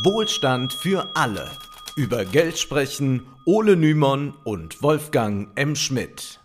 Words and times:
Wohlstand 0.00 0.72
für 0.72 1.10
alle. 1.14 1.50
Über 1.96 2.24
Geld 2.24 2.58
sprechen 2.58 3.26
Ole 3.44 3.76
Nymon 3.76 4.32
und 4.42 4.82
Wolfgang 4.82 5.48
M. 5.54 5.76
Schmidt. 5.76 6.40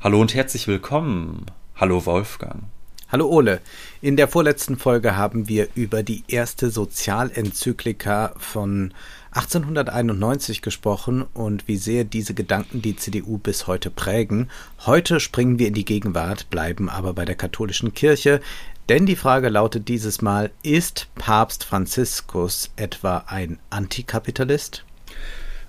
Hallo 0.00 0.20
und 0.20 0.34
herzlich 0.34 0.66
willkommen. 0.66 1.46
Hallo 1.76 2.04
Wolfgang. 2.04 2.64
Hallo 3.12 3.28
Ole. 3.28 3.60
In 4.00 4.16
der 4.16 4.26
vorletzten 4.26 4.76
Folge 4.76 5.16
haben 5.16 5.48
wir 5.48 5.68
über 5.76 6.02
die 6.02 6.24
erste 6.26 6.68
Sozialenzyklika 6.68 8.34
von 8.38 8.92
1891 9.30 10.60
gesprochen 10.60 11.24
und 11.32 11.68
wie 11.68 11.76
sehr 11.76 12.02
diese 12.02 12.34
Gedanken 12.34 12.82
die 12.82 12.96
CDU 12.96 13.38
bis 13.38 13.68
heute 13.68 13.90
prägen. 13.90 14.50
Heute 14.84 15.20
springen 15.20 15.60
wir 15.60 15.68
in 15.68 15.74
die 15.74 15.84
Gegenwart, 15.84 16.50
bleiben 16.50 16.88
aber 16.88 17.12
bei 17.12 17.24
der 17.24 17.36
katholischen 17.36 17.94
Kirche, 17.94 18.40
denn 18.88 19.06
die 19.06 19.16
Frage 19.16 19.48
lautet 19.48 19.88
dieses 19.88 20.20
Mal, 20.20 20.50
ist 20.62 21.08
Papst 21.14 21.64
Franziskus 21.64 22.70
etwa 22.76 23.24
ein 23.26 23.58
Antikapitalist? 23.70 24.84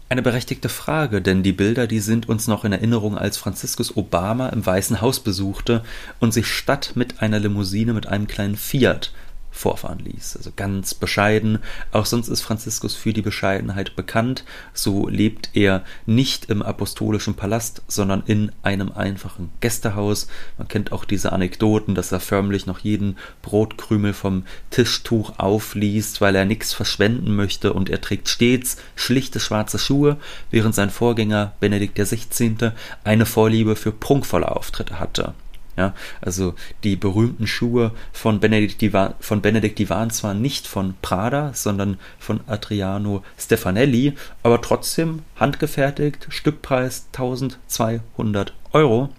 Eine 0.07 0.21
berechtigte 0.21 0.69
Frage, 0.69 1.21
denn 1.21 1.41
die 1.41 1.51
Bilder, 1.51 1.87
die 1.87 1.99
sind 1.99 2.29
uns 2.29 2.47
noch 2.47 2.63
in 2.63 2.71
Erinnerung, 2.71 3.17
als 3.17 3.37
Franziskus 3.37 3.97
Obama 3.97 4.49
im 4.49 4.65
Weißen 4.65 5.01
Haus 5.01 5.19
besuchte 5.19 5.83
und 6.19 6.33
sich 6.33 6.47
statt 6.47 6.91
mit 6.95 7.21
einer 7.21 7.39
Limousine 7.39 7.93
mit 7.93 8.05
einem 8.05 8.27
kleinen 8.27 8.55
Fiat 8.55 9.11
vorfahren 9.55 9.99
ließ. 9.99 10.37
Also 10.37 10.51
ganz 10.55 10.93
bescheiden. 10.93 11.59
Auch 11.91 12.05
sonst 12.05 12.27
ist 12.27 12.41
Franziskus 12.41 12.95
für 12.95 13.13
die 13.13 13.21
Bescheidenheit 13.21 13.95
bekannt. 13.95 14.43
So 14.73 15.07
lebt 15.07 15.49
er 15.53 15.83
nicht 16.05 16.49
im 16.49 16.61
apostolischen 16.61 17.35
Palast, 17.35 17.81
sondern 17.87 18.23
in 18.25 18.51
einem 18.63 18.91
einfachen 18.91 19.51
Gästehaus. 19.61 20.27
Man 20.57 20.67
kennt 20.67 20.91
auch 20.91 21.05
diese 21.05 21.31
Anekdoten, 21.31 21.95
dass 21.95 22.11
er 22.11 22.19
förmlich 22.19 22.65
noch 22.65 22.79
jeden 22.79 23.17
Brotkrümel 23.41 24.13
vom 24.13 24.43
Tischtuch 24.71 25.39
aufliest, 25.39 26.21
weil 26.21 26.35
er 26.35 26.45
nichts 26.45 26.73
verschwenden 26.73 27.35
möchte 27.35 27.73
und 27.73 27.89
er 27.89 28.01
trägt 28.01 28.27
stets 28.27 28.77
schlichte 28.95 29.39
schwarze 29.39 29.79
Schuhe, 29.79 30.17
während 30.51 30.75
sein 30.75 30.89
Vorgänger 30.89 31.53
Benedikt 31.59 31.97
XVI. 31.97 32.71
eine 33.03 33.25
Vorliebe 33.25 33.75
für 33.75 33.91
prunkvolle 33.91 34.51
Auftritte 34.51 34.99
hatte. 34.99 35.33
Ja, 35.77 35.93
also 36.21 36.55
die 36.85 36.95
berühmten 36.95 37.47
Schuhe 37.47 37.91
von 38.13 38.39
Benedikt, 38.39 38.79
die, 38.79 38.91
von 39.19 39.41
Benedikt, 39.41 39.77
die 39.77 39.89
waren 39.89 40.09
zwar 40.09 40.33
nicht 40.33 40.67
von 40.67 40.95
Prada, 41.01 41.51
sondern 41.53 41.99
von 42.17 42.39
Adriano 42.47 43.23
Stefanelli, 43.37 44.13
aber 44.41 44.61
trotzdem 44.61 45.23
handgefertigt, 45.35 46.27
Stückpreis 46.29 47.07
1200 47.11 48.53
Euro, 48.71 49.09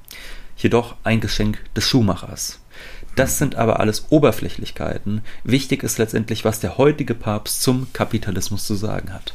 jedoch 0.56 0.96
ein 1.04 1.20
Geschenk 1.20 1.62
des 1.74 1.84
Schuhmachers. 1.84 2.60
Das 3.16 3.38
sind 3.38 3.54
aber 3.54 3.80
alles 3.80 4.06
Oberflächlichkeiten. 4.10 5.22
Wichtig 5.42 5.82
ist 5.82 5.98
letztendlich, 5.98 6.44
was 6.44 6.60
der 6.60 6.78
heutige 6.78 7.14
Papst 7.14 7.62
zum 7.62 7.92
Kapitalismus 7.92 8.66
zu 8.66 8.74
sagen 8.74 9.12
hat. 9.12 9.34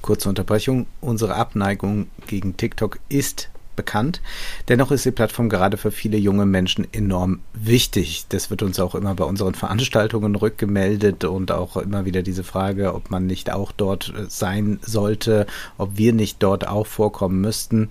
Kurze 0.00 0.28
Unterbrechung. 0.28 0.86
Unsere 1.00 1.34
Abneigung 1.34 2.08
gegen 2.26 2.56
TikTok 2.56 2.98
ist 3.08 3.50
bekannt. 3.76 4.20
Dennoch 4.68 4.90
ist 4.90 5.04
die 5.04 5.10
Plattform 5.10 5.48
gerade 5.48 5.76
für 5.76 5.90
viele 5.90 6.16
junge 6.16 6.46
Menschen 6.46 6.86
enorm 6.92 7.40
wichtig. 7.52 8.26
Das 8.30 8.50
wird 8.50 8.62
uns 8.62 8.80
auch 8.80 8.94
immer 8.94 9.14
bei 9.14 9.24
unseren 9.24 9.54
Veranstaltungen 9.66 10.34
rückgemeldet 10.34 11.24
und 11.24 11.52
auch 11.52 11.76
immer 11.76 12.04
wieder 12.04 12.22
diese 12.22 12.44
Frage, 12.44 12.94
ob 12.94 13.10
man 13.10 13.26
nicht 13.26 13.52
auch 13.52 13.72
dort 13.72 14.12
äh, 14.16 14.24
sein 14.28 14.78
sollte, 14.82 15.46
ob 15.78 15.96
wir 15.96 16.12
nicht 16.12 16.42
dort 16.42 16.66
auch 16.66 16.86
vorkommen 16.86 17.40
müssten. 17.40 17.88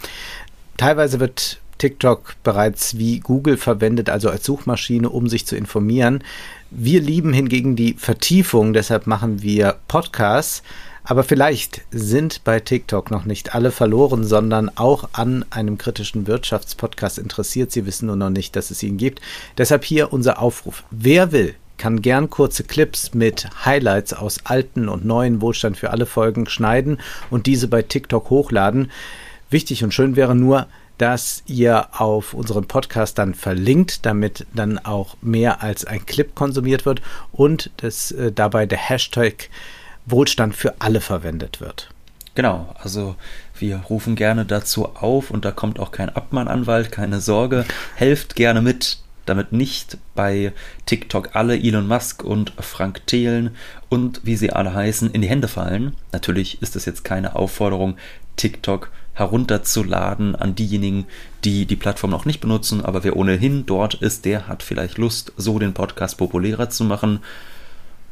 Teilweise 0.77 1.19
wird 1.19 1.61
TikTok 1.77 2.35
bereits 2.43 2.97
wie 2.97 3.19
Google 3.19 3.57
verwendet, 3.57 4.09
also 4.09 4.29
als 4.29 4.45
Suchmaschine, 4.45 5.09
um 5.09 5.27
sich 5.27 5.45
zu 5.45 5.55
informieren. 5.55 6.23
Wir 6.71 7.01
lieben 7.01 7.33
hingegen 7.33 7.75
die 7.75 7.93
Vertiefung, 7.93 8.73
deshalb 8.73 9.07
machen 9.07 9.41
wir 9.41 9.75
Podcasts. 9.87 10.63
Aber 11.05 11.23
vielleicht 11.23 11.83
sind 11.91 12.43
bei 12.43 12.59
TikTok 12.59 13.11
noch 13.11 13.25
nicht 13.25 13.53
alle 13.53 13.71
verloren, 13.71 14.23
sondern 14.23 14.71
auch 14.75 15.09
an 15.13 15.45
einem 15.51 15.77
kritischen 15.77 16.25
Wirtschaftspodcast 16.25 17.19
interessiert. 17.19 17.71
Sie 17.71 17.85
wissen 17.85 18.07
nur 18.07 18.15
noch 18.15 18.31
nicht, 18.31 18.55
dass 18.55 18.71
es 18.71 18.81
ihn 18.81 18.97
gibt. 18.97 19.21
Deshalb 19.57 19.85
hier 19.85 20.11
unser 20.11 20.41
Aufruf. 20.41 20.83
Wer 20.89 21.31
will, 21.31 21.53
kann 21.77 22.01
gern 22.01 22.31
kurze 22.31 22.63
Clips 22.63 23.13
mit 23.13 23.47
Highlights 23.65 24.13
aus 24.13 24.39
alten 24.45 24.89
und 24.89 25.05
neuen 25.05 25.41
Wohlstand 25.41 25.77
für 25.77 25.91
alle 25.91 26.07
Folgen 26.07 26.47
schneiden 26.47 26.99
und 27.29 27.45
diese 27.45 27.67
bei 27.67 27.83
TikTok 27.83 28.31
hochladen. 28.31 28.91
Wichtig 29.51 29.83
und 29.83 29.93
schön 29.93 30.15
wäre 30.15 30.35
nur, 30.35 30.65
dass 30.97 31.43
ihr 31.45 31.87
auf 31.91 32.33
unseren 32.33 32.65
Podcast 32.65 33.19
dann 33.19 33.35
verlinkt, 33.35 34.05
damit 34.05 34.47
dann 34.55 34.79
auch 34.79 35.17
mehr 35.21 35.61
als 35.61 35.85
ein 35.85 36.05
Clip 36.05 36.33
konsumiert 36.33 36.85
wird 36.85 37.01
und 37.31 37.69
dass 37.77 38.11
äh, 38.11 38.31
dabei 38.31 38.65
der 38.65 38.77
Hashtag 38.77 39.49
Wohlstand 40.05 40.55
für 40.55 40.75
alle 40.79 41.01
verwendet 41.01 41.61
wird. 41.61 41.89
Genau, 42.35 42.75
also 42.81 43.15
wir 43.57 43.77
rufen 43.89 44.15
gerne 44.15 44.45
dazu 44.45 44.89
auf 44.95 45.31
und 45.31 45.45
da 45.45 45.51
kommt 45.51 45.79
auch 45.79 45.91
kein 45.91 46.09
Abmahnanwalt, 46.09 46.91
keine 46.91 47.21
Sorge. 47.21 47.65
Helft 47.95 48.35
gerne 48.35 48.61
mit, 48.61 48.99
damit 49.25 49.53
nicht 49.53 49.97
bei 50.13 50.51
TikTok 50.85 51.29
alle 51.33 51.57
Elon 51.57 51.87
Musk 51.87 52.23
und 52.23 52.51
Frank 52.59 53.07
Thelen 53.07 53.55
und 53.87 54.21
wie 54.23 54.35
sie 54.35 54.51
alle 54.51 54.73
heißen 54.73 55.11
in 55.11 55.21
die 55.21 55.29
Hände 55.29 55.47
fallen. 55.47 55.95
Natürlich 56.11 56.61
ist 56.61 56.75
es 56.75 56.85
jetzt 56.85 57.05
keine 57.05 57.37
Aufforderung, 57.37 57.95
TikTok 58.35 58.91
herunterzuladen 59.13 60.35
an 60.35 60.55
diejenigen, 60.55 61.05
die 61.45 61.65
die 61.65 61.77
Plattform 61.77 62.11
noch 62.11 62.25
nicht 62.25 62.41
benutzen, 62.41 62.83
aber 62.83 63.05
wer 63.05 63.15
ohnehin 63.15 63.65
dort 63.65 63.95
ist, 63.95 64.25
der 64.25 64.49
hat 64.49 64.61
vielleicht 64.61 64.97
Lust, 64.97 65.31
so 65.37 65.57
den 65.57 65.73
Podcast 65.73 66.17
populärer 66.17 66.69
zu 66.69 66.83
machen. 66.83 67.21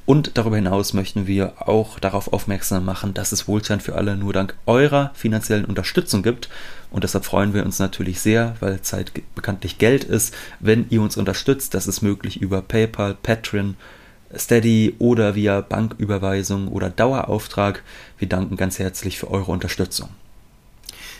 Und 0.05 0.37
darüber 0.37 0.57
hinaus 0.57 0.93
möchten 0.93 1.27
wir 1.27 1.67
auch 1.67 1.97
darauf 1.97 2.33
aufmerksam 2.33 2.83
machen, 2.83 3.13
dass 3.13 3.31
es 3.31 3.47
Wohlstand 3.47 3.83
für 3.83 3.95
alle 3.95 4.17
nur 4.17 4.33
dank 4.33 4.55
eurer 4.65 5.11
finanziellen 5.13 5.63
Unterstützung 5.63 6.23
gibt. 6.23 6.49
Und 6.91 7.05
deshalb 7.05 7.23
freuen 7.23 7.53
wir 7.53 7.65
uns 7.65 7.79
natürlich 7.79 8.19
sehr, 8.19 8.55
weil 8.59 8.81
Zeit 8.81 9.13
bekanntlich 9.33 9.77
Geld 9.77 10.03
ist, 10.03 10.33
wenn 10.59 10.87
ihr 10.89 11.01
uns 11.01 11.15
unterstützt. 11.15 11.73
Das 11.73 11.87
ist 11.87 12.01
möglich 12.01 12.41
über 12.41 12.61
PayPal, 12.61 13.15
Patreon, 13.15 13.75
Steady 14.35 14.95
oder 14.99 15.35
via 15.35 15.61
Banküberweisung 15.61 16.67
oder 16.67 16.89
Dauerauftrag. 16.89 17.81
Wir 18.17 18.27
danken 18.27 18.57
ganz 18.57 18.79
herzlich 18.79 19.17
für 19.17 19.31
eure 19.31 19.51
Unterstützung. 19.51 20.09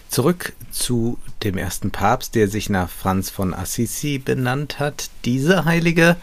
Zurück 0.09 0.53
zu 0.71 1.17
dem 1.43 1.57
ersten 1.57 1.89
Papst, 1.89 2.35
der 2.35 2.47
sich 2.47 2.69
nach 2.69 2.89
Franz 2.89 3.29
von 3.29 3.53
Assisi 3.53 4.19
benannt 4.19 4.79
hat. 4.79 5.09
Dieser 5.25 5.65
Heilige 5.65 6.17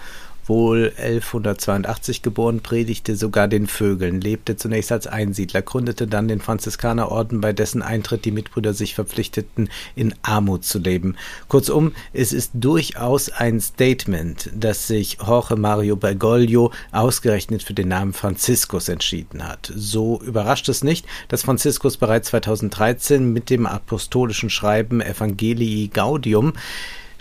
wohl 0.47 0.93
1182 0.97 2.23
geboren, 2.23 2.61
predigte 2.61 3.17
sogar 3.17 3.49
den 3.49 3.67
Vögeln, 3.67 4.21
lebte 4.21 4.57
zunächst 4.57 4.93
als 4.93 5.07
Einsiedler, 5.07 5.63
gründete 5.63 6.07
dann 6.07 6.29
den 6.29 6.41
Franziskanerorden, 6.41 7.41
bei 7.41 7.53
dessen 7.53 7.83
Eintritt 7.83 8.25
die 8.25 8.31
Mitbrüder 8.31 8.75
sich 8.75 8.95
verpflichteten, 8.95 9.69
in 9.95 10.15
Armut 10.23 10.65
zu 10.65 10.79
leben. 10.79 11.17
Kurzum, 11.49 11.93
es 12.13 12.33
ist 12.33 12.53
durchaus 12.55 13.31
ein 13.31 13.61
Statement, 13.61 14.51
dass 14.55 14.87
sich 14.87 15.19
Jorge 15.27 15.57
Mario 15.57 15.97
Bergoglio 15.97 16.73
ausgerechnet 16.93 17.63
für 17.63 17.75
den 17.75 17.89
Namen 17.89 18.13
Franziskus 18.13 18.89
entschieden 18.89 19.47
hat. 19.47 19.73
So 19.75 20.21
überrascht 20.23 20.69
es 20.69 20.85
nicht, 20.85 21.07
dass 21.29 21.43
Franziskus 21.43 21.97
bereits 21.97 22.31
2013 22.31 23.33
mit 23.33 23.51
dem 23.51 23.67
apostolischen 23.67 24.51
Schreiben 24.51 25.01
Evangelii 25.01 25.89
Gaudium 25.89 26.53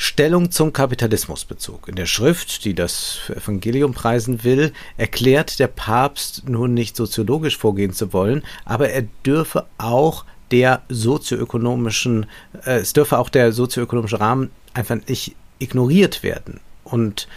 Stellung 0.02 0.50
zum 0.50 0.72
Kapitalismus 0.72 1.44
bezog. 1.44 1.90
In 1.90 1.96
der 1.98 2.06
Schrift, 2.06 2.64
die 2.64 2.74
das 2.74 3.20
Evangelium 3.36 3.94
preisen 3.94 4.46
will, 4.46 4.72
erklärt 4.96 5.60
der 5.60 5.68
Papst 5.68 6.48
nun 6.48 6.74
nicht 6.74 6.96
soziologisch 6.96 7.58
vorgehen 7.58 7.92
zu 7.92 8.14
wollen, 8.14 8.44
aber 8.64 8.92
er 8.92 9.02
dürfe 9.26 9.66
auch 9.78 10.24
der 10.52 10.84
sozioökonomischen, 10.88 12.28
äh, 12.66 12.78
es 12.78 12.94
dürfe 12.94 13.18
auch 13.20 13.28
der 13.28 13.52
sozioökonomische 13.52 14.22
Rahmen 14.22 14.52
einfach 14.74 14.96
nicht 15.06 15.36
ignoriert 15.60 16.24
werden. 16.24 16.62
Und 16.86 17.28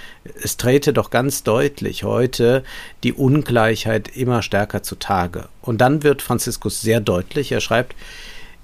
es 0.40 0.56
trete 0.56 0.92
doch 0.92 1.10
ganz 1.10 1.42
deutlich 1.42 2.04
heute 2.04 2.62
die 3.02 3.12
Ungleichheit 3.12 4.16
immer 4.16 4.40
stärker 4.40 4.84
zutage. 4.84 5.48
Und 5.62 5.80
dann 5.80 6.04
wird 6.04 6.22
Franziskus 6.22 6.80
sehr 6.80 7.00
deutlich. 7.00 7.50
Er 7.50 7.60
schreibt, 7.60 7.96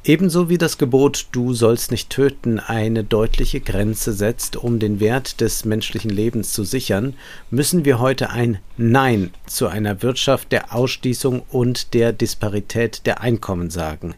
Ebenso 0.09 0.49
wie 0.49 0.57
das 0.57 0.79
Gebot 0.79 1.27
Du 1.33 1.53
sollst 1.53 1.91
nicht 1.91 2.09
töten 2.09 2.61
eine 2.61 3.05
deutliche 3.05 3.61
Grenze 3.61 4.15
setzt, 4.15 4.57
um 4.57 4.79
den 4.79 5.01
Wert 5.01 5.43
des 5.43 5.67
menschlichen 5.67 6.11
Lebens 6.11 6.55
zu 6.55 6.65
sichern, 6.65 7.13
müssen 7.51 7.85
wir 7.85 7.99
heute 7.99 8.31
ein 8.31 8.57
Nein 8.79 9.33
zu 9.45 9.67
einer 9.67 10.01
Wirtschaft 10.01 10.51
der 10.51 10.75
Ausschließung 10.75 11.43
und 11.51 11.93
der 11.93 12.15
Disparität 12.15 13.05
der 13.05 13.21
Einkommen 13.21 13.69
sagen. 13.69 14.15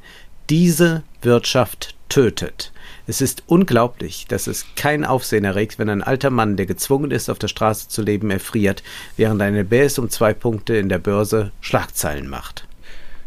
Diese 0.48 1.02
Wirtschaft 1.22 1.96
tötet. 2.08 2.70
Es 3.08 3.20
ist 3.20 3.42
unglaublich, 3.48 4.26
dass 4.28 4.46
es 4.46 4.66
kein 4.76 5.04
Aufsehen 5.04 5.44
erregt, 5.44 5.80
wenn 5.80 5.88
ein 5.88 6.04
alter 6.04 6.30
Mann, 6.30 6.56
der 6.56 6.66
gezwungen 6.66 7.10
ist, 7.10 7.28
auf 7.28 7.40
der 7.40 7.48
Straße 7.48 7.88
zu 7.88 8.02
leben, 8.02 8.30
erfriert, 8.30 8.84
während 9.16 9.42
eine 9.42 9.64
Bäs 9.64 9.98
um 9.98 10.08
zwei 10.08 10.34
Punkte 10.34 10.76
in 10.76 10.88
der 10.88 11.00
Börse 11.00 11.50
Schlagzeilen 11.60 12.28
macht. 12.28 12.68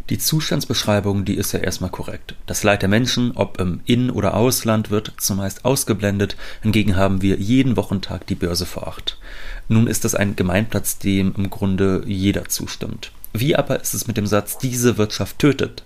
Die 0.10 0.18
Zustandsbeschreibung, 0.18 1.24
die 1.24 1.36
ist 1.36 1.54
ja 1.54 1.60
erstmal 1.60 1.90
korrekt. 1.90 2.36
Das 2.46 2.64
Leid 2.64 2.82
der 2.82 2.90
Menschen, 2.90 3.32
ob 3.36 3.62
im 3.62 3.80
In- 3.86 4.10
oder 4.10 4.34
Ausland, 4.34 4.92
wird 4.92 5.14
zumeist 5.18 5.64
ausgeblendet. 5.64 6.36
Hingegen 6.62 6.98
haben 6.98 7.22
wir 7.22 7.38
jeden 7.38 7.78
Wochentag 7.78 8.28
die 8.28 8.36
Börse 8.36 8.66
vor 8.66 8.88
Acht. 8.88 9.18
Nun 9.70 9.88
ist 9.88 10.04
das 10.04 10.14
ein 10.14 10.36
Gemeinplatz, 10.36 10.98
dem 10.98 11.34
im 11.38 11.50
Grunde 11.50 12.04
jeder 12.06 12.50
zustimmt. 12.50 13.14
Wie 13.32 13.56
aber 13.56 13.80
ist 13.80 13.94
es 13.94 14.06
mit 14.06 14.18
dem 14.18 14.28
Satz, 14.28 14.58
diese 14.58 14.98
Wirtschaft 14.98 15.40
tötet? 15.40 15.84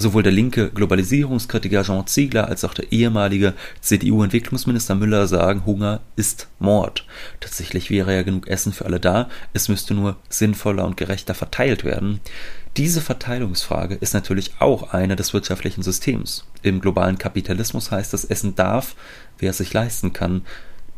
Sowohl 0.00 0.22
der 0.22 0.30
linke 0.30 0.70
Globalisierungskritiker 0.70 1.82
Jean 1.82 2.06
Ziegler 2.06 2.46
als 2.46 2.62
auch 2.64 2.74
der 2.74 2.92
ehemalige 2.92 3.54
CDU-Entwicklungsminister 3.80 4.94
Müller 4.94 5.26
sagen, 5.26 5.66
Hunger 5.66 6.00
ist 6.14 6.46
Mord. 6.60 7.04
Tatsächlich 7.40 7.90
wäre 7.90 8.14
ja 8.14 8.22
genug 8.22 8.46
Essen 8.46 8.72
für 8.72 8.84
alle 8.84 9.00
da, 9.00 9.28
es 9.54 9.68
müsste 9.68 9.94
nur 9.94 10.16
sinnvoller 10.28 10.84
und 10.84 10.96
gerechter 10.96 11.34
verteilt 11.34 11.82
werden. 11.82 12.20
Diese 12.78 13.00
Verteilungsfrage 13.00 13.96
ist 13.96 14.14
natürlich 14.14 14.52
auch 14.60 14.92
eine 14.92 15.16
des 15.16 15.34
wirtschaftlichen 15.34 15.82
Systems. 15.82 16.44
Im 16.62 16.80
globalen 16.80 17.18
Kapitalismus 17.18 17.90
heißt 17.90 18.14
es, 18.14 18.24
Essen 18.24 18.54
darf, 18.54 18.94
wer 19.36 19.50
es 19.50 19.58
sich 19.58 19.72
leisten 19.72 20.12
kann, 20.12 20.42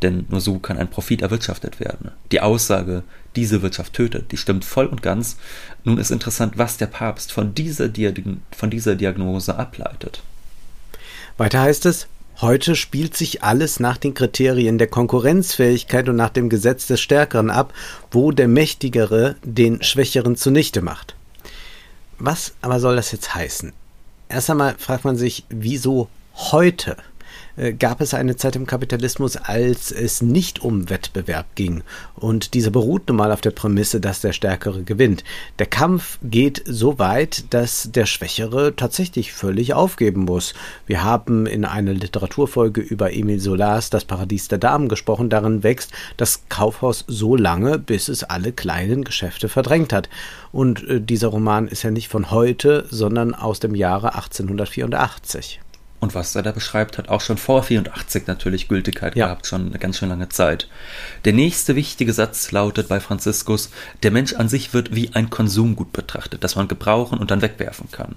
denn 0.03 0.27
nur 0.29 0.41
so 0.41 0.59
kann 0.59 0.77
ein 0.77 0.91
Profit 0.91 1.23
erwirtschaftet 1.23 1.79
werden. 1.79 2.11
Die 2.31 2.39
Aussage, 2.39 3.01
diese 3.35 3.63
Wirtschaft 3.63 3.93
tötet, 3.93 4.31
die 4.31 4.37
stimmt 4.37 4.63
voll 4.63 4.85
und 4.85 5.01
ganz. 5.01 5.37
Nun 5.83 5.97
ist 5.97 6.11
interessant, 6.11 6.59
was 6.59 6.77
der 6.77 6.85
Papst 6.85 7.31
von 7.31 7.55
dieser, 7.55 7.89
von 8.55 8.69
dieser 8.69 8.95
Diagnose 8.95 9.57
ableitet. 9.57 10.21
Weiter 11.37 11.61
heißt 11.61 11.87
es, 11.87 12.07
Heute 12.41 12.75
spielt 12.75 13.15
sich 13.17 13.43
alles 13.43 13.79
nach 13.79 13.97
den 13.97 14.13
Kriterien 14.13 14.77
der 14.77 14.87
Konkurrenzfähigkeit 14.87 16.09
und 16.09 16.15
nach 16.15 16.29
dem 16.29 16.49
Gesetz 16.49 16.87
des 16.87 17.01
Stärkeren 17.01 17.49
ab, 17.49 17.73
wo 18.09 18.31
der 18.31 18.47
Mächtigere 18.47 19.35
den 19.43 19.83
Schwächeren 19.83 20.35
zunichte 20.35 20.81
macht. 20.81 21.15
Was 22.23 22.53
aber 22.61 22.79
soll 22.79 22.97
das 22.97 23.11
jetzt 23.11 23.33
heißen? 23.33 23.73
Erst 24.29 24.51
einmal 24.51 24.75
fragt 24.77 25.05
man 25.05 25.17
sich, 25.17 25.43
wieso 25.49 26.07
heute? 26.35 26.95
Äh, 27.55 27.73
gab 27.73 28.01
es 28.01 28.13
eine 28.13 28.35
Zeit 28.35 28.55
im 28.55 28.65
Kapitalismus, 28.65 29.37
als 29.37 29.91
es 29.91 30.21
nicht 30.21 30.61
um 30.61 30.89
Wettbewerb 30.89 31.55
ging. 31.55 31.83
Und 32.15 32.53
dieser 32.53 32.71
beruht 32.71 33.07
nun 33.07 33.17
mal 33.17 33.31
auf 33.31 33.41
der 33.41 33.51
Prämisse, 33.51 33.99
dass 33.99 34.21
der 34.21 34.33
Stärkere 34.33 34.83
gewinnt. 34.83 35.23
Der 35.59 35.65
Kampf 35.65 36.17
geht 36.23 36.63
so 36.65 36.99
weit, 36.99 37.45
dass 37.53 37.91
der 37.91 38.05
Schwächere 38.05 38.75
tatsächlich 38.75 39.33
völlig 39.33 39.73
aufgeben 39.73 40.25
muss. 40.25 40.53
Wir 40.87 41.03
haben 41.03 41.45
in 41.45 41.65
einer 41.65 41.93
Literaturfolge 41.93 42.81
über 42.81 43.13
Emil 43.13 43.39
Solars 43.39 43.89
Das 43.89 44.05
Paradies 44.05 44.47
der 44.47 44.57
Damen 44.57 44.87
gesprochen. 44.87 45.29
Darin 45.29 45.63
wächst 45.63 45.91
das 46.17 46.43
Kaufhaus 46.49 47.05
so 47.07 47.35
lange, 47.35 47.79
bis 47.79 48.07
es 48.07 48.23
alle 48.23 48.51
kleinen 48.51 49.03
Geschäfte 49.03 49.49
verdrängt 49.49 49.93
hat. 49.93 50.09
Und 50.51 50.87
äh, 50.87 51.01
dieser 51.01 51.27
Roman 51.27 51.67
ist 51.67 51.83
ja 51.83 51.91
nicht 51.91 52.07
von 52.07 52.31
heute, 52.31 52.85
sondern 52.89 53.33
aus 53.33 53.59
dem 53.59 53.75
Jahre 53.75 54.15
1884. 54.15 55.59
Und 56.01 56.15
was 56.15 56.35
er 56.35 56.41
da 56.41 56.51
beschreibt, 56.51 56.97
hat 56.97 57.09
auch 57.09 57.21
schon 57.21 57.37
vor 57.37 57.61
84 57.61 58.25
natürlich 58.25 58.67
Gültigkeit 58.67 59.15
ja. 59.15 59.27
gehabt, 59.27 59.45
schon 59.45 59.67
eine 59.67 59.77
ganz 59.77 59.99
schön 59.99 60.09
lange 60.09 60.29
Zeit. 60.29 60.67
Der 61.25 61.31
nächste 61.31 61.75
wichtige 61.75 62.11
Satz 62.11 62.51
lautet 62.51 62.89
bei 62.89 62.99
Franziskus, 62.99 63.69
der 64.01 64.09
Mensch 64.09 64.33
an 64.33 64.49
sich 64.49 64.73
wird 64.73 64.95
wie 64.95 65.11
ein 65.13 65.29
Konsumgut 65.29 65.93
betrachtet, 65.93 66.43
das 66.43 66.55
man 66.55 66.67
gebrauchen 66.67 67.19
und 67.19 67.29
dann 67.29 67.43
wegwerfen 67.43 67.91
kann. 67.91 68.15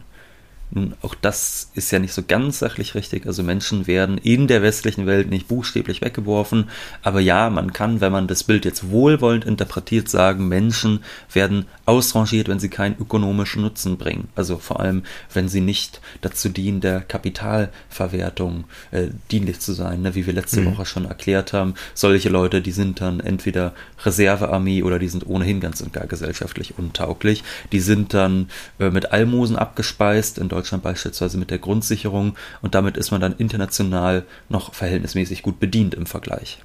Nun, 0.71 0.95
auch 1.03 1.15
das 1.15 1.71
ist 1.75 1.93
ja 1.93 1.99
nicht 1.99 2.13
so 2.13 2.23
ganz 2.27 2.59
sachlich 2.59 2.95
richtig. 2.95 3.27
Also 3.27 3.43
Menschen 3.43 3.87
werden 3.87 4.19
in 4.19 4.49
der 4.49 4.63
westlichen 4.63 5.07
Welt 5.07 5.31
nicht 5.31 5.47
buchstäblich 5.47 6.01
weggeworfen. 6.01 6.69
Aber 7.03 7.21
ja, 7.21 7.49
man 7.51 7.73
kann, 7.73 8.01
wenn 8.01 8.11
man 8.11 8.27
das 8.27 8.45
Bild 8.45 8.65
jetzt 8.65 8.91
wohlwollend 8.91 9.45
interpretiert, 9.45 10.09
sagen, 10.09 10.49
Menschen 10.49 11.01
werden 11.33 11.67
ausrangiert, 11.87 12.49
wenn 12.49 12.59
sie 12.59 12.71
keinen 12.71 12.99
ökonomischen 12.99 13.63
Nutzen 13.63 13.99
bringen. 13.99 14.29
Also 14.35 14.59
vor 14.59 14.81
allem, 14.81 15.05
wenn 15.33 15.49
sie 15.49 15.61
nicht 15.61 16.01
dazu 16.23 16.49
dienen, 16.49 16.81
der 16.81 17.01
Kapitalverwertung 17.01 18.65
äh, 18.91 19.09
dienlich 19.31 19.61
zu 19.61 19.75
sein. 19.75 20.03
Ne? 20.03 20.15
Wie 20.15 20.27
wir 20.27 20.33
letzte 20.33 20.61
mhm. 20.61 20.73
Woche 20.73 20.87
schon 20.87 21.05
erklärt 21.05 21.53
haben, 21.53 21.75
solche 21.95 22.31
Leute, 22.31 22.63
die 22.63 22.73
sind 22.73 23.01
dann 23.01 23.21
entweder 23.21 23.75
Reservearmee 24.05 24.83
oder 24.83 24.99
die 24.99 25.09
sind 25.09 25.27
ohnehin 25.27 25.61
ganz 25.61 25.81
und 25.81 25.93
gar 25.93 26.07
gesellschaftlich 26.07 26.79
untauglich. 26.79 27.45
Die 27.71 27.81
sind 27.81 28.15
dann 28.15 28.49
äh, 28.79 28.91
mit 28.91 29.13
Almosen 29.13 29.57
abgespeist 29.57 30.39
in 30.39 30.49
Deutschland 30.55 30.83
beispielsweise 30.83 31.37
mit 31.37 31.51
der 31.51 31.59
Grundsicherung 31.59 32.37
und 32.63 32.75
damit 32.75 32.97
ist 32.97 33.11
man 33.11 33.21
dann 33.21 33.37
international 33.37 34.25
noch 34.49 34.73
verhältnismäßig 34.73 35.43
gut 35.43 35.61
bedient 35.61 35.95
im 35.95 36.07
Vergleich. 36.07 36.63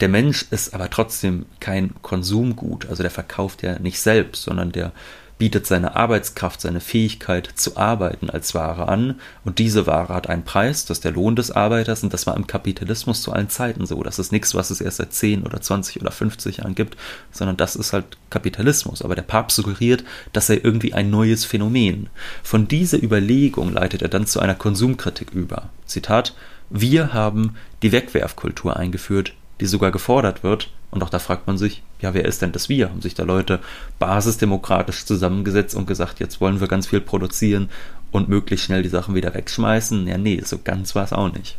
Der 0.00 0.08
Mensch 0.08 0.46
ist 0.50 0.74
aber 0.74 0.90
trotzdem 0.90 1.46
kein 1.60 1.94
Konsumgut, 2.02 2.88
also 2.88 3.02
der 3.02 3.10
verkauft 3.10 3.62
ja 3.62 3.78
nicht 3.78 4.00
selbst, 4.00 4.44
sondern 4.44 4.70
der 4.70 4.92
bietet 5.38 5.66
seine 5.66 5.96
Arbeitskraft, 5.96 6.60
seine 6.60 6.80
Fähigkeit 6.80 7.48
zu 7.54 7.76
arbeiten 7.76 8.30
als 8.30 8.54
Ware 8.54 8.88
an 8.88 9.20
und 9.44 9.58
diese 9.58 9.86
Ware 9.86 10.14
hat 10.14 10.28
einen 10.28 10.44
Preis, 10.44 10.86
das 10.86 10.98
ist 10.98 11.04
der 11.04 11.12
Lohn 11.12 11.36
des 11.36 11.50
Arbeiters 11.50 12.02
und 12.02 12.12
das 12.12 12.26
war 12.26 12.36
im 12.36 12.46
Kapitalismus 12.46 13.20
zu 13.20 13.32
allen 13.32 13.50
Zeiten 13.50 13.84
so. 13.86 14.02
Das 14.02 14.18
ist 14.18 14.32
nichts, 14.32 14.54
was 14.54 14.70
es 14.70 14.80
erst 14.80 14.96
seit 14.96 15.12
10 15.12 15.44
oder 15.44 15.60
20 15.60 16.00
oder 16.00 16.10
50 16.10 16.58
Jahren 16.58 16.74
gibt, 16.74 16.96
sondern 17.32 17.56
das 17.56 17.76
ist 17.76 17.92
halt 17.92 18.16
Kapitalismus. 18.30 19.02
Aber 19.02 19.14
der 19.14 19.22
Papst 19.22 19.56
suggeriert, 19.56 20.04
dass 20.32 20.48
er 20.48 20.64
irgendwie 20.64 20.94
ein 20.94 21.10
neues 21.10 21.44
Phänomen. 21.44 22.08
Von 22.42 22.66
dieser 22.66 23.02
Überlegung 23.02 23.72
leitet 23.72 24.02
er 24.02 24.08
dann 24.08 24.26
zu 24.26 24.40
einer 24.40 24.54
Konsumkritik 24.54 25.32
über. 25.32 25.68
Zitat, 25.84 26.34
wir 26.70 27.12
haben 27.12 27.56
die 27.82 27.92
Wegwerfkultur 27.92 28.76
eingeführt, 28.76 29.34
die 29.60 29.66
sogar 29.66 29.92
gefordert 29.92 30.42
wird. 30.42 30.70
Und 30.96 31.02
auch 31.02 31.10
da 31.10 31.18
fragt 31.18 31.46
man 31.46 31.58
sich, 31.58 31.82
ja, 32.00 32.14
wer 32.14 32.24
ist 32.24 32.40
denn 32.40 32.52
das 32.52 32.70
Wir? 32.70 32.88
Haben 32.88 33.02
sich 33.02 33.12
da 33.12 33.24
Leute 33.24 33.60
basisdemokratisch 33.98 35.04
zusammengesetzt 35.04 35.74
und 35.74 35.86
gesagt, 35.86 36.20
jetzt 36.20 36.40
wollen 36.40 36.58
wir 36.58 36.68
ganz 36.68 36.86
viel 36.86 37.02
produzieren 37.02 37.68
und 38.12 38.30
möglichst 38.30 38.64
schnell 38.64 38.82
die 38.82 38.88
Sachen 38.88 39.14
wieder 39.14 39.34
wegschmeißen? 39.34 40.06
Ja, 40.06 40.16
nee, 40.16 40.40
so 40.42 40.56
ganz 40.56 40.94
war 40.94 41.04
es 41.04 41.12
auch 41.12 41.30
nicht. 41.30 41.58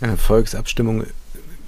Ja, 0.00 0.16
Volksabstimmung 0.16 1.04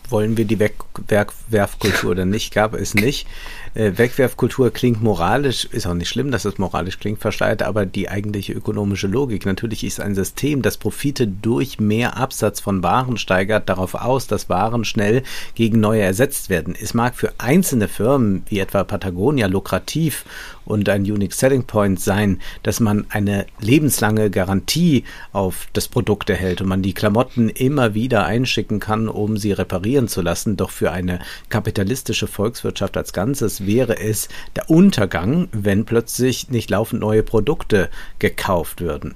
wollen 0.08 0.36
wir 0.36 0.44
die 0.44 0.58
Wegwerfkultur 0.58 2.10
oder 2.10 2.24
nicht, 2.24 2.52
gab 2.52 2.74
es 2.74 2.94
nicht. 2.94 3.28
Äh, 3.74 3.98
Wegwerfkultur 3.98 4.70
klingt 4.70 5.02
moralisch, 5.02 5.64
ist 5.64 5.86
auch 5.86 5.94
nicht 5.94 6.08
schlimm, 6.08 6.30
dass 6.30 6.44
es 6.44 6.58
moralisch 6.58 7.00
klingt, 7.00 7.18
versteht 7.20 7.60
aber 7.62 7.86
die 7.86 8.08
eigentliche 8.08 8.52
ökonomische 8.52 9.08
Logik. 9.08 9.46
Natürlich 9.46 9.82
ist 9.82 10.00
ein 10.00 10.14
System, 10.14 10.62
das 10.62 10.76
Profite 10.76 11.26
durch 11.26 11.80
mehr 11.80 12.16
Absatz 12.16 12.60
von 12.60 12.84
Waren 12.84 13.16
steigert, 13.16 13.68
darauf 13.68 13.96
aus, 13.96 14.28
dass 14.28 14.48
Waren 14.48 14.84
schnell 14.84 15.24
gegen 15.56 15.80
neue 15.80 16.02
ersetzt 16.02 16.50
werden. 16.50 16.76
Es 16.80 16.94
mag 16.94 17.16
für 17.16 17.32
einzelne 17.38 17.88
Firmen 17.88 18.44
wie 18.48 18.60
etwa 18.60 18.84
Patagonia 18.84 19.48
lukrativ 19.48 20.24
und 20.64 20.88
ein 20.88 21.02
Unique 21.02 21.34
Selling 21.34 21.64
Point 21.64 22.00
sein, 22.00 22.40
dass 22.62 22.80
man 22.80 23.06
eine 23.10 23.46
lebenslange 23.60 24.30
Garantie 24.30 25.04
auf 25.32 25.66
das 25.72 25.88
Produkt 25.88 26.30
erhält 26.30 26.60
und 26.60 26.68
man 26.68 26.82
die 26.82 26.94
Klamotten 26.94 27.48
immer 27.48 27.94
wieder 27.94 28.24
einschicken 28.24 28.80
kann, 28.80 29.08
um 29.08 29.36
sie 29.36 29.52
reparieren 29.52 30.08
zu 30.08 30.22
lassen. 30.22 30.56
Doch 30.56 30.70
für 30.70 30.92
eine 30.92 31.18
kapitalistische 31.48 32.26
Volkswirtschaft 32.26 32.96
als 32.96 33.12
Ganzes 33.12 33.63
wäre 33.66 33.98
es 33.98 34.28
der 34.56 34.70
Untergang, 34.70 35.48
wenn 35.52 35.84
plötzlich 35.84 36.50
nicht 36.50 36.70
laufend 36.70 37.00
neue 37.00 37.22
Produkte 37.22 37.90
gekauft 38.18 38.80
würden. 38.80 39.14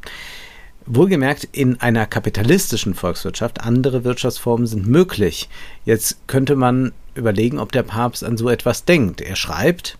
Wohlgemerkt, 0.86 1.48
in 1.52 1.80
einer 1.80 2.06
kapitalistischen 2.06 2.94
Volkswirtschaft, 2.94 3.60
andere 3.60 4.04
Wirtschaftsformen 4.04 4.66
sind 4.66 4.86
möglich. 4.86 5.50
Jetzt 5.84 6.26
könnte 6.26 6.56
man 6.56 6.92
überlegen, 7.14 7.58
ob 7.58 7.72
der 7.72 7.82
Papst 7.82 8.24
an 8.24 8.38
so 8.38 8.48
etwas 8.48 8.86
denkt. 8.86 9.20
Er 9.20 9.36
schreibt, 9.36 9.98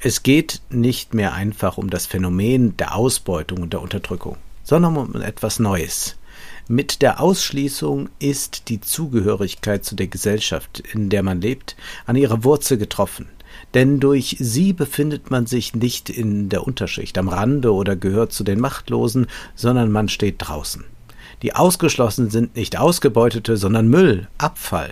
es 0.00 0.22
geht 0.22 0.62
nicht 0.70 1.14
mehr 1.14 1.34
einfach 1.34 1.78
um 1.78 1.90
das 1.90 2.06
Phänomen 2.06 2.76
der 2.76 2.96
Ausbeutung 2.96 3.62
und 3.62 3.72
der 3.72 3.82
Unterdrückung, 3.82 4.36
sondern 4.64 4.96
um 4.96 5.22
etwas 5.22 5.60
Neues. 5.60 6.16
Mit 6.66 7.02
der 7.02 7.20
Ausschließung 7.20 8.08
ist 8.18 8.68
die 8.68 8.80
Zugehörigkeit 8.80 9.84
zu 9.84 9.94
der 9.94 10.06
Gesellschaft, 10.06 10.80
in 10.92 11.10
der 11.10 11.22
man 11.22 11.40
lebt, 11.40 11.76
an 12.06 12.16
ihrer 12.16 12.44
Wurzel 12.44 12.78
getroffen. 12.78 13.28
Denn 13.74 14.00
durch 14.00 14.36
sie 14.40 14.72
befindet 14.72 15.30
man 15.30 15.46
sich 15.46 15.74
nicht 15.74 16.10
in 16.10 16.48
der 16.48 16.66
Unterschicht, 16.66 17.16
am 17.18 17.28
Rande 17.28 17.72
oder 17.72 17.96
gehört 17.96 18.32
zu 18.32 18.44
den 18.44 18.60
Machtlosen, 18.60 19.26
sondern 19.54 19.92
man 19.92 20.08
steht 20.08 20.36
draußen. 20.38 20.84
Die 21.42 21.54
Ausgeschlossen 21.54 22.30
sind 22.30 22.56
nicht 22.56 22.78
Ausgebeutete, 22.78 23.56
sondern 23.56 23.88
Müll, 23.88 24.28
Abfall. 24.38 24.90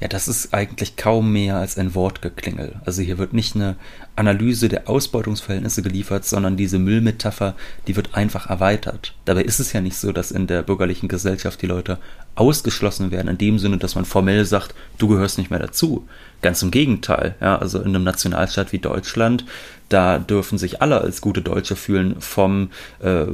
Ja, 0.00 0.08
das 0.08 0.28
ist 0.28 0.54
eigentlich 0.54 0.96
kaum 0.96 1.30
mehr 1.30 1.56
als 1.56 1.76
ein 1.76 1.94
Wortgeklingel. 1.94 2.80
Also 2.86 3.02
hier 3.02 3.18
wird 3.18 3.34
nicht 3.34 3.54
eine 3.54 3.76
Analyse 4.16 4.70
der 4.70 4.88
Ausbeutungsverhältnisse 4.88 5.82
geliefert, 5.82 6.24
sondern 6.24 6.56
diese 6.56 6.78
Müllmetapher, 6.78 7.54
die 7.86 7.96
wird 7.96 8.14
einfach 8.14 8.48
erweitert. 8.48 9.14
Dabei 9.26 9.42
ist 9.42 9.60
es 9.60 9.74
ja 9.74 9.82
nicht 9.82 9.96
so, 9.96 10.12
dass 10.12 10.30
in 10.30 10.46
der 10.46 10.62
bürgerlichen 10.62 11.08
Gesellschaft 11.08 11.60
die 11.60 11.66
Leute 11.66 11.98
ausgeschlossen 12.40 13.10
werden, 13.10 13.28
in 13.28 13.38
dem 13.38 13.58
Sinne, 13.58 13.76
dass 13.76 13.94
man 13.94 14.04
formell 14.04 14.44
sagt, 14.44 14.74
du 14.98 15.08
gehörst 15.08 15.38
nicht 15.38 15.50
mehr 15.50 15.60
dazu. 15.60 16.08
Ganz 16.42 16.62
im 16.62 16.70
Gegenteil. 16.70 17.34
Ja, 17.40 17.58
also 17.58 17.80
in 17.80 17.88
einem 17.88 18.04
Nationalstaat 18.04 18.72
wie 18.72 18.78
Deutschland 18.78 19.44
da 19.90 20.18
dürfen 20.20 20.56
sich 20.56 20.80
alle 20.80 21.00
als 21.00 21.20
gute 21.20 21.42
Deutsche 21.42 21.74
fühlen, 21.74 22.20
vom 22.20 22.70
äh, 23.00 23.24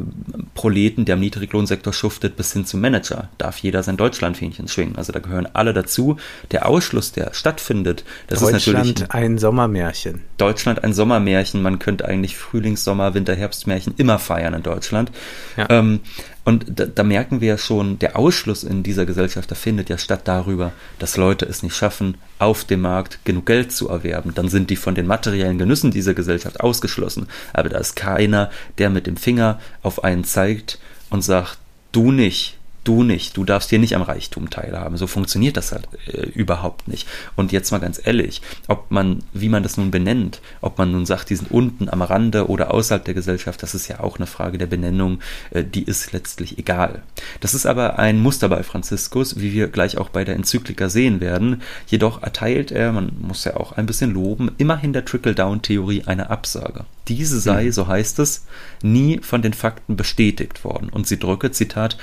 Proleten, 0.54 1.04
der 1.04 1.14
im 1.14 1.20
Niedriglohnsektor 1.20 1.92
schuftet, 1.92 2.36
bis 2.36 2.52
hin 2.52 2.64
zum 2.64 2.80
Manager. 2.80 3.28
Darf 3.36 3.58
jeder 3.58 3.82
sein 3.82 3.98
Deutschlandfähnchen 3.98 4.66
schwingen. 4.66 4.96
Also 4.96 5.12
da 5.12 5.20
gehören 5.20 5.46
alle 5.52 5.74
dazu. 5.74 6.16
Der 6.52 6.66
Ausschluss, 6.66 7.12
der 7.12 7.34
stattfindet, 7.34 8.04
das 8.28 8.40
ist 8.40 8.52
natürlich. 8.52 8.94
Deutschland 8.94 9.14
ein 9.14 9.38
Sommermärchen. 9.38 10.22
Deutschland 10.38 10.82
ein 10.82 10.94
Sommermärchen. 10.94 11.60
Man 11.60 11.78
könnte 11.78 12.06
eigentlich 12.06 12.38
Frühlings-, 12.38 12.84
Sommer-, 12.84 13.12
Winter-, 13.12 13.36
Herbstmärchen 13.36 13.92
immer 13.98 14.18
feiern 14.18 14.54
in 14.54 14.62
Deutschland. 14.62 15.12
Ja. 15.58 15.66
Ähm, 15.68 16.00
Und 16.46 16.64
da, 16.78 16.86
da, 16.86 17.02
merken 17.02 17.40
wir 17.40 17.48
ja 17.48 17.58
schon, 17.58 17.98
der 17.98 18.16
Ausschluss 18.16 18.62
in 18.62 18.84
dieser 18.84 19.04
Gesellschaft, 19.04 19.50
der 19.50 19.56
findet 19.56 19.88
ja 19.90 19.98
statt 19.98 20.20
darüber, 20.26 20.70
dass 21.00 21.16
Leute 21.16 21.44
es 21.44 21.64
nicht 21.64 21.74
schaffen, 21.74 22.18
auf 22.38 22.62
dem 22.64 22.82
Markt 22.82 23.18
genug 23.24 23.46
Geld 23.46 23.72
zu 23.72 23.88
erwerben. 23.88 24.32
Dann 24.32 24.48
sind 24.48 24.70
die 24.70 24.76
von 24.76 24.94
den 24.94 25.08
materiellen 25.08 25.58
Genüssen 25.58 25.90
dieser 25.90 26.14
Gesellschaft 26.14 26.60
ausgeschlossen. 26.60 27.26
Aber 27.52 27.68
da 27.68 27.78
ist 27.78 27.96
keiner, 27.96 28.48
der 28.78 28.90
mit 28.90 29.08
dem 29.08 29.16
Finger 29.16 29.58
auf 29.82 30.04
einen 30.04 30.22
zeigt 30.22 30.78
und 31.10 31.22
sagt, 31.22 31.58
du 31.90 32.12
nicht, 32.12 32.56
du 32.86 33.02
nicht, 33.02 33.36
du 33.36 33.44
darfst 33.44 33.70
hier 33.70 33.78
nicht 33.78 33.96
am 33.96 34.02
Reichtum 34.02 34.50
teilhaben. 34.50 34.96
So 34.96 35.06
funktioniert 35.06 35.56
das 35.56 35.72
halt 35.72 35.88
äh, 36.06 36.28
überhaupt 36.28 36.88
nicht. 36.88 37.08
Und 37.34 37.52
jetzt 37.52 37.70
mal 37.70 37.78
ganz 37.78 38.00
ehrlich, 38.04 38.42
ob 38.68 38.90
man, 38.90 39.22
wie 39.32 39.48
man 39.48 39.62
das 39.62 39.76
nun 39.76 39.90
benennt, 39.90 40.40
ob 40.60 40.78
man 40.78 40.92
nun 40.92 41.06
sagt, 41.06 41.30
die 41.30 41.36
sind 41.36 41.50
unten 41.50 41.88
am 41.88 42.02
Rande 42.02 42.48
oder 42.48 42.72
außerhalb 42.72 43.04
der 43.04 43.14
Gesellschaft, 43.14 43.62
das 43.62 43.74
ist 43.74 43.88
ja 43.88 44.00
auch 44.00 44.16
eine 44.16 44.26
Frage 44.26 44.58
der 44.58 44.66
Benennung, 44.66 45.20
äh, 45.50 45.64
die 45.64 45.82
ist 45.82 46.12
letztlich 46.12 46.58
egal. 46.58 47.02
Das 47.40 47.54
ist 47.54 47.66
aber 47.66 47.98
ein 47.98 48.20
Muster 48.20 48.48
bei 48.48 48.62
Franziskus, 48.62 49.40
wie 49.40 49.52
wir 49.52 49.68
gleich 49.68 49.98
auch 49.98 50.08
bei 50.08 50.24
der 50.24 50.36
Enzyklika 50.36 50.88
sehen 50.88 51.20
werden. 51.20 51.62
Jedoch 51.86 52.22
erteilt 52.22 52.70
er, 52.70 52.92
man 52.92 53.12
muss 53.20 53.44
ja 53.44 53.56
auch 53.56 53.72
ein 53.72 53.86
bisschen 53.86 54.12
loben, 54.12 54.50
immerhin 54.58 54.92
der 54.92 55.04
Trickle-Down-Theorie 55.04 56.04
eine 56.06 56.30
Absage. 56.30 56.84
Diese 57.08 57.38
sei, 57.38 57.64
mhm. 57.64 57.72
so 57.72 57.86
heißt 57.86 58.18
es, 58.18 58.46
nie 58.82 59.20
von 59.22 59.42
den 59.42 59.52
Fakten 59.52 59.96
bestätigt 59.96 60.64
worden. 60.64 60.88
Und 60.88 61.06
sie 61.06 61.18
drücke, 61.18 61.52
Zitat, 61.52 61.96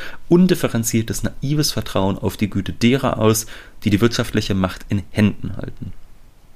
undifferenziertes, 0.74 1.24
naives 1.24 1.72
Vertrauen 1.72 2.18
auf 2.18 2.38
die 2.38 2.50
Güte 2.50 2.74
derer 2.74 3.20
aus, 3.20 3.46
die 3.84 3.90
die 3.90 4.02
wirtschaftliche 4.02 4.56
Macht 4.56 4.86
in 4.90 5.04
Händen 5.12 5.56
halten. 5.56 5.94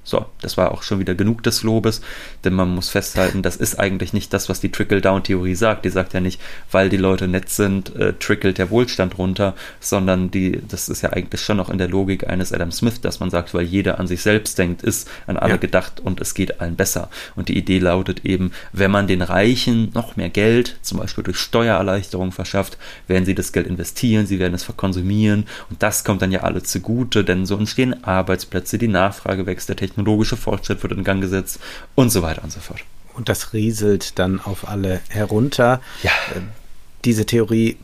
So, 0.08 0.24
das 0.40 0.56
war 0.56 0.72
auch 0.72 0.82
schon 0.82 1.00
wieder 1.00 1.14
genug 1.14 1.42
des 1.42 1.62
Lobes, 1.62 2.00
denn 2.42 2.54
man 2.54 2.74
muss 2.74 2.88
festhalten, 2.88 3.42
das 3.42 3.56
ist 3.56 3.78
eigentlich 3.78 4.14
nicht 4.14 4.32
das, 4.32 4.48
was 4.48 4.58
die 4.58 4.70
Trickle-Down-Theorie 4.70 5.54
sagt. 5.54 5.84
Die 5.84 5.90
sagt 5.90 6.14
ja 6.14 6.20
nicht, 6.20 6.40
weil 6.72 6.88
die 6.88 6.96
Leute 6.96 7.28
nett 7.28 7.50
sind, 7.50 7.94
äh, 7.94 8.14
trickelt 8.14 8.56
der 8.56 8.70
Wohlstand 8.70 9.18
runter, 9.18 9.54
sondern 9.80 10.30
die, 10.30 10.62
das 10.66 10.88
ist 10.88 11.02
ja 11.02 11.10
eigentlich 11.10 11.42
schon 11.42 11.58
noch 11.58 11.68
in 11.68 11.76
der 11.76 11.88
Logik 11.90 12.26
eines 12.26 12.54
Adam 12.54 12.72
Smith, 12.72 13.02
dass 13.02 13.20
man 13.20 13.28
sagt, 13.28 13.52
weil 13.52 13.66
jeder 13.66 14.00
an 14.00 14.06
sich 14.06 14.22
selbst 14.22 14.58
denkt, 14.58 14.82
ist 14.82 15.10
an 15.26 15.36
alle 15.36 15.52
ja. 15.52 15.56
gedacht 15.58 16.00
und 16.00 16.22
es 16.22 16.32
geht 16.32 16.58
allen 16.62 16.76
besser. 16.76 17.10
Und 17.36 17.50
die 17.50 17.58
Idee 17.58 17.78
lautet 17.78 18.24
eben, 18.24 18.52
wenn 18.72 18.90
man 18.90 19.08
den 19.08 19.20
Reichen 19.20 19.90
noch 19.92 20.16
mehr 20.16 20.30
Geld, 20.30 20.78
zum 20.80 21.00
Beispiel 21.00 21.24
durch 21.24 21.36
Steuererleichterung 21.36 22.32
verschafft, 22.32 22.78
werden 23.08 23.26
sie 23.26 23.34
das 23.34 23.52
Geld 23.52 23.66
investieren, 23.66 24.26
sie 24.26 24.38
werden 24.38 24.54
es 24.54 24.64
verkonsumieren 24.64 25.44
und 25.68 25.82
das 25.82 26.02
kommt 26.02 26.22
dann 26.22 26.32
ja 26.32 26.44
alle 26.44 26.62
zugute, 26.62 27.24
denn 27.24 27.44
so 27.44 27.58
entstehen 27.58 28.04
Arbeitsplätze, 28.04 28.78
die 28.78 28.88
Nachfrage 28.88 29.44
wächst, 29.44 29.68
der 29.68 29.76
Technologie 29.76 29.97
technologische 29.98 30.36
Fortschritt 30.36 30.82
wird 30.82 30.92
in 30.92 31.04
Gang 31.04 31.20
gesetzt 31.20 31.58
und 31.94 32.10
so 32.10 32.22
weiter 32.22 32.44
und 32.44 32.52
so 32.52 32.60
fort. 32.60 32.80
Und 33.14 33.28
das 33.28 33.52
rieselt 33.52 34.18
dann 34.18 34.40
auf 34.40 34.68
alle 34.68 35.00
herunter. 35.08 35.80
Ja. 36.02 36.12
Äh, 36.34 36.40
diese 37.04 37.26
Theorie 37.26 37.76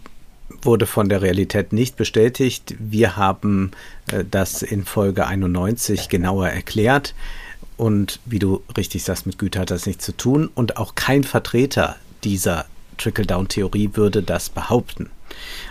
wurde 0.63 0.87
von 0.87 1.09
der 1.09 1.23
Realität 1.23 1.73
nicht 1.73 1.97
bestätigt. 1.97 2.75
Wir 2.79 3.17
haben 3.17 3.73
äh, 4.13 4.25
das 4.29 4.63
in 4.63 4.85
Folge 4.85 5.27
91 5.27 6.09
genauer 6.09 6.49
erklärt. 6.49 7.15
Und 7.77 8.21
wie 8.25 8.39
du 8.39 8.63
richtig 8.77 9.03
sagst, 9.03 9.27
mit 9.27 9.39
Güte 9.39 9.59
hat 9.59 9.73
das 9.73 9.87
nichts 9.87 10.05
zu 10.05 10.17
tun. 10.17 10.49
Und 10.55 10.77
auch 10.77 10.95
kein 10.95 11.25
Vertreter 11.25 11.97
dieser 12.23 12.67
Trickle-Down-Theorie 12.97 13.91
würde 13.95 14.23
das 14.23 14.51
behaupten. 14.51 15.11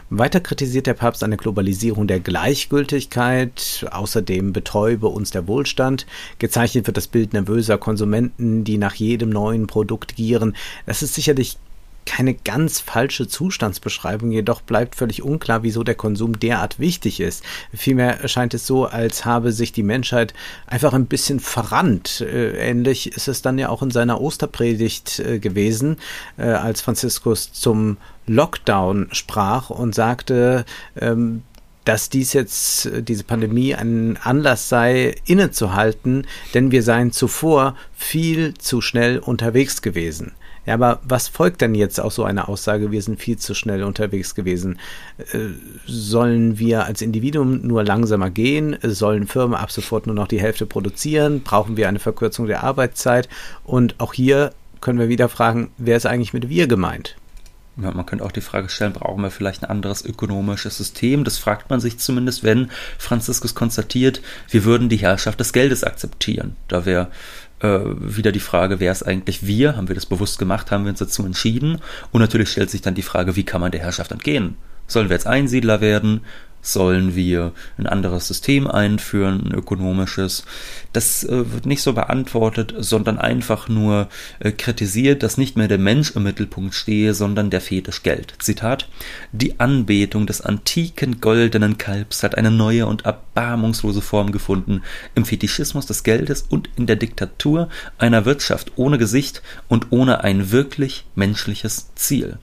Weiter 0.09 0.39
kritisiert 0.39 0.87
der 0.87 0.93
Papst 0.93 1.23
eine 1.23 1.37
Globalisierung 1.37 2.07
der 2.07 2.19
Gleichgültigkeit. 2.19 3.85
Außerdem 3.91 4.53
betäube 4.53 5.07
uns 5.07 5.31
der 5.31 5.47
Wohlstand. 5.47 6.05
Gezeichnet 6.39 6.87
wird 6.87 6.97
das 6.97 7.07
Bild 7.07 7.33
nervöser 7.33 7.77
Konsumenten, 7.77 8.63
die 8.63 8.77
nach 8.77 8.95
jedem 8.95 9.29
neuen 9.29 9.67
Produkt 9.67 10.15
gieren. 10.15 10.55
Das 10.85 11.01
ist 11.01 11.13
sicherlich 11.15 11.57
keine 12.05 12.33
ganz 12.33 12.79
falsche 12.79 13.27
Zustandsbeschreibung, 13.27 14.31
jedoch 14.31 14.61
bleibt 14.61 14.95
völlig 14.95 15.23
unklar, 15.23 15.63
wieso 15.63 15.83
der 15.83 15.95
Konsum 15.95 16.39
derart 16.39 16.79
wichtig 16.79 17.19
ist. 17.19 17.43
Vielmehr 17.73 18.27
scheint 18.27 18.53
es 18.53 18.67
so, 18.67 18.85
als 18.85 19.25
habe 19.25 19.51
sich 19.51 19.71
die 19.71 19.83
Menschheit 19.83 20.33
einfach 20.67 20.93
ein 20.93 21.05
bisschen 21.05 21.39
verrannt. 21.39 22.21
Äh, 22.21 22.57
ähnlich 22.57 23.15
ist 23.15 23.27
es 23.27 23.41
dann 23.41 23.57
ja 23.57 23.69
auch 23.69 23.81
in 23.81 23.91
seiner 23.91 24.21
Osterpredigt 24.21 25.19
äh, 25.19 25.39
gewesen, 25.39 25.97
äh, 26.37 26.43
als 26.43 26.81
Franziskus 26.81 27.53
zum 27.53 27.97
Lockdown 28.25 29.09
sprach 29.11 29.69
und 29.69 29.93
sagte, 29.93 30.65
ähm, 30.99 31.43
dass 31.85 32.09
dies 32.09 32.33
jetzt, 32.33 32.89
diese 33.01 33.23
Pandemie 33.25 33.75
ein 33.75 34.17
Anlass 34.21 34.69
sei, 34.69 35.15
innezuhalten, 35.25 36.25
denn 36.53 36.71
wir 36.71 36.81
seien 36.81 37.11
zuvor 37.11 37.75
viel 37.93 38.53
zu 38.53 38.79
schnell 38.79 39.19
unterwegs 39.19 39.81
gewesen. 39.81 40.31
Ja, 40.65 40.75
aber 40.75 40.99
was 41.03 41.27
folgt 41.27 41.61
denn 41.61 41.75
jetzt 41.75 41.99
aus 41.99 42.15
so 42.15 42.23
einer 42.23 42.47
Aussage, 42.47 42.91
wir 42.91 43.01
sind 43.01 43.19
viel 43.19 43.37
zu 43.37 43.53
schnell 43.53 43.83
unterwegs 43.83 44.33
gewesen? 44.33 44.79
Äh, 45.17 45.49
sollen 45.85 46.57
wir 46.57 46.85
als 46.85 47.01
Individuum 47.01 47.67
nur 47.67 47.83
langsamer 47.83 48.29
gehen? 48.29 48.77
Sollen 48.81 49.27
Firmen 49.27 49.57
ab 49.57 49.71
sofort 49.71 50.07
nur 50.07 50.15
noch 50.15 50.27
die 50.27 50.39
Hälfte 50.39 50.65
produzieren? 50.65 51.41
Brauchen 51.41 51.75
wir 51.75 51.89
eine 51.89 51.99
Verkürzung 51.99 52.47
der 52.47 52.63
Arbeitszeit? 52.63 53.27
Und 53.65 53.95
auch 53.99 54.13
hier 54.13 54.53
können 54.79 54.99
wir 54.99 55.09
wieder 55.09 55.29
fragen, 55.29 55.71
wer 55.77 55.97
ist 55.97 56.05
eigentlich 56.05 56.33
mit 56.33 56.49
wir 56.49 56.67
gemeint? 56.67 57.15
Ja, 57.75 57.89
man 57.89 58.05
könnte 58.05 58.23
auch 58.23 58.31
die 58.31 58.41
Frage 58.41 58.69
stellen, 58.69 58.93
brauchen 58.93 59.23
wir 59.23 59.31
vielleicht 59.31 59.63
ein 59.63 59.69
anderes 59.69 60.05
ökonomisches 60.05 60.77
System? 60.77 61.23
Das 61.23 61.39
fragt 61.39 61.71
man 61.71 61.79
sich 61.79 61.97
zumindest, 61.97 62.43
wenn 62.43 62.69
Franziskus 62.99 63.55
konstatiert, 63.55 64.21
wir 64.49 64.63
würden 64.63 64.89
die 64.89 64.97
Herrschaft 64.97 65.39
des 65.39 65.53
Geldes 65.53 65.83
akzeptieren. 65.83 66.55
Da 66.67 66.85
wäre 66.85 67.09
äh, 67.63 67.79
wieder 67.95 68.31
die 68.31 68.39
Frage, 68.39 68.79
wer 68.79 68.91
ist 68.91 69.03
eigentlich 69.03 69.45
wir? 69.47 69.75
Haben 69.75 69.87
wir 69.87 69.95
das 69.95 70.05
bewusst 70.05 70.37
gemacht? 70.37 70.69
Haben 70.69 70.83
wir 70.83 70.91
uns 70.91 70.99
dazu 70.99 71.25
entschieden? 71.25 71.79
Und 72.11 72.21
natürlich 72.21 72.49
stellt 72.49 72.69
sich 72.69 72.81
dann 72.81 72.95
die 72.95 73.01
Frage, 73.01 73.35
wie 73.35 73.43
kann 73.43 73.61
man 73.61 73.71
der 73.71 73.81
Herrschaft 73.81 74.11
entgehen? 74.11 74.55
Sollen 74.87 75.09
wir 75.09 75.15
jetzt 75.15 75.27
Einsiedler 75.27 75.81
werden? 75.81 76.21
Sollen 76.65 77.13
wir 77.13 77.51
ein 77.77 77.87
anderes 77.87 78.29
System 78.29 78.67
einführen, 78.67 79.47
ein 79.47 79.53
ökonomisches? 79.53 80.45
Das 80.93 81.25
äh, 81.25 81.51
wird 81.51 81.65
nicht 81.65 81.81
so 81.81 81.91
beantwortet, 81.91 82.73
sondern 82.77 83.19
einfach 83.19 83.67
nur 83.67 84.07
äh, 84.39 84.53
kritisiert, 84.53 85.23
dass 85.23 85.37
nicht 85.37 85.57
mehr 85.57 85.67
der 85.67 85.77
Mensch 85.77 86.11
im 86.11 86.23
Mittelpunkt 86.23 86.73
stehe, 86.73 87.13
sondern 87.13 87.49
der 87.49 87.59
Fetisch 87.59 88.01
Geld. 88.01 88.35
Zitat: 88.39 88.87
Die 89.33 89.59
Anbetung 89.59 90.25
des 90.25 90.39
antiken 90.39 91.19
goldenen 91.19 91.77
Kalbs 91.77 92.23
hat 92.23 92.35
eine 92.35 92.49
neue 92.49 92.87
und 92.87 93.03
erbarmungslose 93.03 94.01
Form 94.01 94.31
gefunden 94.31 94.83
im 95.15 95.25
Fetischismus 95.25 95.85
des 95.85 96.03
Geldes 96.03 96.43
und 96.49 96.69
in 96.77 96.87
der 96.87 96.95
Diktatur 96.95 97.67
einer 97.97 98.23
Wirtschaft 98.23 98.71
ohne 98.77 98.97
Gesicht 98.97 99.41
und 99.67 99.87
ohne 99.91 100.23
ein 100.23 100.51
wirklich 100.51 101.03
menschliches 101.13 101.93
Ziel. 101.95 102.37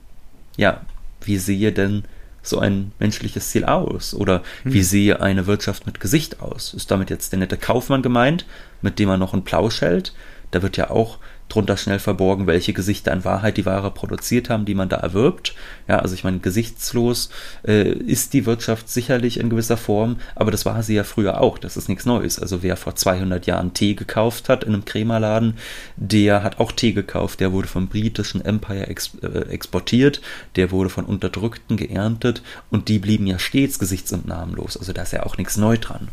Ja, 0.57 0.81
wie 1.21 1.37
sehe 1.37 1.71
denn 1.71 2.03
so 2.43 2.59
ein 2.59 2.91
menschliches 2.99 3.49
Ziel 3.49 3.65
aus? 3.65 4.13
Oder 4.13 4.43
wie 4.63 4.79
hm. 4.79 4.83
sehe 4.83 5.21
eine 5.21 5.47
Wirtschaft 5.47 5.85
mit 5.85 5.99
Gesicht 5.99 6.41
aus? 6.41 6.73
Ist 6.73 6.91
damit 6.91 7.09
jetzt 7.09 7.31
der 7.31 7.39
nette 7.39 7.57
Kaufmann 7.57 8.01
gemeint, 8.01 8.45
mit 8.81 8.99
dem 8.99 9.07
man 9.09 9.19
noch 9.19 9.33
einen 9.33 9.43
Plausch 9.43 9.81
hält? 9.81 10.13
Da 10.51 10.61
wird 10.61 10.77
ja 10.77 10.89
auch 10.89 11.17
drunter 11.51 11.77
schnell 11.77 11.99
verborgen, 11.99 12.47
welche 12.47 12.73
Gesichter 12.73 13.11
in 13.11 13.25
Wahrheit 13.25 13.57
die 13.57 13.65
Ware 13.65 13.91
produziert 13.91 14.49
haben, 14.49 14.65
die 14.65 14.75
man 14.75 14.89
da 14.89 14.97
erwirbt. 14.97 15.53
Ja, 15.87 15.99
also 15.99 16.15
ich 16.15 16.23
meine, 16.23 16.39
gesichtslos 16.39 17.29
äh, 17.67 17.91
ist 17.91 18.33
die 18.33 18.45
Wirtschaft 18.45 18.89
sicherlich 18.89 19.39
in 19.39 19.49
gewisser 19.49 19.77
Form, 19.77 20.17
aber 20.35 20.51
das 20.51 20.65
war 20.65 20.81
sie 20.83 20.95
ja 20.95 21.03
früher 21.03 21.41
auch. 21.41 21.57
Das 21.57 21.77
ist 21.77 21.89
nichts 21.89 22.05
Neues. 22.05 22.39
Also 22.39 22.63
wer 22.63 22.77
vor 22.77 22.95
200 22.95 23.45
Jahren 23.45 23.73
Tee 23.73 23.95
gekauft 23.95 24.49
hat 24.49 24.63
in 24.63 24.73
einem 24.73 24.85
Krämerladen, 24.85 25.57
der 25.97 26.43
hat 26.43 26.59
auch 26.59 26.71
Tee 26.71 26.93
gekauft. 26.93 27.39
Der 27.39 27.51
wurde 27.51 27.67
vom 27.67 27.87
britischen 27.87 28.43
Empire 28.43 28.87
ex 28.87 29.11
äh, 29.21 29.49
exportiert, 29.49 30.21
der 30.55 30.71
wurde 30.71 30.89
von 30.89 31.05
Unterdrückten 31.05 31.77
geerntet 31.77 32.41
und 32.69 32.87
die 32.87 32.99
blieben 32.99 33.27
ja 33.27 33.39
stets 33.39 33.79
gesichts- 33.79 34.13
und 34.13 34.25
namenlos. 34.25 34.77
Also 34.77 34.93
da 34.93 35.01
ist 35.01 35.13
ja 35.13 35.23
auch 35.23 35.37
nichts 35.37 35.57
neu 35.57 35.77
dran. 35.77 36.07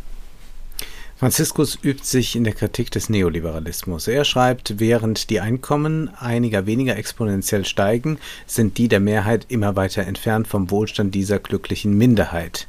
Franziskus 1.18 1.76
übt 1.82 2.04
sich 2.04 2.36
in 2.36 2.44
der 2.44 2.52
Kritik 2.52 2.92
des 2.92 3.08
Neoliberalismus. 3.08 4.06
Er 4.06 4.24
schreibt, 4.24 4.78
während 4.78 5.30
die 5.30 5.40
Einkommen 5.40 6.10
einiger 6.16 6.64
weniger 6.66 6.96
exponentiell 6.96 7.64
steigen, 7.64 8.18
sind 8.46 8.78
die 8.78 8.86
der 8.86 9.00
Mehrheit 9.00 9.44
immer 9.48 9.74
weiter 9.74 10.02
entfernt 10.02 10.46
vom 10.46 10.70
Wohlstand 10.70 11.16
dieser 11.16 11.40
glücklichen 11.40 11.98
Minderheit. 11.98 12.68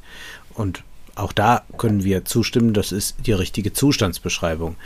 Und 0.56 0.84
auch 1.14 1.32
da 1.32 1.62
können 1.78 2.04
wir 2.04 2.26
zustimmen, 2.26 2.74
das 2.74 2.92
ist 2.92 3.18
die 3.28 3.34
richtige 3.34 3.72
Zustandsbeschreibung. 3.72 4.78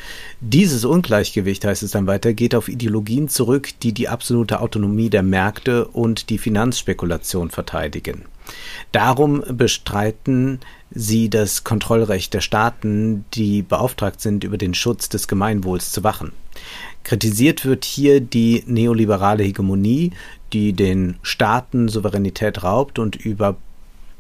Dieses 0.42 0.84
Ungleichgewicht, 0.84 1.64
heißt 1.64 1.84
es 1.84 1.92
dann 1.92 2.06
weiter, 2.06 2.34
geht 2.34 2.56
auf 2.56 2.68
Ideologien 2.68 3.30
zurück, 3.30 3.70
die 3.82 3.94
die 3.94 4.10
absolute 4.10 4.60
Autonomie 4.60 5.10
der 5.10 5.24
Märkte 5.24 5.88
und 5.88 6.30
die 6.30 6.38
Finanzspekulation 6.38 7.50
verteidigen. 7.50 8.26
Darum 8.92 9.44
bestreiten 9.48 10.60
sie 10.92 11.30
das 11.30 11.64
Kontrollrecht 11.64 12.34
der 12.34 12.42
Staaten, 12.42 13.26
die 13.34 13.62
beauftragt 13.64 14.22
sind, 14.22 14.44
über 14.44 14.58
den 14.58 14.74
Schutz 14.74 15.10
des 15.10 15.28
Gemeinwohls 15.28 15.92
zu 15.92 16.04
wachen. 16.04 16.32
Kritisiert 17.04 17.66
wird 17.66 17.86
hier 17.86 18.22
die 18.22 18.64
neoliberale 18.68 19.44
Hegemonie, 19.44 20.12
die 20.54 20.74
den 20.74 21.16
Staaten 21.22 21.88
Souveränität 21.90 22.64
raubt 22.64 23.00
und 23.00 23.16
über 23.16 23.58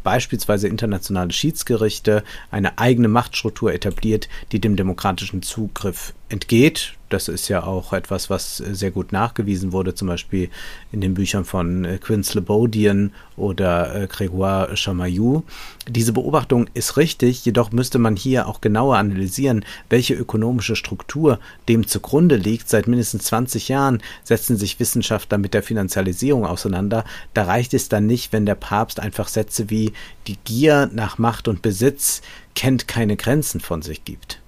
beispielsweise 0.04 0.68
internationale 0.68 1.32
Schiedsgerichte 1.32 2.24
eine 2.52 2.78
eigene 2.78 3.08
Machtstruktur 3.08 3.74
etabliert, 3.74 4.28
die 4.52 4.60
dem 4.60 4.76
demokratischen 4.76 5.42
Zugriff 5.42 6.14
entgeht. 6.34 6.96
Das 7.10 7.28
ist 7.28 7.48
ja 7.48 7.64
auch 7.64 7.94
etwas, 7.94 8.32
was 8.32 8.58
sehr 8.58 8.90
gut 8.90 9.12
nachgewiesen 9.12 9.72
wurde, 9.72 9.94
zum 9.94 10.08
Beispiel 10.08 10.50
in 10.92 11.00
den 11.00 11.14
Büchern 11.14 11.46
von 11.46 11.86
äh, 11.86 12.00
Quince 12.00 12.34
Lebodian 12.34 13.12
oder 13.38 13.96
äh, 13.96 14.06
Grégoire 14.06 14.76
Chamayou. 14.76 15.44
Diese 15.88 16.12
Beobachtung 16.12 16.68
ist 16.74 16.98
richtig, 16.98 17.46
jedoch 17.46 17.72
müsste 17.72 18.00
man 18.00 18.16
hier 18.16 18.48
auch 18.48 18.62
genauer 18.62 18.98
analysieren, 18.98 19.64
welche 19.90 20.16
ökonomische 20.16 20.76
Struktur 20.76 21.40
dem 21.70 21.86
zugrunde 21.86 22.36
liegt. 22.36 22.68
Seit 22.68 22.88
mindestens 22.88 23.26
20 23.26 23.70
Jahren 23.70 24.02
setzen 24.24 24.58
sich 24.58 24.80
Wissenschaftler 24.80 25.38
mit 25.38 25.54
der 25.54 25.62
Finanzialisierung 25.62 26.48
auseinander. 26.48 27.06
Da 27.36 27.44
reicht 27.44 27.76
es 27.76 27.90
dann 27.90 28.08
nicht, 28.08 28.34
wenn 28.34 28.48
der 28.48 28.56
Papst 28.56 29.00
einfach 29.00 29.28
Sätze 29.28 29.70
wie 29.70 29.94
die 30.26 30.38
Gier 30.44 30.90
nach 30.92 31.20
Macht 31.20 31.48
und 31.48 31.62
Besitz 31.62 32.24
kennt 32.56 32.88
keine 32.88 33.18
Grenzen 33.18 33.60
von 33.60 33.84
sich 33.84 34.04
gibt. 34.04 34.43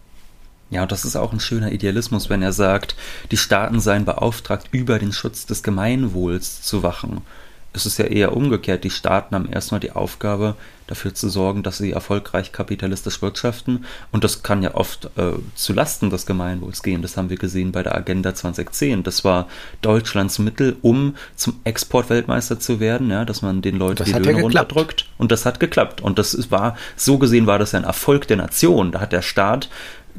Ja, 0.69 0.83
und 0.83 0.91
das 0.91 1.05
ist 1.05 1.15
auch 1.15 1.31
ein 1.31 1.39
schöner 1.39 1.71
Idealismus, 1.71 2.29
wenn 2.29 2.41
er 2.41 2.53
sagt, 2.53 2.95
die 3.31 3.37
Staaten 3.37 3.79
seien 3.79 4.05
beauftragt, 4.05 4.67
über 4.71 4.99
den 4.99 5.11
Schutz 5.11 5.45
des 5.45 5.63
Gemeinwohls 5.63 6.61
zu 6.61 6.83
wachen. 6.83 7.21
Es 7.75 7.85
ist 7.85 7.99
ja 7.99 8.05
eher 8.05 8.35
umgekehrt. 8.35 8.83
Die 8.83 8.89
Staaten 8.89 9.35
haben 9.35 9.51
erstmal 9.51 9.81
die 9.81 9.91
Aufgabe, 9.91 10.55
dafür 10.87 11.13
zu 11.13 11.29
sorgen, 11.29 11.63
dass 11.63 11.77
sie 11.77 11.91
erfolgreich 11.91 12.51
kapitalistisch 12.51 13.21
wirtschaften. 13.21 13.85
Und 14.11 14.23
das 14.23 14.43
kann 14.43 14.61
ja 14.61 14.75
oft 14.75 15.09
äh, 15.17 15.33
zu 15.55 15.73
Lasten 15.73 16.09
des 16.09 16.25
Gemeinwohls 16.25 16.83
gehen. 16.83 17.01
Das 17.01 17.17
haben 17.17 17.29
wir 17.29 17.37
gesehen 17.37 17.71
bei 17.71 17.83
der 17.83 17.95
Agenda 17.95 18.35
2010. 18.35 19.03
Das 19.03 19.23
war 19.23 19.47
Deutschlands 19.81 20.39
Mittel, 20.39 20.77
um 20.81 21.15
zum 21.35 21.59
Exportweltmeister 21.63 22.59
zu 22.59 22.79
werden, 22.79 23.09
ja, 23.09 23.25
dass 23.25 23.41
man 23.41 23.61
den 23.61 23.77
Leuten 23.77 23.97
das 23.97 24.07
die 24.07 24.13
Löhne 24.13 24.37
ja 24.37 24.41
runterdrückt. 24.41 25.09
Und 25.17 25.31
das 25.31 25.45
hat 25.45 25.59
geklappt. 25.59 26.01
Und 26.01 26.19
das 26.19 26.51
war, 26.51 26.77
so 26.95 27.17
gesehen 27.17 27.47
war 27.47 27.59
das 27.59 27.73
ein 27.73 27.83
Erfolg 27.83 28.27
der 28.27 28.37
Nation. 28.37 28.91
Da 28.91 29.01
hat 29.01 29.11
der 29.11 29.23
Staat 29.23 29.69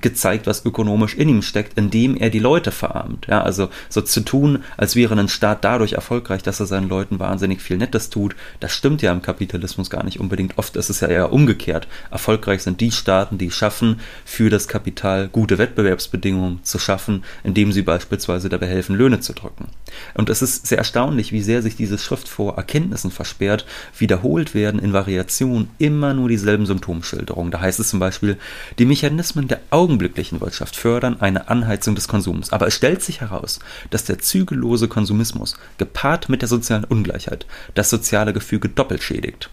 gezeigt, 0.00 0.46
was 0.46 0.64
ökonomisch 0.64 1.14
in 1.14 1.28
ihm 1.28 1.42
steckt, 1.42 1.78
indem 1.78 2.16
er 2.16 2.30
die 2.30 2.38
Leute 2.38 2.70
verarmt. 2.70 3.26
Ja, 3.28 3.42
also 3.42 3.68
so 3.88 4.00
zu 4.00 4.20
tun, 4.20 4.64
als 4.76 4.96
wäre 4.96 5.14
ein 5.18 5.28
Staat 5.28 5.64
dadurch 5.64 5.94
erfolgreich, 5.94 6.42
dass 6.42 6.60
er 6.60 6.66
seinen 6.66 6.88
Leuten 6.88 7.18
wahnsinnig 7.18 7.60
viel 7.60 7.76
Nettes 7.76 8.10
tut, 8.10 8.36
das 8.60 8.72
stimmt 8.72 9.02
ja 9.02 9.12
im 9.12 9.22
Kapitalismus 9.22 9.90
gar 9.90 10.04
nicht 10.04 10.20
unbedingt. 10.20 10.58
Oft 10.58 10.76
ist 10.76 10.90
es 10.90 11.00
ja 11.00 11.08
eher 11.08 11.32
umgekehrt. 11.32 11.88
Erfolgreich 12.10 12.62
sind 12.62 12.80
die 12.80 12.90
Staaten, 12.90 13.38
die 13.38 13.50
schaffen, 13.50 14.00
für 14.24 14.50
das 14.50 14.68
Kapital 14.68 15.28
gute 15.28 15.58
Wettbewerbsbedingungen 15.58 16.60
zu 16.62 16.78
schaffen, 16.78 17.24
indem 17.44 17.72
sie 17.72 17.82
beispielsweise 17.82 18.48
dabei 18.48 18.66
helfen, 18.66 18.96
Löhne 18.96 19.20
zu 19.20 19.32
drücken. 19.32 19.68
Und 20.14 20.30
es 20.30 20.42
ist 20.42 20.66
sehr 20.66 20.78
erstaunlich, 20.78 21.32
wie 21.32 21.42
sehr 21.42 21.62
sich 21.62 21.76
diese 21.76 21.98
Schrift 21.98 22.28
vor 22.28 22.56
Erkenntnissen 22.56 23.10
versperrt. 23.10 23.66
Wiederholt 23.98 24.54
werden 24.54 24.80
in 24.80 24.92
Variation 24.92 25.68
immer 25.78 26.14
nur 26.14 26.28
dieselben 26.28 26.66
Symptomschilderungen. 26.66 27.50
Da 27.50 27.60
heißt 27.60 27.80
es 27.80 27.90
zum 27.90 28.00
Beispiel, 28.00 28.36
die 28.78 28.86
Mechanismen 28.86 29.48
der 29.48 29.60
Augen 29.70 29.85
augenblicklichen 29.86 30.40
Wirtschaft 30.40 30.74
fördern 30.74 31.20
eine 31.20 31.48
Anheizung 31.48 31.94
des 31.94 32.08
Konsums. 32.08 32.52
Aber 32.52 32.66
es 32.66 32.74
stellt 32.74 33.02
sich 33.02 33.20
heraus, 33.20 33.60
dass 33.90 34.04
der 34.04 34.18
zügellose 34.18 34.88
Konsumismus 34.88 35.56
gepaart 35.78 36.28
mit 36.28 36.42
der 36.42 36.48
sozialen 36.48 36.84
Ungleichheit 36.84 37.46
das 37.74 37.88
soziale 37.88 38.32
Gefüge 38.32 38.68
doppelt 38.68 39.02
schädigt. 39.04 39.48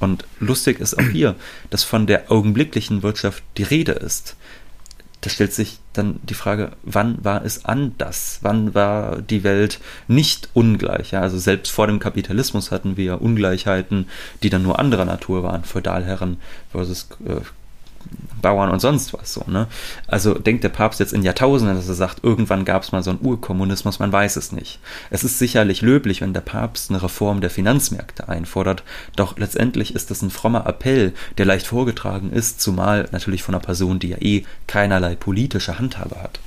Und 0.00 0.24
lustig 0.40 0.80
ist 0.80 0.98
auch 0.98 1.08
hier, 1.12 1.36
dass 1.70 1.84
von 1.84 2.08
der 2.08 2.32
augenblicklichen 2.32 3.04
Wirtschaft 3.04 3.44
die 3.56 3.62
Rede 3.62 3.92
ist. 3.92 4.36
Da 5.20 5.30
stellt 5.30 5.52
sich 5.52 5.78
dann 5.92 6.18
die 6.24 6.34
Frage, 6.34 6.72
wann 6.82 7.24
war 7.24 7.44
es 7.44 7.64
anders? 7.64 8.40
Wann 8.42 8.74
war 8.74 9.22
die 9.22 9.44
Welt 9.44 9.78
nicht 10.08 10.50
ungleich? 10.52 11.12
Ja, 11.12 11.20
also 11.20 11.38
selbst 11.38 11.70
vor 11.70 11.86
dem 11.86 12.00
Kapitalismus 12.00 12.72
hatten 12.72 12.96
wir 12.96 13.22
Ungleichheiten, 13.22 14.08
die 14.42 14.50
dann 14.50 14.64
nur 14.64 14.78
anderer 14.80 15.04
Natur 15.04 15.44
waren. 15.44 15.64
Feudalherren 15.64 16.38
versus 16.72 17.08
äh, 17.24 17.40
Bauern 18.42 18.70
und 18.70 18.80
sonst 18.80 19.12
was 19.12 19.32
so, 19.32 19.42
ne? 19.46 19.66
Also 20.06 20.34
denkt 20.34 20.62
der 20.62 20.68
Papst 20.68 21.00
jetzt 21.00 21.12
in 21.12 21.22
Jahrtausenden, 21.22 21.76
dass 21.76 21.88
er 21.88 21.94
sagt, 21.94 22.22
irgendwann 22.22 22.64
gab 22.64 22.82
es 22.82 22.92
mal 22.92 23.02
so 23.02 23.10
einen 23.10 23.24
Urkommunismus, 23.24 23.98
man 23.98 24.12
weiß 24.12 24.36
es 24.36 24.52
nicht. 24.52 24.78
Es 25.10 25.24
ist 25.24 25.38
sicherlich 25.38 25.82
löblich, 25.82 26.20
wenn 26.20 26.34
der 26.34 26.42
Papst 26.42 26.90
eine 26.90 27.02
Reform 27.02 27.40
der 27.40 27.50
Finanzmärkte 27.50 28.28
einfordert, 28.28 28.82
doch 29.16 29.38
letztendlich 29.38 29.94
ist 29.94 30.10
das 30.10 30.22
ein 30.22 30.30
frommer 30.30 30.66
Appell, 30.66 31.12
der 31.38 31.46
leicht 31.46 31.66
vorgetragen 31.66 32.30
ist, 32.30 32.60
zumal 32.60 33.08
natürlich 33.10 33.42
von 33.42 33.54
einer 33.54 33.64
Person, 33.64 33.98
die 33.98 34.10
ja 34.10 34.18
eh 34.20 34.44
keinerlei 34.66 35.16
politische 35.16 35.78
Handhabe 35.78 36.22
hat. 36.22 36.38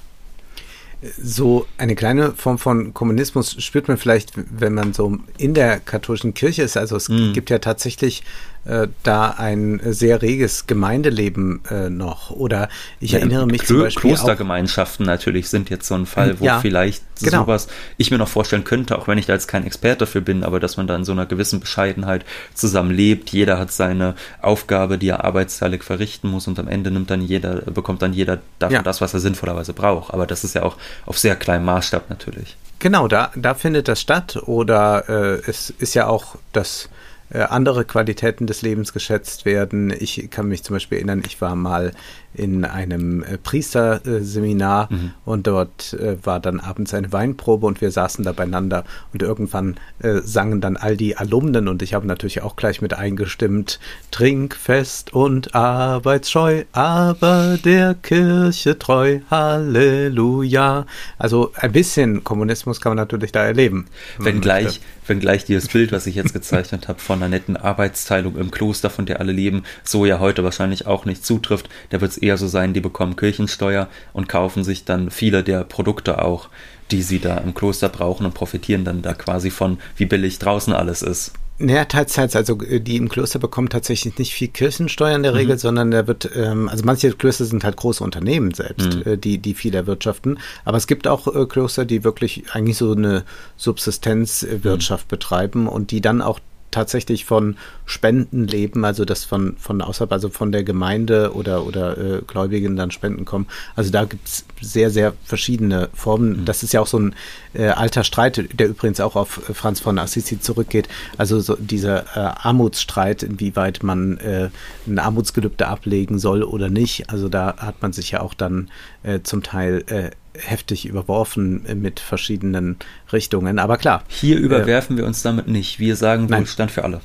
So 1.02 1.66
eine 1.78 1.96
kleine 1.96 2.34
Form 2.34 2.58
von 2.58 2.94
Kommunismus 2.94 3.56
spürt 3.64 3.88
man 3.88 3.98
vielleicht, 3.98 4.34
wenn 4.36 4.74
man 4.74 4.94
so 4.94 5.18
in 5.38 5.54
der 5.54 5.80
katholischen 5.80 6.34
Kirche 6.34 6.64
ist. 6.64 6.76
Also 6.76 6.98
es 6.98 7.08
mm. 7.08 7.32
gibt 7.34 7.50
ja 7.50 7.60
tatsächlich 7.60 8.24
äh, 8.66 8.88
da 9.04 9.32
ein 9.32 9.80
sehr 9.84 10.22
reges 10.22 10.68
Gemeindeleben 10.68 11.62
äh, 11.72 11.90
noch. 11.90 12.32
Oder 12.32 12.68
ich 13.00 13.14
ja, 13.14 13.20
erinnere 13.20 13.48
mich 13.48 13.62
Klo 13.62 13.68
zum 13.68 13.80
Beispiel 13.84 14.02
Klostergemeinschaften 14.02 15.06
natürlich 15.06 15.50
sind 15.50 15.70
jetzt 15.70 15.88
so 15.88 15.96
ein 15.96 16.06
Fall, 16.06 16.40
wo 16.40 16.46
ja, 16.46 16.60
vielleicht 16.60 17.04
genau. 17.22 17.44
sowas 17.44 17.68
ich 17.98 18.12
mir 18.12 18.18
noch 18.18 18.28
vorstellen 18.28 18.66
könnte, 18.66 18.98
auch 18.98 19.08
wenn 19.08 19.18
ich 19.18 19.26
da 19.26 19.34
jetzt 19.34 19.48
kein 19.48 19.66
Experte 19.66 20.00
dafür 20.00 20.22
bin, 20.22 20.44
aber 20.44 20.60
dass 20.60 20.76
man 20.76 20.88
da 20.88 20.96
in 20.96 21.06
so 21.06 21.14
einer 21.14 21.26
gewissen 21.26 21.62
Bescheidenheit 21.62 22.26
zusammen 22.54 22.92
lebt. 22.92 23.30
Jeder 23.30 23.58
hat 23.58 23.72
seine 23.72 24.16
Aufgabe, 24.42 24.98
die 24.98 25.08
er 25.08 25.24
arbeitsteilig 25.24 25.84
verrichten 25.84 26.30
muss 26.30 26.48
und 26.48 26.60
am 26.60 26.68
Ende 26.68 26.92
nimmt 26.92 27.10
dann 27.10 27.22
jeder, 27.22 27.62
bekommt 27.62 28.02
dann 28.02 28.14
jeder 28.14 28.40
davon 28.60 28.76
ja. 28.76 28.82
das, 28.84 29.00
was 29.00 29.14
er 29.14 29.22
sinnvollerweise 29.22 29.74
braucht. 29.74 30.14
Aber 30.14 30.28
das 30.28 30.44
ist 30.44 30.56
ja 30.56 30.64
auch 30.64 30.78
auf 31.06 31.18
sehr 31.18 31.36
kleinem 31.36 31.66
Maßstab 31.66 32.10
natürlich. 32.10 32.58
Genau, 32.80 33.08
da, 33.08 33.32
da 33.36 33.56
findet 33.56 33.88
das 33.88 34.00
statt. 34.00 34.38
Oder 34.46 35.10
äh, 35.10 35.50
es 35.50 35.70
ist 35.70 35.94
ja 35.96 36.08
auch 36.08 36.36
das 36.54 36.90
äh, 37.32 37.40
andere 37.40 37.86
Qualitäten 37.86 38.48
des 38.48 38.62
Lebens 38.62 38.94
geschätzt 38.94 39.46
werden. 39.46 39.94
Ich 39.98 40.30
kann 40.32 40.48
mich 40.48 40.64
zum 40.64 40.76
Beispiel 40.76 40.98
erinnern, 40.98 41.24
ich 41.26 41.40
war 41.42 41.56
mal 41.56 41.92
in 42.34 42.64
einem 42.64 43.24
äh, 43.24 43.38
Priesterseminar 43.38 44.88
mhm. 44.92 45.12
und 45.26 45.48
dort 45.48 45.94
äh, 45.94 46.18
war 46.24 46.40
dann 46.40 46.60
abends 46.60 46.94
eine 46.94 47.12
Weinprobe 47.12 47.66
und 47.66 47.82
wir 47.82 47.92
saßen 47.92 48.24
da 48.24 48.32
beieinander 48.32 48.86
und 49.14 49.22
irgendwann 49.22 49.76
äh, 50.00 50.20
sangen 50.24 50.62
dann 50.62 50.78
all 50.78 50.96
die 50.96 51.18
Alumnen 51.18 51.68
und 51.68 51.82
ich 51.82 51.94
habe 51.94 52.08
natürlich 52.08 52.42
auch 52.42 52.56
gleich 52.56 52.82
mit 52.82 52.94
eingestimmt, 52.94 53.80
trinkfest 54.12 55.14
und 55.14 55.56
arbeitsscheu, 55.56 56.64
aber 56.72 57.58
der 57.64 57.96
Kirche 57.96 58.78
treu, 58.78 59.20
Halleluja. 59.30 60.86
Also 61.18 61.52
ein 61.56 61.72
bisschen 61.72 62.24
Kommunismus 62.24 62.80
kann 62.80 62.92
man 62.92 62.98
natürlich 62.98 63.32
da 63.32 63.44
erleben. 63.44 63.88
Wenngleich, 64.18 64.82
wenngleich 65.08 65.46
dieses 65.46 65.68
Bild, 65.68 65.92
was 65.92 66.08
ich 66.08 66.16
jetzt 66.16 66.34
gezeichnet 66.34 66.88
habe 66.88 67.00
von 67.00 67.20
einer 67.20 67.30
netten 67.30 67.58
Arbeitsteilung 67.58 68.38
im 68.38 68.52
Kloster, 68.52 68.90
von 68.90 69.06
der 69.06 69.20
alle 69.20 69.32
leben, 69.32 69.64
so 69.84 70.06
ja 70.06 70.20
heute 70.20 70.44
wahrscheinlich 70.44 70.88
auch 70.88 71.06
nicht 71.06 71.26
zutrifft, 71.26 71.70
da 71.90 72.02
wird 72.02 72.12
es 72.12 72.18
eher 72.18 72.29
so 72.38 72.48
sein, 72.48 72.74
die 72.74 72.82
bekommen 72.82 73.16
Kirchensteuer 73.16 73.88
und 74.14 74.30
kaufen 74.30 74.64
sich 74.64 74.86
dann 74.86 75.12
viele 75.12 75.44
der 75.44 75.64
Produkte 75.64 76.24
auch, 76.24 76.50
die 76.92 77.02
sie 77.02 77.20
da 77.20 77.38
im 77.38 77.54
Kloster 77.54 77.90
brauchen 77.90 78.26
und 78.26 78.34
profitieren 78.34 78.84
dann 78.84 79.02
da 79.02 79.14
quasi 79.14 79.52
von, 79.52 79.78
wie 79.96 80.06
billig 80.06 80.40
draußen 80.40 80.74
alles 80.74 81.02
ist. 81.02 81.34
Naja, 81.62 81.84
teils, 81.84 82.14
teils. 82.14 82.38
Also 82.38 82.58
äh, 82.62 82.80
die 82.80 82.96
im 82.96 83.10
Kloster 83.10 83.38
bekommen 83.38 83.68
tatsächlich 83.68 84.18
nicht 84.18 84.34
viel 84.34 84.48
Kirchensteuer 84.48 85.16
in 85.16 85.24
der 85.24 85.34
Regel, 85.34 85.56
mhm. 85.56 85.60
sondern 85.60 85.92
da 85.92 86.08
wird, 86.08 86.30
ähm, 86.34 86.70
also 86.70 86.86
manche 86.86 87.12
Klöster 87.12 87.44
sind 87.44 87.66
halt 87.66 87.76
große 87.76 88.02
Unternehmen 88.02 88.54
selbst, 88.54 88.96
mhm. 88.96 89.04
äh, 89.06 89.18
die, 89.18 89.40
die 89.40 89.54
viel 89.54 89.76
erwirtschaften. 89.76 90.40
Aber 90.64 90.78
es 90.78 90.88
gibt 90.88 91.06
auch 91.06 91.28
äh, 91.28 91.46
Klöster, 91.46 91.84
die 91.84 92.06
wirklich 92.06 92.46
eigentlich 92.54 92.78
so 92.78 92.94
eine 92.94 93.26
Subsistenzwirtschaft 93.58 95.08
mhm. 95.08 95.10
betreiben 95.10 95.68
und 95.68 95.92
die 95.92 96.00
dann 96.00 96.22
auch 96.22 96.40
tatsächlich 96.72 97.26
von 97.26 97.58
Spenden 97.86 98.48
leben, 98.48 98.86
also 98.86 99.06
das 99.06 99.26
von, 99.26 99.56
von 99.58 99.82
außerhalb, 99.82 100.12
also 100.12 100.30
von 100.30 100.52
der 100.52 100.64
Gemeinde 100.64 101.34
oder, 101.34 101.66
oder 101.66 101.98
äh, 101.98 102.22
Gläubigen 102.26 102.76
dann 102.76 102.92
Spenden 102.92 103.26
kommen. 103.26 103.48
Also 103.76 103.92
da 103.92 104.06
gibt's 104.06 104.46
sehr, 104.62 104.92
sehr 104.92 105.14
verschiedene 105.24 105.90
Formen. 105.94 106.42
Mhm. 106.42 106.46
Das 106.46 106.64
ist 106.64 106.74
ja 106.74 106.82
auch 106.82 106.88
so 106.88 107.00
ein 107.00 107.16
äh, 107.54 107.68
alter 107.68 108.04
Streit, 108.04 108.60
der 108.60 108.70
übrigens 108.70 109.00
auch 109.00 109.16
auf 109.16 109.42
Franz 109.54 109.80
von 109.80 109.98
Assisi 109.98 110.40
zurückgeht. 110.40 110.88
Also 111.18 111.40
so 111.40 111.56
dieser 111.56 112.04
äh, 112.16 112.20
Armutsstreit, 112.20 113.24
inwieweit 113.24 113.84
man 113.84 114.18
äh, 114.18 114.50
ein 114.88 115.00
Armutsgelübde 115.00 115.68
ablegen 115.68 116.20
soll 116.20 116.44
oder 116.44 116.70
nicht. 116.70 117.10
Also 117.10 117.30
da 117.30 117.56
hat 117.58 117.82
man 117.82 117.94
sich 117.94 118.12
ja 118.12 118.22
auch 118.22 118.34
dann 118.34 118.70
äh, 119.04 119.20
zum 119.24 119.44
Teil 119.44 119.84
äh, 119.88 120.12
heftig 120.38 120.86
überworfen 120.86 121.66
mit 121.82 122.00
verschiedenen 122.00 122.78
Richtungen. 123.12 123.60
Aber 123.60 123.78
klar. 123.78 124.04
Hier 124.08 124.38
äh, 124.38 124.40
überwerfen 124.40 124.98
äh, 124.98 125.02
wir 125.02 125.08
uns 125.08 125.22
damit 125.22 125.48
nicht. 125.48 125.80
Wir 125.80 125.96
sagen 125.96 126.30
Wohlstand 126.30 126.72
für 126.72 126.84
alle. 126.84 127.02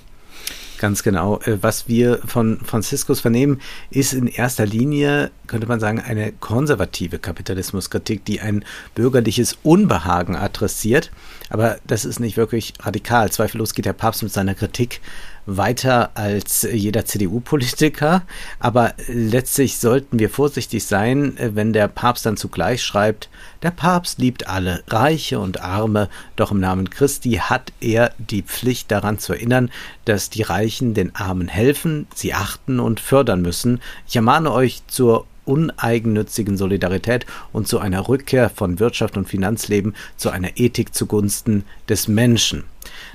Ganz 0.79 1.03
genau. 1.03 1.39
Äh, 1.41 1.63
was 1.63 1.89
wir 1.89 2.21
von 2.27 2.59
Franziskus 2.61 3.21
vernehmen, 3.21 3.61
ist 3.91 4.13
in 4.13 4.27
erster 4.27 4.67
Linie, 4.67 5.31
könnte 5.47 5.67
man 5.67 5.81
sagen, 5.81 6.01
eine 6.01 6.33
konservative 6.33 7.19
Kapitalismuskritik, 7.19 8.25
die 8.25 8.41
ein 8.41 8.65
bürgerliches 8.95 9.57
Unbehagen 9.63 10.37
adressiert. 10.37 11.11
Aber 11.49 11.79
das 11.87 12.05
ist 12.05 12.21
nicht 12.21 12.37
wirklich 12.37 12.75
radikal. 12.81 13.31
Zweifellos 13.31 13.75
geht 13.75 13.87
der 13.87 13.93
Papst 13.93 14.23
mit 14.23 14.33
seiner 14.33 14.55
Kritik 14.55 15.01
weiter 15.47 16.11
als 16.15 16.67
jeder 16.71 17.05
CDU-Politiker. 17.05 18.23
Aber 18.59 18.95
letztlich 19.07 19.79
sollten 19.79 20.19
wir 20.19 20.31
vorsichtig 20.31 20.85
sein, 20.85 21.37
wenn 21.39 21.73
der 21.73 21.89
Papst 21.89 22.27
dann 22.27 22.37
zugleich 22.37 22.83
schreibt, 22.83 23.29
der 23.63 23.71
Papst 23.71 24.19
liebt 24.19 24.49
alle, 24.49 24.83
Reiche 24.89 25.39
und 25.39 25.61
Arme, 25.61 26.09
doch 26.37 26.51
im 26.51 26.61
Namen 26.61 26.91
Christi 26.91 27.41
hat 27.43 27.73
er 27.81 28.13
die 28.19 28.43
Pflicht 28.43 28.91
daran 28.91 29.19
zu 29.19 29.33
erinnern, 29.33 29.71
dass 30.05 30.31
die 30.31 30.43
Reichen 30.43 30.95
den 30.95 31.15
Armen 31.15 31.49
helfen, 31.49 32.07
sie 32.15 32.35
achten 32.35 32.81
und 32.81 33.01
fördern 33.01 33.43
müssen. 33.43 33.81
Ich 34.07 34.17
ermahne 34.17 34.53
euch 34.53 34.83
zur 34.87 35.27
uneigennützigen 35.45 36.57
Solidarität 36.57 37.27
und 37.53 37.69
zu 37.69 37.79
einer 37.79 38.09
Rückkehr 38.09 38.51
von 38.51 38.81
Wirtschaft 38.81 39.17
und 39.17 39.29
Finanzleben 39.29 39.95
zu 40.17 40.31
einer 40.31 40.57
Ethik 40.57 40.95
zugunsten 40.95 41.65
des 41.89 42.09
Menschen. 42.09 42.65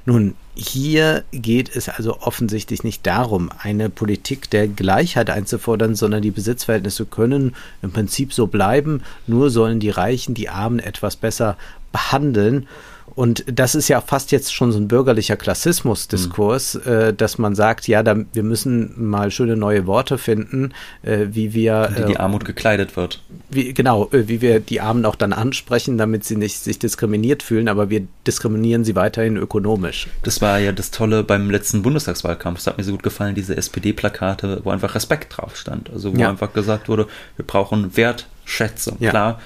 Nun, 0.05 0.35
hier 0.55 1.23
geht 1.31 1.75
es 1.75 1.87
also 1.89 2.19
offensichtlich 2.19 2.83
nicht 2.83 3.05
darum, 3.05 3.49
eine 3.59 3.89
Politik 3.89 4.49
der 4.49 4.67
Gleichheit 4.67 5.29
einzufordern, 5.29 5.95
sondern 5.95 6.21
die 6.21 6.31
Besitzverhältnisse 6.31 7.05
können 7.05 7.55
im 7.81 7.91
Prinzip 7.91 8.33
so 8.33 8.47
bleiben, 8.47 9.01
nur 9.27 9.49
sollen 9.49 9.79
die 9.79 9.89
Reichen 9.89 10.33
die 10.33 10.49
Armen 10.49 10.79
etwas 10.79 11.15
besser 11.15 11.57
behandeln. 11.91 12.67
Und 13.15 13.43
das 13.47 13.75
ist 13.75 13.87
ja 13.87 14.01
fast 14.01 14.31
jetzt 14.31 14.53
schon 14.53 14.71
so 14.71 14.79
ein 14.79 14.87
bürgerlicher 14.87 15.35
Klassismusdiskurs, 15.35 16.75
mhm. 16.85 16.91
äh, 16.91 17.13
dass 17.13 17.37
man 17.37 17.55
sagt, 17.55 17.87
ja, 17.87 18.03
da, 18.03 18.15
wir 18.33 18.43
müssen 18.43 19.09
mal 19.09 19.31
schöne 19.31 19.55
neue 19.55 19.87
Worte 19.87 20.17
finden, 20.17 20.73
äh, 21.03 21.27
wie 21.31 21.53
wir. 21.53 21.91
Wie 21.95 22.05
die 22.05 22.13
äh, 22.13 22.17
Armut 22.17 22.45
gekleidet 22.45 22.95
wird. 22.95 23.21
Wie, 23.49 23.73
genau, 23.73 24.09
äh, 24.11 24.27
wie 24.27 24.41
wir 24.41 24.59
die 24.59 24.81
Armen 24.81 25.05
auch 25.05 25.15
dann 25.15 25.33
ansprechen, 25.33 25.97
damit 25.97 26.23
sie 26.23 26.35
nicht 26.35 26.59
sich 26.59 26.79
diskriminiert 26.79 27.43
fühlen, 27.43 27.67
aber 27.67 27.89
wir 27.89 28.07
diskriminieren 28.27 28.83
sie 28.83 28.95
weiterhin 28.95 29.37
ökonomisch. 29.37 30.07
Das 30.23 30.41
war 30.41 30.59
ja 30.59 30.71
das 30.71 30.91
Tolle 30.91 31.23
beim 31.23 31.49
letzten 31.49 31.81
Bundestagswahlkampf. 31.81 32.59
Das 32.59 32.67
hat 32.67 32.77
mir 32.77 32.83
so 32.83 32.91
gut 32.91 33.03
gefallen, 33.03 33.35
diese 33.35 33.55
SPD-Plakate, 33.55 34.61
wo 34.63 34.69
einfach 34.69 34.95
Respekt 34.95 35.37
drauf 35.37 35.55
stand. 35.55 35.89
Also 35.89 36.15
wo 36.15 36.19
ja. 36.19 36.29
einfach 36.29 36.53
gesagt 36.53 36.89
wurde, 36.89 37.07
wir 37.35 37.45
brauchen 37.45 37.95
Wertschätzung. 37.95 38.97
Ja. 38.99 39.09
Klar, 39.09 39.39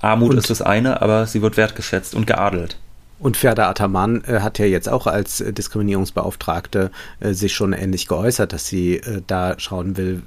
Armut 0.00 0.30
und 0.30 0.38
ist 0.38 0.50
das 0.50 0.62
eine, 0.62 1.02
aber 1.02 1.26
sie 1.26 1.42
wird 1.42 1.56
wertgeschätzt 1.56 2.14
und 2.14 2.26
geadelt. 2.26 2.76
Und 3.20 3.36
Ferda 3.36 3.68
Ataman 3.68 4.24
äh, 4.24 4.40
hat 4.40 4.58
ja 4.58 4.64
jetzt 4.64 4.88
auch 4.88 5.06
als 5.06 5.40
äh, 5.42 5.52
Diskriminierungsbeauftragte 5.52 6.90
äh, 7.20 7.34
sich 7.34 7.54
schon 7.54 7.74
ähnlich 7.74 8.08
geäußert, 8.08 8.52
dass 8.52 8.66
sie 8.66 8.96
äh, 8.96 9.20
da 9.26 9.58
schauen 9.58 9.98
will, 9.98 10.22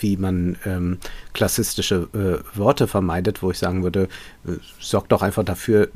wie 0.00 0.16
man 0.16 0.56
ähm, 0.66 0.98
klassistische 1.32 2.08
äh, 2.12 2.58
Worte 2.58 2.88
vermeidet, 2.88 3.42
wo 3.42 3.52
ich 3.52 3.58
sagen 3.58 3.84
würde, 3.84 4.08
äh, 4.46 4.52
sorgt 4.80 5.12
doch 5.12 5.22
einfach 5.22 5.44
dafür, 5.44 5.88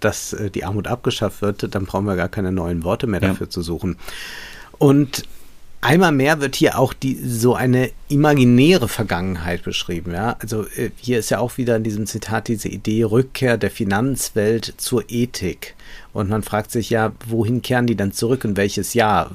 dass 0.00 0.36
die 0.54 0.64
Armut 0.64 0.86
abgeschafft 0.86 1.40
wird, 1.40 1.74
dann 1.74 1.86
brauchen 1.86 2.04
wir 2.04 2.14
gar 2.14 2.28
keine 2.28 2.52
neuen 2.52 2.84
Worte 2.84 3.06
mehr 3.06 3.20
dafür 3.20 3.46
ja. 3.46 3.50
zu 3.50 3.62
suchen. 3.62 3.96
Und 4.76 5.22
Einmal 5.84 6.12
mehr 6.12 6.40
wird 6.40 6.56
hier 6.56 6.78
auch 6.78 6.94
die 6.94 7.14
so 7.14 7.54
eine 7.54 7.90
imaginäre 8.08 8.88
Vergangenheit 8.88 9.62
beschrieben. 9.64 10.14
Ja? 10.14 10.34
Also 10.40 10.66
äh, 10.66 10.90
hier 10.96 11.18
ist 11.18 11.28
ja 11.28 11.40
auch 11.40 11.58
wieder 11.58 11.76
in 11.76 11.84
diesem 11.84 12.06
Zitat 12.06 12.48
diese 12.48 12.68
Idee 12.68 13.02
Rückkehr 13.02 13.58
der 13.58 13.70
Finanzwelt 13.70 14.72
zur 14.78 15.04
Ethik. 15.10 15.74
Und 16.14 16.30
man 16.30 16.42
fragt 16.42 16.70
sich 16.70 16.88
ja, 16.88 17.12
wohin 17.28 17.60
kehren 17.60 17.86
die 17.86 17.96
dann 17.96 18.12
zurück? 18.12 18.46
In 18.46 18.56
welches 18.56 18.94
Jahr? 18.94 19.30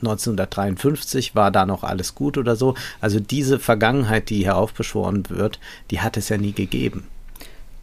1953 0.00 1.34
war 1.34 1.50
da 1.50 1.66
noch 1.66 1.84
alles 1.84 2.14
gut 2.14 2.38
oder 2.38 2.56
so. 2.56 2.74
Also 3.02 3.20
diese 3.20 3.58
Vergangenheit, 3.58 4.30
die 4.30 4.38
hier 4.38 4.56
aufbeschworen 4.56 5.28
wird, 5.28 5.60
die 5.90 6.00
hat 6.00 6.16
es 6.16 6.30
ja 6.30 6.38
nie 6.38 6.52
gegeben. 6.52 7.04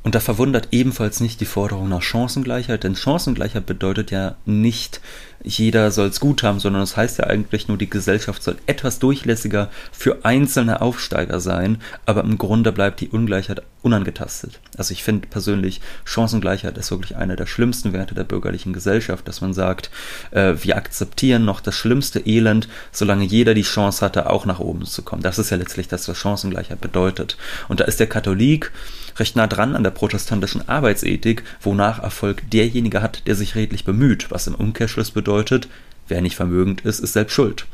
Und 0.01 0.15
da 0.15 0.21
verwundert 0.21 0.69
ebenfalls 0.71 1.19
nicht 1.19 1.41
die 1.41 1.45
Forderung 1.45 1.89
nach 1.89 2.01
Chancengleichheit, 2.01 2.85
denn 2.85 2.95
Chancengleichheit 2.95 3.65
bedeutet 3.65 4.11
ja 4.11 4.35
nicht, 4.45 5.01
jeder 5.43 5.91
soll 5.91 6.07
es 6.07 6.21
gut 6.21 6.41
haben, 6.43 6.59
sondern 6.59 6.83
es 6.83 6.91
das 6.91 6.97
heißt 6.97 7.17
ja 7.19 7.27
eigentlich 7.27 7.67
nur, 7.67 7.77
die 7.77 7.89
Gesellschaft 7.89 8.41
soll 8.41 8.57
etwas 8.65 8.99
durchlässiger 8.99 9.69
für 9.91 10.23
einzelne 10.23 10.81
Aufsteiger 10.81 11.39
sein, 11.41 11.79
aber 12.05 12.23
im 12.23 12.37
Grunde 12.37 12.71
bleibt 12.71 13.01
die 13.01 13.09
Ungleichheit 13.09 13.61
unangetastet. 13.81 14.59
Also 14.77 14.93
ich 14.93 15.03
finde 15.03 15.27
persönlich, 15.27 15.81
Chancengleichheit 16.05 16.77
ist 16.77 16.91
wirklich 16.91 17.15
einer 17.17 17.35
der 17.35 17.45
schlimmsten 17.45 17.93
Werte 17.93 18.15
der 18.15 18.23
bürgerlichen 18.23 18.73
Gesellschaft, 18.73 19.27
dass 19.27 19.41
man 19.41 19.53
sagt, 19.53 19.91
äh, 20.31 20.55
wir 20.61 20.77
akzeptieren 20.77 21.45
noch 21.45 21.59
das 21.61 21.75
schlimmste 21.75 22.19
Elend, 22.19 22.67
solange 22.91 23.25
jeder 23.25 23.53
die 23.53 23.61
Chance 23.63 24.03
hatte, 24.03 24.29
auch 24.29 24.45
nach 24.45 24.59
oben 24.59 24.85
zu 24.85 25.03
kommen. 25.03 25.23
Das 25.23 25.39
ist 25.39 25.49
ja 25.49 25.57
letztlich 25.57 25.87
das, 25.89 26.07
was 26.07 26.17
Chancengleichheit 26.17 26.81
bedeutet. 26.81 27.37
Und 27.67 27.79
da 27.79 27.85
ist 27.85 27.99
der 27.99 28.07
Katholik 28.07 28.71
recht 29.19 29.35
nah 29.35 29.47
dran 29.47 29.75
an 29.75 29.83
der 29.83 29.91
protestantischen 29.91 30.67
Arbeitsethik, 30.67 31.43
wonach 31.61 32.01
Erfolg 32.01 32.49
derjenige 32.51 33.01
hat, 33.01 33.27
der 33.27 33.35
sich 33.35 33.55
redlich 33.55 33.85
bemüht, 33.85 34.31
was 34.31 34.47
im 34.47 34.55
Umkehrschluss 34.55 35.11
bedeutet, 35.11 35.67
wer 36.07 36.21
nicht 36.21 36.35
vermögend 36.35 36.81
ist, 36.81 36.99
ist 36.99 37.13
selbst 37.13 37.33
schuld. 37.33 37.65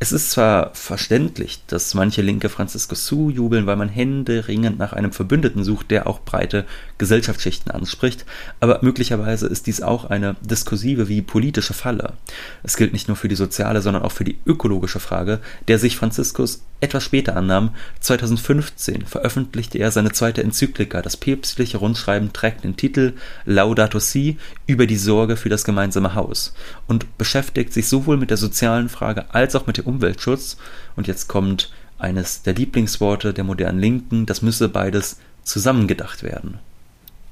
Es 0.00 0.12
ist 0.12 0.32
zwar 0.32 0.74
verständlich, 0.74 1.62
dass 1.66 1.94
manche 1.94 2.20
Linke 2.20 2.48
Franziskus 2.48 3.06
zujubeln, 3.06 3.66
weil 3.66 3.76
man 3.76 3.88
händeringend 3.88 4.78
nach 4.78 4.92
einem 4.92 5.12
Verbündeten 5.12 5.64
sucht, 5.64 5.90
der 5.90 6.06
auch 6.06 6.20
breite 6.20 6.66
Gesellschaftsschichten 6.98 7.70
anspricht, 7.70 8.26
aber 8.60 8.80
möglicherweise 8.82 9.46
ist 9.46 9.66
dies 9.66 9.82
auch 9.82 10.04
eine 10.04 10.36
diskursive 10.42 11.08
wie 11.08 11.22
politische 11.22 11.74
Falle. 11.74 12.14
Es 12.62 12.76
gilt 12.76 12.92
nicht 12.92 13.08
nur 13.08 13.16
für 13.16 13.28
die 13.28 13.34
soziale, 13.34 13.80
sondern 13.80 14.02
auch 14.02 14.12
für 14.12 14.24
die 14.24 14.36
ökologische 14.44 15.00
Frage, 15.00 15.40
der 15.68 15.78
sich 15.78 15.96
Franziskus 15.96 16.62
etwas 16.84 17.04
später 17.04 17.36
annahm. 17.36 17.70
2015 18.00 19.06
veröffentlichte 19.06 19.78
er 19.78 19.90
seine 19.90 20.12
zweite 20.12 20.42
Enzyklika. 20.42 21.02
Das 21.02 21.16
päpstliche 21.16 21.78
Rundschreiben 21.78 22.32
trägt 22.32 22.64
den 22.64 22.76
Titel 22.76 23.14
Laudato 23.44 23.98
Si 23.98 24.38
über 24.66 24.86
die 24.86 24.96
Sorge 24.96 25.36
für 25.36 25.48
das 25.48 25.64
gemeinsame 25.64 26.14
Haus 26.14 26.54
und 26.86 27.18
beschäftigt 27.18 27.72
sich 27.72 27.88
sowohl 27.88 28.16
mit 28.16 28.30
der 28.30 28.36
sozialen 28.36 28.88
Frage 28.88 29.34
als 29.34 29.56
auch 29.56 29.66
mit 29.66 29.78
dem 29.78 29.86
Umweltschutz. 29.86 30.56
Und 30.96 31.08
jetzt 31.08 31.28
kommt 31.28 31.70
eines 31.98 32.42
der 32.42 32.54
Lieblingsworte 32.54 33.32
der 33.32 33.44
modernen 33.44 33.80
Linken, 33.80 34.26
das 34.26 34.42
müsse 34.42 34.68
beides 34.68 35.18
zusammengedacht 35.42 36.22
werden. 36.22 36.58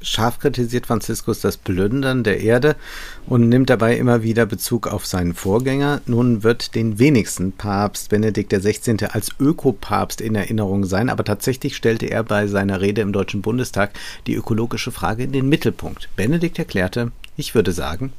Scharf 0.02 0.38
kritisiert 0.38 0.86
Franziskus 0.86 1.40
das 1.40 1.56
Plündern 1.56 2.24
der 2.24 2.40
Erde 2.40 2.76
und 3.26 3.48
nimmt 3.48 3.70
dabei 3.70 3.96
immer 3.96 4.22
wieder 4.22 4.46
Bezug 4.46 4.86
auf 4.86 5.06
seinen 5.06 5.34
Vorgänger. 5.34 6.00
Nun 6.06 6.42
wird 6.42 6.74
den 6.74 6.98
wenigsten 6.98 7.52
Papst 7.52 8.08
Benedikt 8.10 8.52
XVI. 8.52 9.06
als 9.10 9.30
Ökopapst 9.38 10.20
in 10.20 10.34
Erinnerung 10.34 10.84
sein, 10.84 11.08
aber 11.08 11.24
tatsächlich 11.24 11.76
stellte 11.76 12.06
er 12.06 12.22
bei 12.24 12.46
seiner 12.46 12.80
Rede 12.80 13.00
im 13.00 13.12
Deutschen 13.12 13.42
Bundestag 13.42 13.92
die 14.26 14.34
ökologische 14.34 14.92
Frage 14.92 15.24
in 15.24 15.32
den 15.32 15.48
Mittelpunkt. 15.48 16.08
Benedikt 16.16 16.58
erklärte, 16.58 17.12
ich 17.36 17.54
würde 17.54 17.72
sagen, 17.72 18.12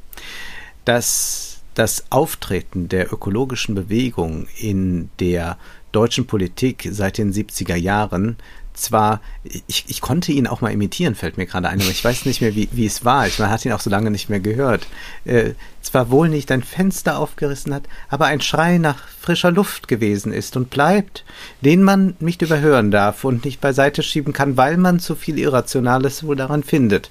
dass 0.86 1.62
das 1.76 2.06
Auftreten 2.10 2.88
der 2.88 3.12
ökologischen 3.12 3.76
Bewegung 3.76 4.48
in 4.58 5.10
der 5.20 5.58
deutschen 5.92 6.26
Politik 6.26 6.88
seit 6.92 7.18
den 7.18 7.34
70er 7.34 7.76
Jahren 7.76 8.38
zwar, 8.74 9.22
ich, 9.68 9.86
ich 9.88 10.02
konnte 10.02 10.32
ihn 10.32 10.48
auch 10.48 10.62
mal 10.62 10.72
imitieren, 10.72 11.16
fällt 11.16 11.38
mir 11.38 11.46
gerade 11.46 11.70
ein, 11.70 11.82
aber 11.82 11.90
ich 11.90 12.04
weiß 12.04 12.26
nicht 12.26 12.42
mehr, 12.42 12.56
wie, 12.56 12.70
wie 12.72 12.86
es 12.86 13.06
war. 13.06 13.28
Ich, 13.28 13.40
man 13.40 13.50
hat 13.50 13.66
ihn 13.66 13.72
auch 13.72 13.80
so 13.80 13.90
lange 13.90 14.12
nicht 14.12 14.30
mehr 14.30 14.40
gehört. 14.40 14.88
Äh, 15.26 15.54
zwar 15.84 16.10
wohl 16.10 16.30
nicht 16.30 16.52
ein 16.52 16.64
Fenster 16.64 17.18
aufgerissen 17.20 17.74
hat, 17.74 17.84
aber 18.10 18.26
ein 18.26 18.42
Schrei 18.42 18.78
nach 18.78 19.08
frischer 19.20 19.52
Luft 19.52 19.88
gewesen 19.88 20.34
ist 20.34 20.58
und 20.58 20.70
bleibt, 20.70 21.24
den 21.62 21.84
man 21.84 22.16
nicht 22.20 22.42
überhören 22.42 22.90
darf 22.90 23.24
und 23.24 23.46
nicht 23.46 23.62
beiseite 23.62 24.02
schieben 24.02 24.34
kann, 24.34 24.58
weil 24.58 24.78
man 24.78 25.00
zu 25.00 25.16
viel 25.16 25.38
Irrationales 25.38 26.24
wohl 26.24 26.36
daran 26.36 26.64
findet. 26.64 27.10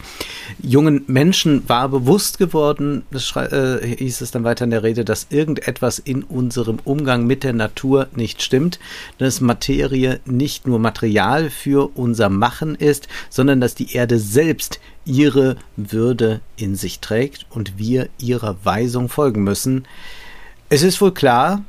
Jungen 0.61 1.05
Menschen 1.07 1.68
war 1.68 1.88
bewusst 1.88 2.38
geworden, 2.38 3.05
das 3.11 3.35
äh, 3.37 3.96
hieß 3.96 4.20
es 4.20 4.31
dann 4.31 4.44
weiter 4.44 4.64
in 4.64 4.70
der 4.70 4.83
Rede, 4.83 5.05
dass 5.05 5.29
irgendetwas 5.31 5.98
in 5.98 6.22
unserem 6.22 6.79
Umgang 6.85 7.27
mit 7.27 7.44
der 7.44 7.53
Natur 7.53 8.09
nicht 8.14 8.42
stimmt, 8.42 8.79
dass 9.18 9.40
Materie 9.40 10.20
nicht 10.25 10.66
nur 10.66 10.79
Material 10.79 11.51
für 11.53 11.97
unser 11.97 12.29
Machen 12.29 12.75
ist, 12.75 13.07
sondern 13.31 13.61
dass 13.61 13.75
die 13.75 13.95
Erde 13.95 14.19
selbst 14.19 14.81
ihre 15.05 15.57
Würde 15.77 16.41
in 16.57 16.75
sich 16.75 17.01
trägt 17.01 17.47
und 17.51 17.79
wir 17.79 18.09
ihrer 18.19 18.57
Weisung 18.65 19.09
folgen 19.09 19.45
müssen. 19.45 19.87
Es 20.69 20.83
ist 20.83 21.01
wohl 21.01 21.12
klar, 21.12 21.62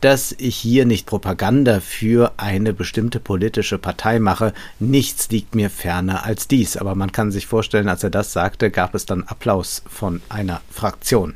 dass 0.00 0.34
ich 0.38 0.56
hier 0.56 0.84
nicht 0.84 1.06
Propaganda 1.06 1.80
für 1.80 2.32
eine 2.36 2.72
bestimmte 2.72 3.18
politische 3.20 3.78
Partei 3.78 4.20
mache. 4.20 4.52
Nichts 4.78 5.28
liegt 5.30 5.54
mir 5.54 5.70
ferner 5.70 6.24
als 6.24 6.46
dies. 6.46 6.76
Aber 6.76 6.94
man 6.94 7.12
kann 7.12 7.32
sich 7.32 7.46
vorstellen, 7.46 7.88
als 7.88 8.04
er 8.04 8.10
das 8.10 8.32
sagte, 8.32 8.70
gab 8.70 8.94
es 8.94 9.06
dann 9.06 9.24
Applaus 9.24 9.82
von 9.88 10.20
einer 10.28 10.60
Fraktion. 10.70 11.34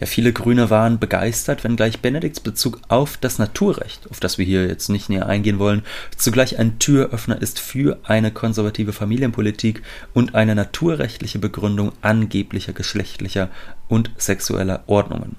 Ja, 0.00 0.06
viele 0.06 0.32
Grüne 0.32 0.70
waren 0.70 0.98
begeistert, 0.98 1.64
wenngleich 1.64 2.00
Benedikts 2.00 2.40
Bezug 2.40 2.80
auf 2.88 3.16
das 3.16 3.38
Naturrecht, 3.38 4.10
auf 4.10 4.20
das 4.20 4.38
wir 4.38 4.44
hier 4.44 4.66
jetzt 4.66 4.88
nicht 4.88 5.08
näher 5.08 5.26
eingehen 5.26 5.58
wollen, 5.58 5.82
zugleich 6.16 6.58
ein 6.58 6.78
Türöffner 6.78 7.40
ist 7.40 7.58
für 7.58 7.98
eine 8.04 8.30
konservative 8.30 8.92
Familienpolitik 8.92 9.82
und 10.14 10.34
eine 10.34 10.54
naturrechtliche 10.54 11.38
Begründung 11.38 11.92
angeblicher 12.02 12.72
geschlechtlicher 12.72 13.50
und 13.88 14.10
sexueller 14.16 14.84
Ordnungen. 14.86 15.36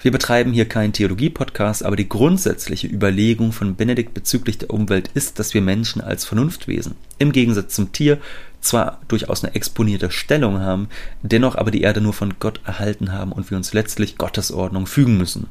Wir 0.00 0.12
betreiben 0.12 0.52
hier 0.52 0.66
keinen 0.66 0.92
Theologie-Podcast, 0.92 1.82
aber 1.84 1.96
die 1.96 2.08
grundsätzliche 2.08 2.86
Überlegung 2.86 3.52
von 3.52 3.76
Benedikt 3.76 4.14
bezüglich 4.14 4.58
der 4.58 4.70
Umwelt 4.70 5.10
ist, 5.14 5.38
dass 5.38 5.54
wir 5.54 5.62
Menschen 5.62 6.02
als 6.02 6.24
Vernunftwesen 6.24 6.94
im 7.18 7.32
Gegensatz 7.32 7.74
zum 7.74 7.92
Tier 7.92 8.18
zwar 8.66 9.00
durchaus 9.08 9.44
eine 9.44 9.54
exponierte 9.54 10.10
Stellung 10.10 10.60
haben, 10.60 10.88
dennoch 11.22 11.56
aber 11.56 11.70
die 11.70 11.82
Erde 11.82 12.00
nur 12.00 12.12
von 12.12 12.34
Gott 12.38 12.60
erhalten 12.64 13.12
haben 13.12 13.32
und 13.32 13.50
wir 13.50 13.56
uns 13.56 13.72
letztlich 13.72 14.18
Gottes 14.18 14.52
Ordnung 14.52 14.86
fügen 14.86 15.16
müssen 15.16 15.48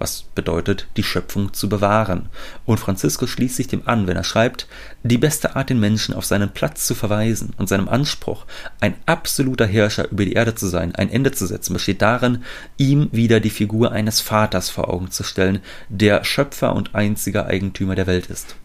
was 0.00 0.22
bedeutet, 0.34 0.88
die 0.96 1.02
Schöpfung 1.02 1.52
zu 1.52 1.68
bewahren. 1.68 2.30
Und 2.64 2.80
Franziskus 2.80 3.30
schließt 3.30 3.56
sich 3.56 3.68
dem 3.68 3.86
an, 3.86 4.06
wenn 4.06 4.16
er 4.16 4.24
schreibt, 4.24 4.66
die 5.02 5.18
beste 5.18 5.54
Art, 5.54 5.70
den 5.70 5.78
Menschen 5.78 6.14
auf 6.14 6.24
seinen 6.24 6.50
Platz 6.50 6.86
zu 6.86 6.94
verweisen 6.94 7.52
und 7.58 7.68
seinem 7.68 7.88
Anspruch, 7.88 8.46
ein 8.80 8.94
absoluter 9.06 9.66
Herrscher 9.66 10.10
über 10.10 10.24
die 10.24 10.32
Erde 10.32 10.54
zu 10.54 10.66
sein, 10.66 10.94
ein 10.94 11.10
Ende 11.10 11.32
zu 11.32 11.46
setzen, 11.46 11.74
besteht 11.74 12.02
darin, 12.02 12.42
ihm 12.78 13.10
wieder 13.12 13.40
die 13.40 13.50
Figur 13.50 13.92
eines 13.92 14.20
Vaters 14.20 14.70
vor 14.70 14.88
Augen 14.88 15.10
zu 15.10 15.22
stellen, 15.22 15.60
der 15.88 16.24
Schöpfer 16.24 16.74
und 16.74 16.94
einziger 16.94 17.46
Eigentümer 17.46 17.94
der 17.94 18.06
Welt 18.06 18.26
ist. 18.26 18.56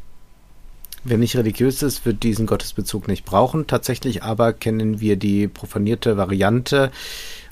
Wer 1.07 1.19
nicht 1.19 1.35
religiös 1.37 1.83
ist, 1.83 2.03
wird 2.07 2.23
diesen 2.23 2.47
Gottesbezug 2.47 3.07
nicht 3.07 3.25
brauchen. 3.25 3.67
Tatsächlich 3.67 4.23
aber 4.23 4.53
kennen 4.53 4.99
wir 4.99 5.17
die 5.17 5.47
profanierte 5.47 6.17
Variante 6.17 6.91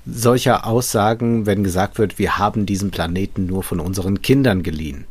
solcher 0.07 0.65
Aussagen, 0.65 1.45
wenn 1.45 1.63
gesagt 1.63 1.99
wird, 1.99 2.17
wir 2.17 2.39
haben 2.39 2.65
diesen 2.65 2.89
Planeten 2.89 3.45
nur 3.45 3.61
von 3.61 3.79
unseren 3.79 4.23
Kindern 4.23 4.63
geliehen. 4.63 5.05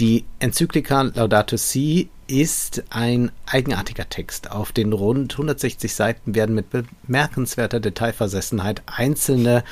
Die 0.00 0.24
Enzyklika 0.40 1.02
Laudato 1.02 1.56
Si 1.56 2.08
ist 2.26 2.82
ein 2.90 3.30
eigenartiger 3.46 4.08
Text. 4.08 4.50
Auf 4.50 4.72
den 4.72 4.92
rund 4.92 5.34
160 5.34 5.94
Seiten 5.94 6.34
werden 6.34 6.56
mit 6.56 6.66
bemerkenswerter 6.70 7.78
Detailversessenheit 7.78 8.82
einzelne 8.86 9.62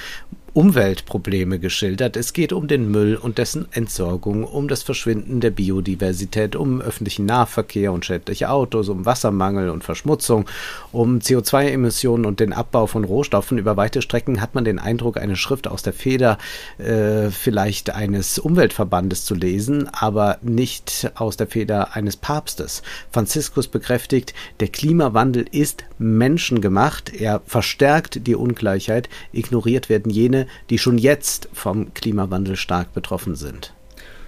Umweltprobleme 0.57 1.59
geschildert. 1.59 2.17
Es 2.17 2.33
geht 2.33 2.55
um 2.55 2.67
den 2.67 2.91
Müll 2.91 3.17
und 3.17 3.37
dessen 3.37 3.69
Entsorgung, 3.73 4.43
um 4.43 4.69
das 4.69 4.83
Verschwinden 4.83 5.41
der 5.41 5.51
Biodiversität, 5.51 6.57
um 6.57 6.81
öffentlichen 6.81 7.27
Nahverkehr 7.27 7.93
und 7.93 8.07
schädliche 8.07 8.49
Autos, 8.49 8.89
um 8.89 9.05
Wassermangel 9.05 9.69
und 9.69 9.85
Verschmutzung, 9.85 10.47
um 10.93 11.19
CO2-Emissionen 11.19 12.25
und 12.25 12.41
den 12.41 12.55
Abbau 12.55 12.87
von 12.87 13.05
Rohstoffen. 13.05 13.59
Über 13.59 13.77
weite 13.77 14.01
Strecken 14.01 14.41
hat 14.41 14.55
man 14.55 14.65
den 14.65 14.79
Eindruck, 14.79 15.19
eine 15.19 15.37
Schrift 15.37 15.69
aus 15.69 15.83
der 15.83 15.93
Feder 15.93 16.39
äh, 16.79 17.29
vielleicht 17.29 17.91
eines 17.91 18.39
Umweltverbandes 18.39 19.27
zu 19.27 19.35
lesen, 19.35 19.91
aber 19.93 20.39
nicht 20.41 21.13
aus 21.17 21.37
der 21.37 21.49
Feder 21.49 21.95
eines 21.95 22.17
Papstes. 22.17 22.81
Franziskus 23.13 23.69
bekräftigt, 23.69 24.33
der 24.61 24.69
Klimawandel 24.69 25.45
ist 25.51 25.85
menschengemacht, 25.99 27.13
er 27.15 27.43
verstärkt 27.45 28.27
die 28.27 28.35
Ungleichheit, 28.35 29.11
ignoriert 29.33 29.91
werden 29.91 30.11
jene, 30.11 30.46
die 30.71 30.79
schon 30.79 30.99
jetzt 30.99 31.49
vom 31.53 31.93
Klimawandel 31.95 32.57
stark 32.57 32.93
betroffen 32.95 33.37
sind. 33.37 33.73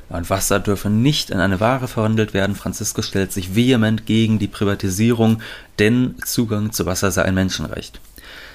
Und 0.08 0.30
Wasser 0.30 0.58
dürfe 0.58 0.88
nicht 0.88 1.30
in 1.30 1.38
eine 1.38 1.60
Ware 1.60 1.86
verwandelt 1.86 2.32
werden. 2.32 2.56
Franziskus 2.56 3.06
stellt 3.06 3.30
sich 3.30 3.54
vehement 3.54 4.06
gegen 4.06 4.38
die 4.38 4.48
Privatisierung, 4.48 5.42
denn 5.78 6.14
Zugang 6.24 6.72
zu 6.72 6.86
Wasser 6.86 7.10
sei 7.10 7.22
ein 7.22 7.34
Menschenrecht. 7.34 8.00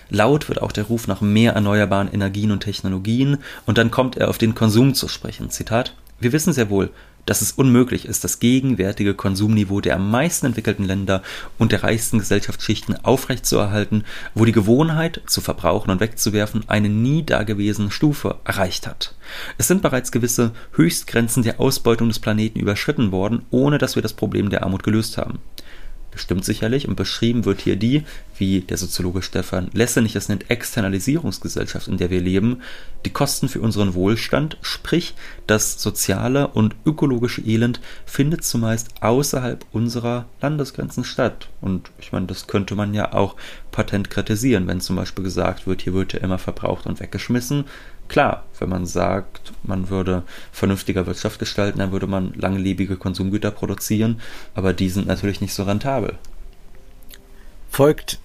Laut 0.09 0.49
wird 0.49 0.61
auch 0.61 0.71
der 0.71 0.85
Ruf 0.85 1.07
nach 1.07 1.21
mehr 1.21 1.53
erneuerbaren 1.53 2.11
Energien 2.11 2.51
und 2.51 2.61
Technologien 2.61 3.37
und 3.65 3.77
dann 3.77 3.91
kommt 3.91 4.17
er 4.17 4.29
auf 4.29 4.37
den 4.37 4.55
Konsum 4.55 4.93
zu 4.93 5.07
sprechen. 5.07 5.49
Zitat: 5.49 5.93
Wir 6.19 6.31
wissen 6.31 6.53
sehr 6.53 6.69
wohl, 6.69 6.89
dass 7.25 7.41
es 7.41 7.51
unmöglich 7.51 8.05
ist, 8.05 8.23
das 8.23 8.39
gegenwärtige 8.39 9.13
Konsumniveau 9.13 9.81
der 9.81 9.95
am 9.95 10.11
meisten 10.11 10.45
entwickelten 10.45 10.85
Länder 10.85 11.21
und 11.57 11.71
der 11.71 11.83
reichsten 11.83 12.19
Gesellschaftsschichten 12.19 13.03
aufrechtzuerhalten, 13.03 14.03
wo 14.33 14.45
die 14.45 14.51
Gewohnheit, 14.51 15.21
zu 15.25 15.41
verbrauchen 15.41 15.91
und 15.91 15.99
wegzuwerfen, 15.99 16.63
eine 16.67 16.89
nie 16.89 17.23
dagewesene 17.23 17.91
Stufe 17.91 18.39
erreicht 18.43 18.87
hat. 18.87 19.15
Es 19.57 19.67
sind 19.67 19.81
bereits 19.81 20.11
gewisse 20.11 20.51
Höchstgrenzen 20.73 21.43
der 21.43 21.59
Ausbeutung 21.59 22.09
des 22.09 22.19
Planeten 22.19 22.59
überschritten 22.59 23.11
worden, 23.11 23.43
ohne 23.51 23.77
dass 23.77 23.95
wir 23.95 24.01
das 24.01 24.13
Problem 24.13 24.49
der 24.49 24.63
Armut 24.63 24.83
gelöst 24.83 25.17
haben 25.17 25.39
bestimmt 26.13 26.45
sicherlich 26.45 26.87
und 26.87 26.95
beschrieben 26.95 27.45
wird 27.45 27.61
hier 27.61 27.75
die, 27.75 28.03
wie 28.37 28.61
der 28.61 28.77
Soziologe 28.77 29.21
Stefan 29.21 29.69
Lessenich 29.73 30.15
es 30.15 30.29
nennt, 30.29 30.49
Externalisierungsgesellschaft, 30.49 31.87
in 31.87 31.97
der 31.97 32.09
wir 32.09 32.21
leben, 32.21 32.61
die 33.05 33.11
Kosten 33.11 33.49
für 33.49 33.61
unseren 33.61 33.93
Wohlstand, 33.93 34.57
sprich 34.61 35.15
das 35.47 35.81
soziale 35.81 36.47
und 36.47 36.75
ökologische 36.85 37.41
Elend 37.41 37.81
findet 38.05 38.43
zumeist 38.43 38.89
außerhalb 39.01 39.65
unserer 39.71 40.25
Landesgrenzen 40.41 41.03
statt. 41.03 41.49
Und 41.59 41.91
ich 41.99 42.11
meine, 42.11 42.27
das 42.27 42.47
könnte 42.47 42.75
man 42.75 42.93
ja 42.93 43.13
auch 43.13 43.35
patent 43.71 44.09
kritisieren, 44.09 44.67
wenn 44.67 44.81
zum 44.81 44.95
Beispiel 44.95 45.23
gesagt 45.23 45.67
wird, 45.67 45.81
hier 45.81 45.93
wird 45.93 46.13
ja 46.13 46.19
immer 46.19 46.37
verbraucht 46.37 46.85
und 46.85 46.99
weggeschmissen, 46.99 47.65
Klar, 48.07 48.43
wenn 48.59 48.69
man 48.69 48.85
sagt, 48.85 49.53
man 49.63 49.89
würde 49.89 50.23
vernünftiger 50.51 51.05
Wirtschaft 51.07 51.39
gestalten, 51.39 51.79
dann 51.79 51.91
würde 51.91 52.07
man 52.07 52.33
langlebige 52.33 52.97
Konsumgüter 52.97 53.51
produzieren, 53.51 54.21
aber 54.55 54.73
die 54.73 54.89
sind 54.89 55.07
natürlich 55.07 55.41
nicht 55.41 55.53
so 55.53 55.63
rentabel. 55.63 56.17
Folgt 57.69 58.19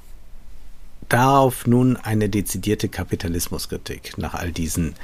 darauf 1.09 1.67
nun 1.67 1.97
eine 1.97 2.29
dezidierte 2.29 2.89
Kapitalismuskritik 2.89 4.19
nach 4.19 4.35
all 4.35 4.53
diesen 4.53 4.95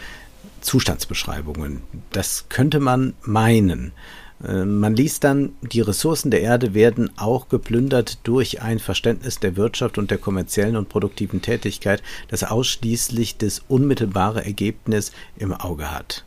Zustandsbeschreibungen. 0.61 1.83
Das 2.11 2.47
könnte 2.49 2.81
man 2.81 3.15
meinen. 3.23 3.93
Äh, 4.43 4.65
man 4.65 4.97
liest 4.97 5.25
dann, 5.25 5.53
die 5.63 5.81
Ressourcen 5.81 6.31
der 6.31 6.43
Erde 6.43 6.75
werden 6.75 7.11
auch 7.17 7.49
geplündert 7.49 8.19
durch 8.25 8.63
ein 8.63 8.79
Verständnis 8.79 9.39
der 9.39 9.57
Wirtschaft 9.57 9.99
und 9.99 10.11
der 10.11 10.19
kommerziellen 10.19 10.77
und 10.77 10.89
produktiven 10.89 11.43
Tätigkeit, 11.43 12.03
das 12.29 12.45
ausschließlich 12.45 13.37
das 13.37 13.63
unmittelbare 13.69 14.45
Ergebnis 14.45 15.13
im 15.37 15.53
Auge 15.53 15.91
hat. 15.91 16.25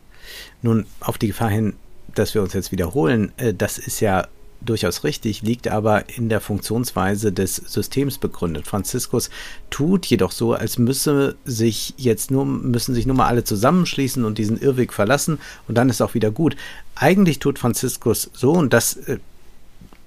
Nun, 0.62 0.86
auf 1.00 1.18
die 1.18 1.28
Gefahr 1.28 1.50
hin, 1.50 1.74
dass 2.14 2.34
wir 2.34 2.42
uns 2.42 2.54
jetzt 2.54 2.72
wiederholen, 2.72 3.32
äh, 3.38 3.54
das 3.54 3.78
ist 3.78 4.00
ja 4.00 4.28
durchaus 4.62 5.04
richtig, 5.04 5.42
liegt 5.42 5.68
aber 5.68 6.10
in 6.18 6.30
der 6.30 6.42
Funktionsweise 6.42 7.32
des 7.32 7.56
Systems 7.56 8.18
begründet. 8.18 8.68
Franziskus 8.68 9.30
tut 9.70 10.06
jedoch 10.06 10.32
so, 10.32 10.54
als 10.54 10.78
müsse 10.78 11.36
sich 11.46 11.94
jetzt 11.98 12.32
nur, 12.32 12.46
müssen 12.46 12.94
sich 12.94 13.06
nur 13.06 13.16
mal 13.16 13.28
alle 13.28 13.44
zusammenschließen 13.44 14.26
und 14.26 14.38
diesen 14.38 14.60
Irrweg 14.60 14.94
verlassen 14.94 15.40
und 15.68 15.78
dann 15.78 15.90
ist 15.90 16.02
auch 16.02 16.14
wieder 16.14 16.32
gut. 16.32 16.56
Eigentlich 16.96 17.40
tut 17.40 17.60
Franziskus 17.60 18.30
so, 18.34 18.52
und 18.54 18.74
das 18.74 18.96
äh, 18.96 19.20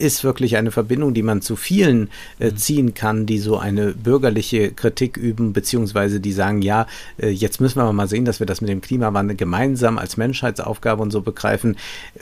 ist 0.00 0.24
wirklich 0.24 0.56
eine 0.56 0.70
Verbindung, 0.70 1.14
die 1.14 1.22
man 1.22 1.42
zu 1.42 1.56
vielen 1.56 2.08
äh, 2.38 2.50
mhm. 2.50 2.56
ziehen 2.56 2.94
kann, 2.94 3.26
die 3.26 3.38
so 3.38 3.58
eine 3.58 3.92
bürgerliche 3.92 4.72
Kritik 4.72 5.16
üben, 5.16 5.52
beziehungsweise 5.52 6.20
die 6.20 6.32
sagen, 6.32 6.62
ja, 6.62 6.86
äh, 7.18 7.28
jetzt 7.28 7.60
müssen 7.60 7.78
wir 7.78 7.92
mal 7.92 8.08
sehen, 8.08 8.24
dass 8.24 8.40
wir 8.40 8.46
das 8.46 8.60
mit 8.60 8.70
dem 8.70 8.80
Klimawandel 8.80 9.36
gemeinsam 9.36 9.98
als 9.98 10.16
Menschheitsaufgabe 10.16 11.02
und 11.02 11.10
so 11.10 11.20
begreifen. 11.20 11.76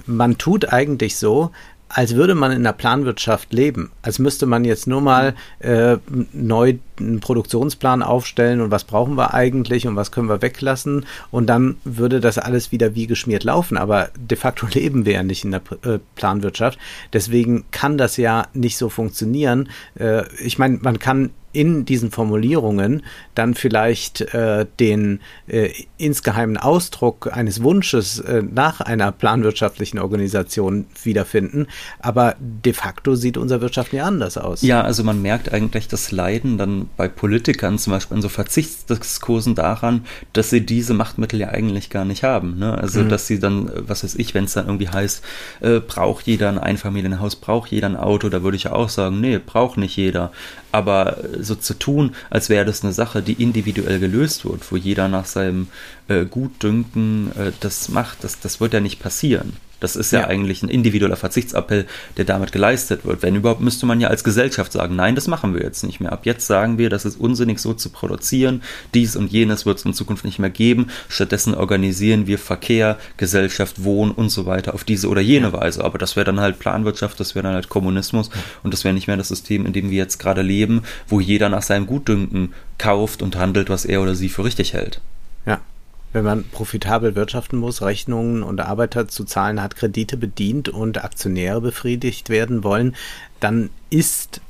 Man 0.07 0.39
tut 0.39 0.73
eigentlich 0.73 1.17
so, 1.17 1.53
als 1.89 2.15
würde 2.15 2.35
man 2.35 2.53
in 2.53 2.63
der 2.63 2.73
Planwirtschaft 2.73 3.53
leben. 3.53 3.91
Als 4.03 4.19
müsste 4.19 4.47
man 4.47 4.65
jetzt 4.65 4.87
nur 4.87 5.01
mal 5.01 5.35
äh, 5.61 5.97
neu 6.33 6.75
einen 6.99 7.21
Produktionsplan 7.21 8.03
aufstellen 8.03 8.61
und 8.61 8.71
was 8.71 8.85
brauchen 8.85 9.17
wir 9.17 9.33
eigentlich 9.35 9.87
und 9.87 9.97
was 9.97 10.11
können 10.11 10.29
wir 10.29 10.43
weglassen 10.43 11.07
und 11.31 11.47
dann 11.47 11.77
würde 11.85 12.21
das 12.21 12.39
alles 12.39 12.73
wieder 12.73 12.95
wie 12.95 13.07
geschmiert 13.07 13.45
laufen. 13.45 13.77
Aber 13.77 14.11
de 14.19 14.37
facto 14.37 14.67
leben 14.73 15.07
wir 15.07 15.15
ja 15.15 15.23
nicht 15.23 15.45
in 15.45 15.53
der 15.53 15.63
äh, 15.85 15.99
Planwirtschaft. 16.17 16.79
Deswegen 17.13 17.65
kann 17.71 17.99
das 17.99 18.17
ja 18.17 18.47
nicht 18.53 18.77
so 18.77 18.89
funktionieren. 18.89 19.69
Äh, 19.99 20.25
ich 20.39 20.59
meine, 20.59 20.79
man 20.83 20.99
kann 20.99 21.31
in 21.53 21.85
diesen 21.85 22.11
Formulierungen 22.11 23.03
dann 23.35 23.55
vielleicht 23.55 24.21
äh, 24.35 24.67
den 24.81 25.21
äh, 25.47 25.71
insgeheimen 25.97 26.57
Ausdruck 26.57 27.31
eines 27.33 27.63
Wunsches 27.63 28.21
äh, 28.21 28.43
nach 28.43 28.81
einer 28.81 29.13
planwirtschaftlichen 29.13 29.99
Organisation 29.99 30.87
wiederfinden. 31.03 31.67
Aber 32.01 32.37
de 32.39 32.73
facto 32.73 33.15
sieht 33.15 33.37
unser 33.37 33.61
Wirtschaft 33.61 33.93
ja 33.93 34.05
anders 34.05 34.37
aus. 34.37 34.63
Ja, 34.63 34.83
also 34.83 35.05
man 35.05 35.23
merkt 35.23 35.53
eigentlich 35.53 35.89
das 35.89 36.13
Leiden 36.13 36.59
dann 36.59 36.91
bei 36.97 37.09
Politikern, 37.09 37.79
zum 37.79 37.93
Beispiel 37.93 38.17
in 38.17 38.23
so 38.23 38.29
Verzichtsdiskursen 38.29 39.55
daran, 39.55 40.05
dass 40.33 40.51
sie 40.51 40.65
diese 40.65 40.95
Machtmittel 40.95 41.41
ja 41.41 41.49
eigentlich 41.49 41.91
gar 41.91 42.05
nicht 42.05 42.25
haben. 42.25 42.59
Ne? 42.59 42.77
Also, 42.77 43.01
mhm. 43.01 43.09
dass 43.09 43.27
sie 43.27 43.39
dann, 43.39 43.71
was 43.75 44.05
weiß 44.05 44.17
ich, 44.17 44.35
wenn 44.35 44.45
es 44.45 44.53
dann 44.53 44.67
irgendwie 44.67 44.89
heißt, 44.89 45.25
äh, 45.61 45.81
braucht 45.81 46.27
jeder 46.27 46.49
ein 46.49 46.59
Einfamilienhaus, 46.59 47.37
braucht 47.37 47.71
jeder 47.71 47.89
ein 47.89 47.97
Auto, 47.97 48.29
da 48.29 48.43
würde 48.43 48.57
ich 48.57 48.65
ja 48.65 48.73
auch 48.73 48.89
sagen, 48.89 49.21
nee, 49.21 49.39
braucht 49.39 49.79
nicht 49.79 49.97
jeder. 49.97 50.33
Aber 50.71 51.17
so 51.43 51.55
zu 51.55 51.75
tun, 51.75 52.15
als 52.31 52.49
wäre 52.49 52.65
das 52.65 52.83
eine 52.83 52.93
Sache, 52.93 53.23
die 53.23 53.43
individuell 53.43 53.99
gelöst 53.99 54.45
wird, 54.45 54.71
wo 54.71 54.77
jeder 54.77 55.09
nach 55.09 55.27
seinem 55.27 55.69
äh, 56.09 56.25
Gutdünken 56.25 57.33
äh, 57.37 57.53
das 57.61 57.89
macht, 57.89 58.25
das, 58.25 58.41
das 58.41 58.61
wird 58.61 58.75
ja 58.75 58.81
nicht 58.81 59.01
passieren. 59.01 59.57
Das 59.81 59.97
ist 59.97 60.11
ja, 60.11 60.21
ja, 60.21 60.27
eigentlich 60.27 60.63
ein 60.63 60.69
individueller 60.69 61.17
Verzichtsappell, 61.17 61.87
der 62.17 62.25
damit 62.25 62.53
geleistet 62.53 63.05
wird. 63.05 63.23
Wenn 63.23 63.37
überhaupt, 63.37 63.61
müsste 63.61 63.87
man 63.87 64.01
ja 64.01 64.09
als 64.09 64.25
Gesellschaft 64.25 64.73
sagen, 64.73 64.97
nein, 64.97 65.15
das 65.15 65.29
machen 65.29 65.55
wir 65.55 65.63
jetzt 65.63 65.85
nicht 65.85 66.01
mehr. 66.01 66.13
Ab 66.13 66.27
jetzt 66.27 66.47
sagen 66.47 66.79
wir, 66.79 66.91
das 66.91 67.05
ist 67.05 67.19
unsinnig 67.19 67.59
so 67.59 67.75
zu 67.75 67.91
produzieren. 67.91 68.63
Dies 68.95 69.17
und 69.17 69.31
jenes 69.31 69.67
wird 69.67 69.79
es 69.79 69.85
in 69.85 69.95
Zukunft 69.95 70.25
nicht 70.25 70.39
mehr 70.39 70.51
geben. 70.51 70.89
Stattdessen 71.09 71.55
organisieren 71.55 72.27
wir 72.27 72.39
Verkehr, 72.39 72.99
Gesellschaft, 73.17 73.85
Wohnen 73.85 74.13
und 74.13 74.31
so 74.31 74.47
weiter 74.47 74.75
auf 74.75 74.85
diese 74.85 75.09
oder 75.09 75.21
jene 75.21 75.53
Weise. 75.53 75.85
Aber 75.85 75.99
das 75.99 76.17
wäre 76.17 76.27
dann 76.27 76.41
halt 76.41 76.59
Planwirtschaft, 76.59 77.21
das 77.21 77.35
wäre 77.35 77.45
dann 77.45 77.55
halt 77.55 77.69
Kommunismus 77.69 78.31
und 78.63 78.75
das 78.75 78.85
wäre 78.85 78.95
nicht 78.95 79.07
mehr 79.07 79.17
das 79.17 79.29
System, 79.29 79.67
in 79.67 79.73
dem 79.73 79.91
wir 79.91 79.99
jetzt 79.99 80.19
gerade 80.19 80.43
leben, 80.43 80.83
wo 81.07 81.21
jeder 81.21 81.49
nach 81.49 81.63
seinem 81.63 81.87
Gutdünken 81.87 82.55
kauft 82.79 83.23
und 83.23 83.37
handelt, 83.37 83.71
was 83.71 83.85
er 83.85 84.03
oder 84.03 84.15
sie 84.15 84.29
für 84.29 84.45
richtig 84.45 84.73
hält. 84.73 85.01
Ja, 85.47 85.61
wenn 86.13 86.25
man 86.25 86.45
profitabel 86.45 87.15
wirtschaften 87.15 87.59
muss, 87.59 87.83
Rechnungen 87.83 88.43
und 88.43 88.61
Arbeiter 88.61 89.09
zu 89.09 89.25
zahlen 89.25 89.63
hat, 89.63 89.77
Kredite 89.77 90.17
bedient 90.17 90.69
und 90.69 91.05
Aktionäre 91.05 91.61
befriedigt 91.61 92.31
werden 92.31 92.65
wollen, 92.65 92.97
dann 93.41 93.71
ist 93.91 94.41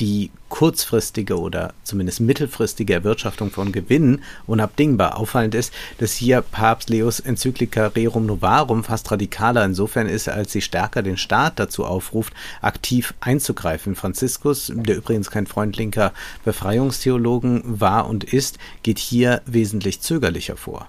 die 0.00 0.30
kurzfristige 0.48 1.38
oder 1.38 1.74
zumindest 1.82 2.20
mittelfristige 2.20 2.94
Erwirtschaftung 2.94 3.50
von 3.50 3.72
Gewinnen 3.72 4.22
unabdingbar. 4.46 5.18
Auffallend 5.18 5.54
ist, 5.54 5.72
dass 5.98 6.12
hier 6.14 6.42
Papst 6.42 6.90
Leos 6.90 7.20
Enzyklika 7.20 7.88
Rerum 7.88 8.26
Novarum 8.26 8.84
fast 8.84 9.10
radikaler 9.10 9.64
insofern 9.64 10.06
ist, 10.06 10.28
als 10.28 10.52
sie 10.52 10.60
stärker 10.60 11.02
den 11.02 11.16
Staat 11.16 11.58
dazu 11.58 11.84
aufruft, 11.84 12.32
aktiv 12.60 13.14
einzugreifen. 13.20 13.96
Franziskus, 13.96 14.72
der 14.74 14.96
übrigens 14.96 15.30
kein 15.30 15.46
Freund 15.46 15.76
linker 15.76 16.12
Befreiungstheologen 16.44 17.62
war 17.80 18.08
und 18.08 18.24
ist, 18.24 18.58
geht 18.82 18.98
hier 18.98 19.42
wesentlich 19.46 20.00
zögerlicher 20.00 20.56
vor. 20.56 20.88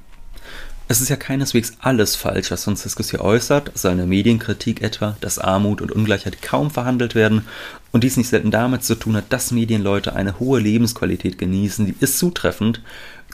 Es 0.88 1.02
ist 1.02 1.10
ja 1.10 1.16
keineswegs 1.16 1.74
alles 1.80 2.16
falsch, 2.16 2.52
was 2.52 2.66
Franziskus 2.66 3.10
hier 3.10 3.22
äußert, 3.22 3.72
seine 3.74 4.06
Medienkritik 4.06 4.84
etwa, 4.84 5.18
dass 5.20 5.40
Armut 5.40 5.82
und 5.82 5.92
Ungleichheit 5.92 6.44
kaum 6.44 6.70
verhandelt 6.70 7.16
werden 7.16 7.48
und 7.92 8.04
dies 8.04 8.18
nicht 8.18 8.30
selten 8.30 8.52
damit 8.52 8.84
zu 8.84 8.94
tun 8.94 9.16
hat, 9.16 9.26
dass 9.30 9.50
Medienleute 9.50 10.16
eine 10.16 10.40
hohe 10.40 10.60
Lebensqualität 10.60 11.40
genießen, 11.40 11.88
die 11.88 11.96
ist 12.02 12.20
zutreffend, 12.20 12.84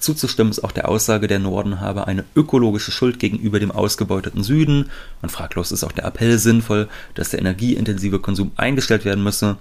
Zuzustimmen 0.01 0.51
ist 0.51 0.63
auch 0.63 0.71
der 0.71 0.89
Aussage, 0.89 1.27
der 1.27 1.39
Norden 1.39 1.79
habe 1.79 2.07
eine 2.07 2.25
ökologische 2.35 2.91
Schuld 2.91 3.19
gegenüber 3.19 3.59
dem 3.59 3.71
ausgebeuteten 3.71 4.43
Süden. 4.43 4.89
Und 5.21 5.31
fraglos 5.31 5.71
ist 5.71 5.83
auch 5.83 5.91
der 5.91 6.05
Appell 6.05 6.37
sinnvoll, 6.39 6.89
dass 7.13 7.29
der 7.29 7.39
energieintensive 7.39 8.19
Konsum 8.19 8.51
eingestellt 8.55 9.05
werden 9.05 9.23
müsse. 9.23 9.57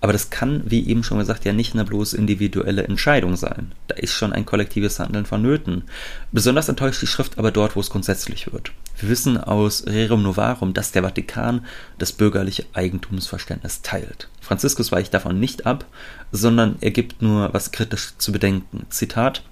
Aber 0.00 0.12
das 0.12 0.30
kann, 0.30 0.62
wie 0.66 0.86
eben 0.86 1.02
schon 1.02 1.18
gesagt, 1.18 1.44
ja 1.44 1.52
nicht 1.52 1.74
eine 1.74 1.84
bloß 1.84 2.12
individuelle 2.12 2.84
Entscheidung 2.84 3.36
sein. 3.36 3.72
Da 3.86 3.94
ist 3.94 4.12
schon 4.12 4.32
ein 4.32 4.44
kollektives 4.44 4.98
Handeln 4.98 5.26
vonnöten. 5.26 5.84
Besonders 6.32 6.68
enttäuscht 6.68 7.00
die 7.00 7.06
Schrift 7.06 7.38
aber 7.38 7.52
dort, 7.52 7.76
wo 7.76 7.80
es 7.80 7.90
grundsätzlich 7.90 8.52
wird. 8.52 8.72
Wir 8.98 9.08
wissen 9.08 9.38
aus 9.38 9.86
Rerum 9.86 10.22
Novarum, 10.22 10.72
dass 10.72 10.92
der 10.92 11.02
Vatikan 11.02 11.66
das 11.98 12.12
bürgerliche 12.12 12.64
Eigentumsverständnis 12.74 13.82
teilt. 13.82 14.28
Franziskus 14.40 14.92
weicht 14.92 15.12
davon 15.12 15.40
nicht 15.40 15.66
ab, 15.66 15.84
sondern 16.30 16.76
er 16.80 16.90
gibt 16.90 17.20
nur 17.20 17.52
was 17.52 17.72
kritisch 17.72 18.12
zu 18.18 18.30
bedenken. 18.30 18.86
Zitat 18.90 19.42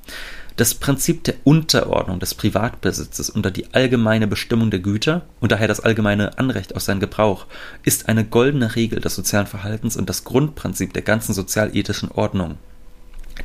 das 0.56 0.74
Prinzip 0.74 1.24
der 1.24 1.34
Unterordnung 1.44 2.20
des 2.20 2.34
Privatbesitzes 2.34 3.30
unter 3.30 3.50
die 3.50 3.72
allgemeine 3.72 4.26
Bestimmung 4.26 4.70
der 4.70 4.80
Güter 4.80 5.22
und 5.40 5.50
daher 5.50 5.66
das 5.66 5.80
allgemeine 5.80 6.38
Anrecht 6.38 6.76
auf 6.76 6.82
seinen 6.82 7.00
Gebrauch 7.00 7.46
ist 7.84 8.08
eine 8.08 8.24
goldene 8.24 8.76
Regel 8.76 9.00
des 9.00 9.14
sozialen 9.14 9.46
Verhaltens 9.46 9.96
und 9.96 10.10
das 10.10 10.24
Grundprinzip 10.24 10.92
der 10.92 11.02
ganzen 11.02 11.32
sozialethischen 11.32 12.10
Ordnung. 12.10 12.58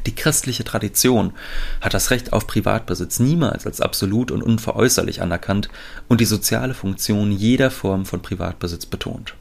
Die 0.06 0.16
christliche 0.16 0.64
Tradition 0.64 1.34
hat 1.82 1.94
das 1.94 2.12
Recht 2.12 2.34
auf 2.34 2.48
Privatbesitz 2.48 3.20
niemals 3.20 3.66
als 3.66 3.82
absolut 3.82 4.32
und 4.32 4.42
unveräußerlich 4.42 5.22
anerkannt 5.22 5.70
und 6.08 6.22
die 6.22 6.26
soziale 6.26 6.74
Funktion 6.74 7.32
jeder 7.32 7.72
Form 7.72 8.06
von 8.06 8.22
Privatbesitz 8.22 8.86
betont. 8.86 9.36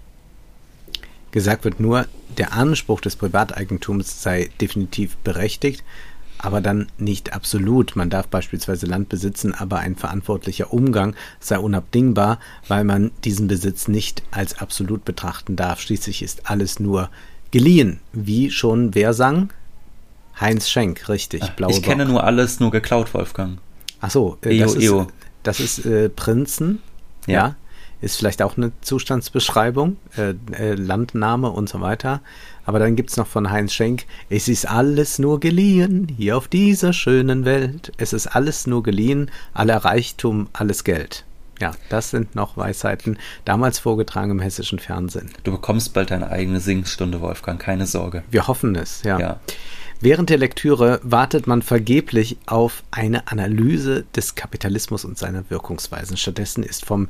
Gesagt 1.31 1.65
wird 1.65 1.81
nur, 1.81 2.07
der 2.39 2.53
Anspruch 2.53 3.01
des 3.01 3.17
Privateigentums 3.17 4.23
sei 4.23 4.51
definitiv 4.61 5.17
berechtigt, 5.19 5.85
aber 6.39 6.61
dann 6.61 6.87
nicht 6.99 7.33
absolut. 7.33 7.97
Man 7.97 8.11
darf 8.11 8.29
beispielsweise 8.29 8.87
Land 8.87 9.09
besitzen, 9.09 9.55
aber 9.55 9.79
ein 9.79 9.97
verantwortlicher 9.97 10.73
Umgang 10.73 11.15
sei 11.41 11.59
unabdingbar, 11.59 12.39
weil 12.69 12.85
man 12.85 13.11
diesen 13.25 13.49
Besitz 13.49 13.89
nicht 13.89 14.23
als 14.31 14.59
absolut 14.59 15.05
betrachten 15.05 15.57
darf. 15.57 15.81
Schließlich 15.81 16.23
ist 16.23 16.49
alles 16.49 16.79
nur 16.79 17.11
geliehen. 17.51 18.01
Wie 18.13 18.51
schon 18.51 18.95
wer 18.95 19.15
sang? 19.15 19.51
Heinz 20.41 20.69
Schenk, 20.69 21.09
richtig. 21.09 21.43
Blaue 21.57 21.71
ich 21.71 21.83
kenne 21.83 22.05
Bock. 22.05 22.13
nur 22.13 22.25
alles, 22.25 22.61
nur 22.61 22.71
geklaut, 22.71 23.13
Wolfgang. 23.15 23.59
Ach 24.01 24.11
so, 24.11 24.39
äh, 24.43 24.59
das, 24.59 24.75
Eo, 24.77 25.03
ist, 25.03 25.11
das 25.43 25.61
ist 25.61 25.87
äh, 25.87 26.09
Prinzen. 26.09 26.81
ja. 27.27 27.35
ja 27.35 27.57
ist 28.01 28.17
vielleicht 28.17 28.43
auch 28.43 28.57
eine 28.57 28.73
Zustandsbeschreibung, 28.83 29.97
äh, 30.17 30.35
äh, 30.53 30.75
Landname 30.75 31.51
und 31.51 31.69
so 31.69 31.81
weiter. 31.81 32.21
Aber 32.65 32.79
dann 32.79 32.97
gibt 32.97 33.11
es 33.11 33.17
noch 33.17 33.27
von 33.27 33.51
Heinz 33.51 33.73
Schenk, 33.73 34.05
es 34.29 34.49
ist 34.49 34.69
alles 34.69 35.19
nur 35.19 35.41
geliehen, 35.41 36.09
hier 36.17 36.37
auf 36.37 36.49
dieser 36.49 36.93
schönen 36.93 37.45
Welt. 37.45 37.93
Es 37.97 38.13
ist 38.13 38.27
alles 38.27 38.67
nur 38.67 38.83
geliehen, 38.83 39.31
aller 39.55 39.79
Reichtum, 39.79 40.49
alles 40.53 40.85
Geld. 40.85 41.25
Ja, 41.59 41.73
das 41.89 42.11
sind 42.11 42.35
noch 42.35 42.59
Weisheiten, 42.59 43.19
damals 43.47 43.79
vorgetragen 43.79 44.33
im 44.33 44.41
hessischen 44.41 44.79
Fernsehen. 44.79 45.31
Du 45.43 45.53
bekommst 45.53 45.95
bald 45.95 46.11
deine 46.11 46.29
eigene 46.29 46.61
Singstunde, 46.61 47.23
Wolfgang, 47.23 47.59
keine 47.59 47.87
Sorge. 47.87 48.25
Wir 48.31 48.47
hoffen 48.47 48.77
es, 48.77 49.03
ja. 49.05 49.19
ja. 49.19 49.41
Während 50.01 50.29
der 50.29 50.37
Lektüre 50.37 51.01
wartet 51.03 51.47
man 51.47 51.63
vergeblich 51.63 52.37
auf 52.45 52.85
eine 52.91 53.29
Analyse 53.29 54.05
des 54.15 54.35
Kapitalismus 54.35 55.07
und 55.07 55.17
seiner 55.17 55.49
Wirkungsweisen. 55.49 56.19
Stattdessen 56.19 56.63
ist 56.63 56.85
vom 56.85 57.09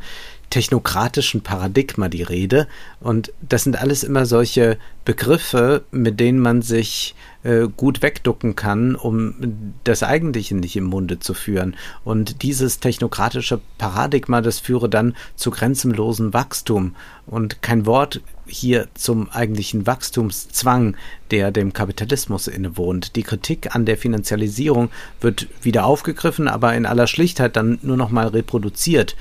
technokratischen 0.50 1.40
Paradigma 1.40 2.08
die 2.08 2.22
Rede. 2.22 2.68
Und 3.00 3.32
das 3.42 3.64
sind 3.64 3.80
alles 3.80 4.04
immer 4.04 4.24
solche 4.24 4.78
Begriffe, 5.04 5.84
mit 5.90 6.20
denen 6.20 6.38
man 6.38 6.62
sich 6.62 7.16
äh, 7.42 7.66
gut 7.76 8.02
wegducken 8.02 8.54
kann, 8.54 8.94
um 8.94 9.74
das 9.82 10.04
Eigentliche 10.04 10.54
nicht 10.54 10.76
im 10.76 10.84
Munde 10.84 11.18
zu 11.18 11.34
führen. 11.34 11.74
Und 12.04 12.42
dieses 12.42 12.78
technokratische 12.78 13.60
Paradigma, 13.78 14.40
das 14.40 14.60
führe 14.60 14.88
dann 14.88 15.16
zu 15.34 15.50
grenzenlosem 15.50 16.32
Wachstum. 16.32 16.94
Und 17.26 17.62
kein 17.62 17.84
Wort 17.84 18.20
hier 18.46 18.88
zum 18.94 19.30
eigentlichen 19.30 19.86
Wachstumszwang, 19.86 20.96
der 21.30 21.50
dem 21.50 21.72
Kapitalismus 21.72 22.46
innewohnt. 22.48 23.16
Die 23.16 23.22
Kritik 23.22 23.74
an 23.74 23.86
der 23.86 23.96
Finanzialisierung 23.96 24.90
wird 25.20 25.48
wieder 25.62 25.86
aufgegriffen, 25.86 26.48
aber 26.48 26.74
in 26.74 26.86
aller 26.86 27.06
Schlichtheit 27.06 27.56
dann 27.56 27.78
nur 27.82 27.96
noch 27.96 28.10
mal 28.10 28.28
reproduziert. 28.28 29.16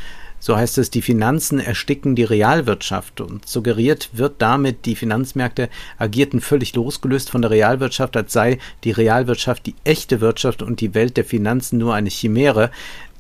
So 0.46 0.56
heißt 0.56 0.78
es, 0.78 0.92
die 0.92 1.02
Finanzen 1.02 1.60
ersticken 1.60 2.16
die 2.16 2.24
Realwirtschaft 2.24 3.20
und 3.20 3.50
suggeriert 3.50 4.12
wird 4.14 4.36
damit, 4.44 4.86
die 4.86 4.96
Finanzmärkte 4.96 5.70
agierten 5.98 6.40
völlig 6.40 6.76
losgelöst 6.76 7.32
von 7.32 7.42
der 7.42 7.50
Realwirtschaft, 7.50 8.16
als 8.16 8.32
sei 8.32 8.60
die 8.84 8.92
Realwirtschaft 8.92 9.66
die 9.66 9.74
echte 9.84 10.22
Wirtschaft 10.22 10.62
und 10.62 10.82
die 10.82 10.94
Welt 10.94 11.18
der 11.18 11.26
Finanzen 11.26 11.80
nur 11.80 11.96
eine 11.96 12.12
Chimäre. 12.12 12.70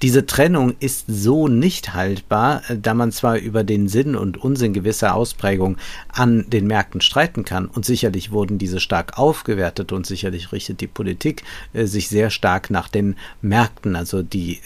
Diese 0.04 0.28
Trennung 0.28 0.76
ist 0.80 1.06
so 1.08 1.48
nicht 1.48 1.96
haltbar, 1.96 2.62
da 2.70 2.94
man 2.94 3.12
zwar 3.12 3.38
über 3.38 3.64
den 3.64 3.88
Sinn 3.88 4.16
und 4.16 4.38
Unsinn 4.38 4.74
gewisser 4.74 5.16
Ausprägungen 5.16 5.78
an 6.10 6.48
den 6.50 6.68
Märkten 6.68 7.02
streiten 7.02 7.44
kann, 7.44 7.66
und 7.66 7.86
sicherlich 7.86 8.32
wurden 8.32 8.60
diese 8.60 8.80
stark 8.80 9.18
aufgewertet 9.18 9.94
und 9.94 10.06
sicherlich 10.06 10.52
richtet 10.52 10.80
die 10.80 10.88
Politik 10.88 11.42
äh, 11.74 11.86
sich 11.86 12.08
sehr 12.08 12.30
stark 12.30 12.70
nach 12.70 12.88
den 12.88 13.16
Märkten, 13.42 13.96
also 13.96 14.22
die 14.22 14.60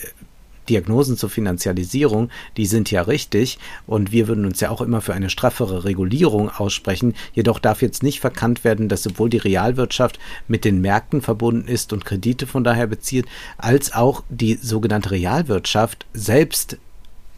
Diagnosen 0.70 1.18
zur 1.18 1.30
Finanzialisierung, 1.30 2.30
die 2.58 2.66
sind 2.66 2.92
ja 2.92 3.02
richtig 3.02 3.58
und 3.88 4.12
wir 4.12 4.28
würden 4.28 4.46
uns 4.46 4.60
ja 4.60 4.70
auch 4.70 4.82
immer 4.82 5.02
für 5.02 5.14
eine 5.14 5.30
straffere 5.30 5.84
Regulierung 5.84 6.50
aussprechen. 6.50 7.16
Jedoch 7.34 7.60
darf 7.60 7.82
jetzt 7.82 8.04
nicht 8.04 8.20
verkannt 8.20 8.64
werden, 8.64 8.88
dass 8.88 9.04
sowohl 9.04 9.30
die 9.30 9.38
Realwirtschaft 9.38 10.20
mit 10.48 10.66
den 10.66 10.82
Märkten 10.82 11.22
verbunden 11.22 11.68
ist 11.68 11.92
und 11.94 12.06
Kredite 12.06 12.48
von 12.48 12.64
daher 12.64 12.88
bezieht, 12.88 13.26
als 13.58 13.94
auch 13.94 14.24
die 14.30 14.56
sogenannte 14.56 15.12
Realwirtschaft 15.12 16.06
selbst 16.14 16.78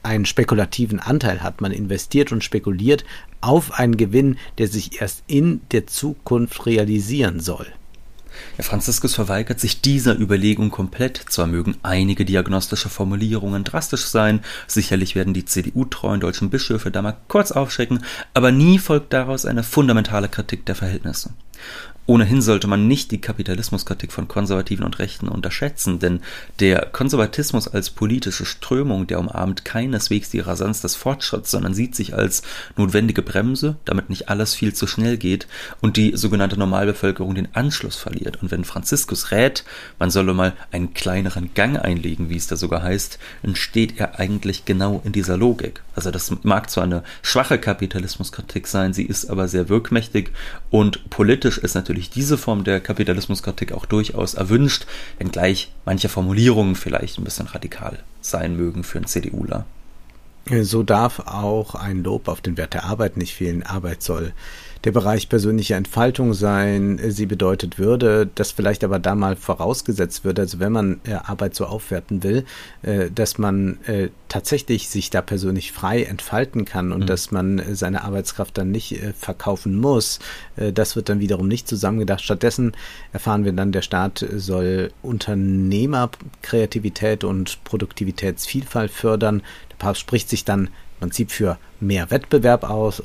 einen 0.04 0.26
spekulativen 0.26 1.00
Anteil 1.00 1.44
hat. 1.44 1.62
Man 1.62 1.72
investiert 1.72 2.32
und 2.32 2.44
spekuliert 2.44 3.06
auf 3.40 3.80
einen 3.80 3.98
Gewinn, 3.98 4.38
der 4.58 4.68
sich 4.68 5.02
erst 5.02 5.24
in 5.28 5.62
der 5.72 5.88
Zukunft 5.88 6.66
realisieren 6.66 7.40
soll. 7.40 7.68
Ja, 8.58 8.64
Franziskus 8.64 9.16
verweigert 9.16 9.60
sich 9.60 9.82
dieser 9.82 10.18
Überlegung 10.18 10.70
komplett. 10.70 11.18
Zwar 11.30 11.48
mögen 11.48 11.78
einige 11.84 12.26
diagnostische 12.26 12.90
Formulierungen 12.90 13.64
drastisch 13.64 14.06
sein, 14.06 14.42
sicherlich 14.68 15.16
werden 15.16 15.34
die 15.34 15.46
CDU-treuen 15.46 16.20
deutschen 16.20 16.50
Bischöfe 16.50 16.92
da 16.92 17.02
mal 17.02 17.18
kurz 17.28 17.52
aufschrecken, 17.52 18.04
aber 18.34 18.52
nie 18.52 18.80
folgt 18.80 19.14
daraus 19.14 19.46
eine 19.46 19.64
fundamentale 19.64 20.30
Kritik 20.30 20.66
der 20.66 20.76
Verhältnisse. 20.76 21.32
Ohnehin 22.08 22.42
sollte 22.42 22.68
man 22.68 22.88
nicht 22.88 23.12
die 23.12 23.22
Kapitalismuskritik 23.22 24.12
von 24.12 24.28
Konservativen 24.28 24.84
und 24.84 24.98
Rechten 24.98 25.28
unterschätzen, 25.28 26.00
denn 26.00 26.22
der 26.60 26.88
Konservatismus 26.88 27.68
als 27.68 27.92
politische 27.92 28.46
Strömung, 28.46 29.06
der 29.06 29.20
umarmt 29.20 29.66
keineswegs 29.66 30.32
die 30.32 30.40
Rasanz 30.40 30.82
des 30.82 30.96
Fortschritts, 30.96 31.52
sondern 31.52 31.76
sieht 31.76 31.96
sich 31.96 32.16
als 32.16 32.42
notwendige 32.76 33.22
Bremse, 33.22 33.76
damit 33.86 34.10
nicht 34.10 34.30
alles 34.30 34.56
viel 34.56 34.74
zu 34.74 34.88
schnell 34.88 35.18
geht 35.18 35.48
und 35.80 35.96
die 35.96 36.18
sogenannte 36.18 36.58
Normalbevölkerung 36.58 37.36
den 37.36 37.54
Anschluss 37.54 37.98
verliert. 37.98 38.42
Und 38.42 38.50
wenn 38.50 38.66
Franziskus 38.66 39.30
rät, 39.30 39.64
man 40.00 40.10
solle 40.10 40.34
mal 40.34 40.54
einen 40.72 40.96
kleineren 40.96 41.54
Gang 41.54 41.78
einlegen, 41.78 42.30
wie 42.30 42.36
es 42.36 42.48
da 42.48 42.56
sogar 42.56 42.82
heißt, 42.82 43.20
entsteht 43.44 44.00
er 44.00 44.20
eigentlich 44.20 44.66
genau 44.66 45.02
in 45.06 45.12
dieser 45.12 45.38
Logik. 45.38 45.84
Also 45.96 46.10
das 46.10 46.34
mag 46.44 46.70
zwar 46.70 46.86
eine 46.86 47.04
schwache 47.22 47.60
Kapitalismuskritik 47.60 48.66
sein, 48.66 48.94
sie 48.94 49.06
ist 49.06 49.30
aber 49.30 49.48
sehr 49.48 49.70
wirkmächtig 49.70 50.32
und 50.72 51.10
politisch 51.10 51.58
ist 51.60 51.76
natürlich 51.76 51.91
natürlich 51.92 52.10
diese 52.10 52.38
Form 52.38 52.64
der 52.64 52.80
Kapitalismuskritik 52.80 53.74
auch 53.74 53.86
durchaus 53.86 54.34
erwünscht, 54.34 54.86
wenngleich 55.18 55.74
manche 55.84 56.08
Formulierungen 56.08 56.76
vielleicht 56.76 57.18
ein 57.18 57.26
bisschen 57.26 57.48
radikal 57.48 58.00
sein 58.22 58.56
mögen 58.56 58.86
für 58.86 59.00
einen 59.00 59.08
CDUler. 59.08 59.66
So 60.62 60.84
darf 60.84 61.20
auch 61.20 61.76
ein 61.76 62.02
Lob 62.02 62.30
auf 62.30 62.40
den 62.40 62.56
Wert 62.56 62.74
der 62.74 62.86
Arbeit 62.86 63.18
nicht 63.18 63.36
fehlen. 63.36 63.64
Arbeit 63.64 64.02
soll 64.04 64.32
der 64.84 64.92
Bereich 64.92 65.30
persönliche 65.30 65.76
Entfaltung 65.76 66.34
sein. 66.34 67.00
Sie 67.10 67.28
bedeutet 67.28 67.78
Würde, 67.78 68.28
das 68.34 68.50
vielleicht 68.52 68.84
aber 68.84 68.98
da 69.00 69.14
mal 69.16 69.36
vorausgesetzt 69.36 70.26
wird, 70.26 70.40
also 70.40 70.58
wenn 70.60 70.72
man 70.72 71.02
äh, 71.06 71.14
Arbeit 71.14 71.54
so 71.54 71.66
aufwerten 71.66 72.24
will, 72.24 72.46
äh, 72.82 73.12
dass 73.12 73.38
man 73.38 73.78
äh, 73.86 74.10
tatsächlich 74.28 74.90
sich 74.90 75.12
da 75.12 75.22
persönlich 75.22 75.72
frei 75.72 76.02
entfalten 76.04 76.66
kann 76.66 76.92
und 76.92 77.02
mhm. 77.02 77.06
dass 77.06 77.30
man 77.32 77.60
äh, 77.60 77.76
seine 77.76 78.04
Arbeitskraft 78.04 78.58
dann 78.58 78.72
nicht 78.72 78.94
äh, 78.94 79.14
verkaufen 79.14 79.76
muss. 79.76 80.18
Äh, 80.56 80.74
das 80.74 80.96
wird 80.96 81.10
dann 81.10 81.20
wiederum 81.20 81.48
nicht 81.48 81.68
zusammengedacht. 81.68 82.24
Stattdessen 82.24 82.72
erfahren 83.14 83.46
wir 83.46 83.52
dann, 83.52 83.72
der 83.72 83.84
Staat 83.84 84.26
soll 84.36 84.92
Unternehmerkreativität 85.04 87.24
und 87.24 87.64
Produktivitätsvielfalt 87.66 88.90
fördern. 88.92 89.44
Der 89.70 89.76
Papst 89.76 90.02
spricht 90.02 90.28
sich 90.30 90.44
dann 90.44 90.68
im 90.68 90.72
Prinzip 91.02 91.30
für 91.32 91.60
mehr 91.80 92.10
Wettbewerb 92.10 92.64
aus, 92.64 93.04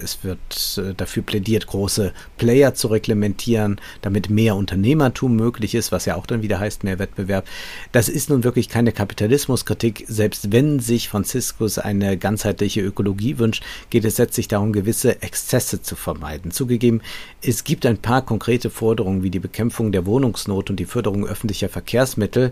es 0.00 0.24
wird 0.24 0.38
äh, 0.78 0.94
dafür 0.94 1.22
plädiert, 1.22 1.66
große 1.66 2.12
Player 2.38 2.74
zu 2.74 2.88
reglementieren, 2.88 3.80
damit 4.00 4.30
mehr 4.30 4.56
Unternehmertum 4.56 5.36
möglich 5.36 5.74
ist, 5.74 5.92
was 5.92 6.04
ja 6.04 6.16
auch 6.16 6.26
dann 6.26 6.42
wieder 6.42 6.60
heißt 6.60 6.84
mehr 6.84 6.98
Wettbewerb. 6.98 7.46
Das 7.92 8.08
ist 8.08 8.30
nun 8.30 8.44
wirklich 8.44 8.68
keine 8.68 8.92
Kapitalismuskritik. 8.92 10.04
Selbst 10.08 10.52
wenn 10.52 10.80
sich 10.80 11.08
Franziskus 11.08 11.78
eine 11.78 12.16
ganzheitliche 12.16 12.80
Ökologie 12.80 13.38
wünscht, 13.38 13.64
geht 13.90 14.04
es 14.04 14.18
letztlich 14.18 14.48
darum, 14.48 14.72
gewisse 14.72 15.22
Exzesse 15.22 15.82
zu 15.82 15.96
vermeiden. 15.96 16.50
Zugegeben, 16.50 17.00
es 17.42 17.64
gibt 17.64 17.86
ein 17.86 17.98
paar 17.98 18.24
konkrete 18.24 18.70
Forderungen 18.70 19.22
wie 19.22 19.30
die 19.30 19.40
Bekämpfung 19.40 19.92
der 19.92 20.06
Wohnungsnot 20.06 20.70
und 20.70 20.76
die 20.76 20.84
Förderung 20.84 21.26
öffentlicher 21.26 21.68
Verkehrsmittel, 21.68 22.50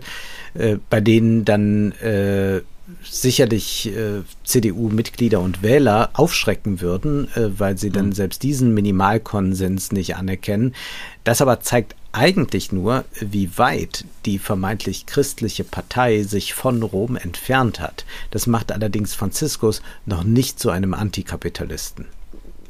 äh, 0.53 0.77
bei 0.89 1.01
denen 1.01 1.45
dann 1.45 1.91
äh, 1.93 2.61
sicherlich 3.03 3.87
äh, 3.87 4.21
CDU-Mitglieder 4.43 5.39
und 5.39 5.63
Wähler 5.63 6.09
aufschrecken 6.13 6.81
würden, 6.81 7.27
äh, 7.35 7.59
weil 7.59 7.77
sie 7.77 7.89
dann 7.89 8.07
mhm. 8.07 8.13
selbst 8.13 8.43
diesen 8.43 8.73
Minimalkonsens 8.73 9.91
nicht 9.91 10.15
anerkennen. 10.15 10.73
Das 11.23 11.41
aber 11.41 11.59
zeigt 11.59 11.95
eigentlich 12.11 12.71
nur, 12.71 13.05
wie 13.19 13.57
weit 13.57 14.05
die 14.25 14.39
vermeintlich 14.39 15.05
christliche 15.05 15.63
Partei 15.63 16.23
sich 16.23 16.53
von 16.53 16.83
Rom 16.83 17.15
entfernt 17.15 17.79
hat. 17.79 18.05
Das 18.31 18.47
macht 18.47 18.71
allerdings 18.71 19.13
Franziskus 19.13 19.81
noch 20.05 20.23
nicht 20.23 20.59
zu 20.59 20.69
einem 20.69 20.93
Antikapitalisten. 20.93 22.07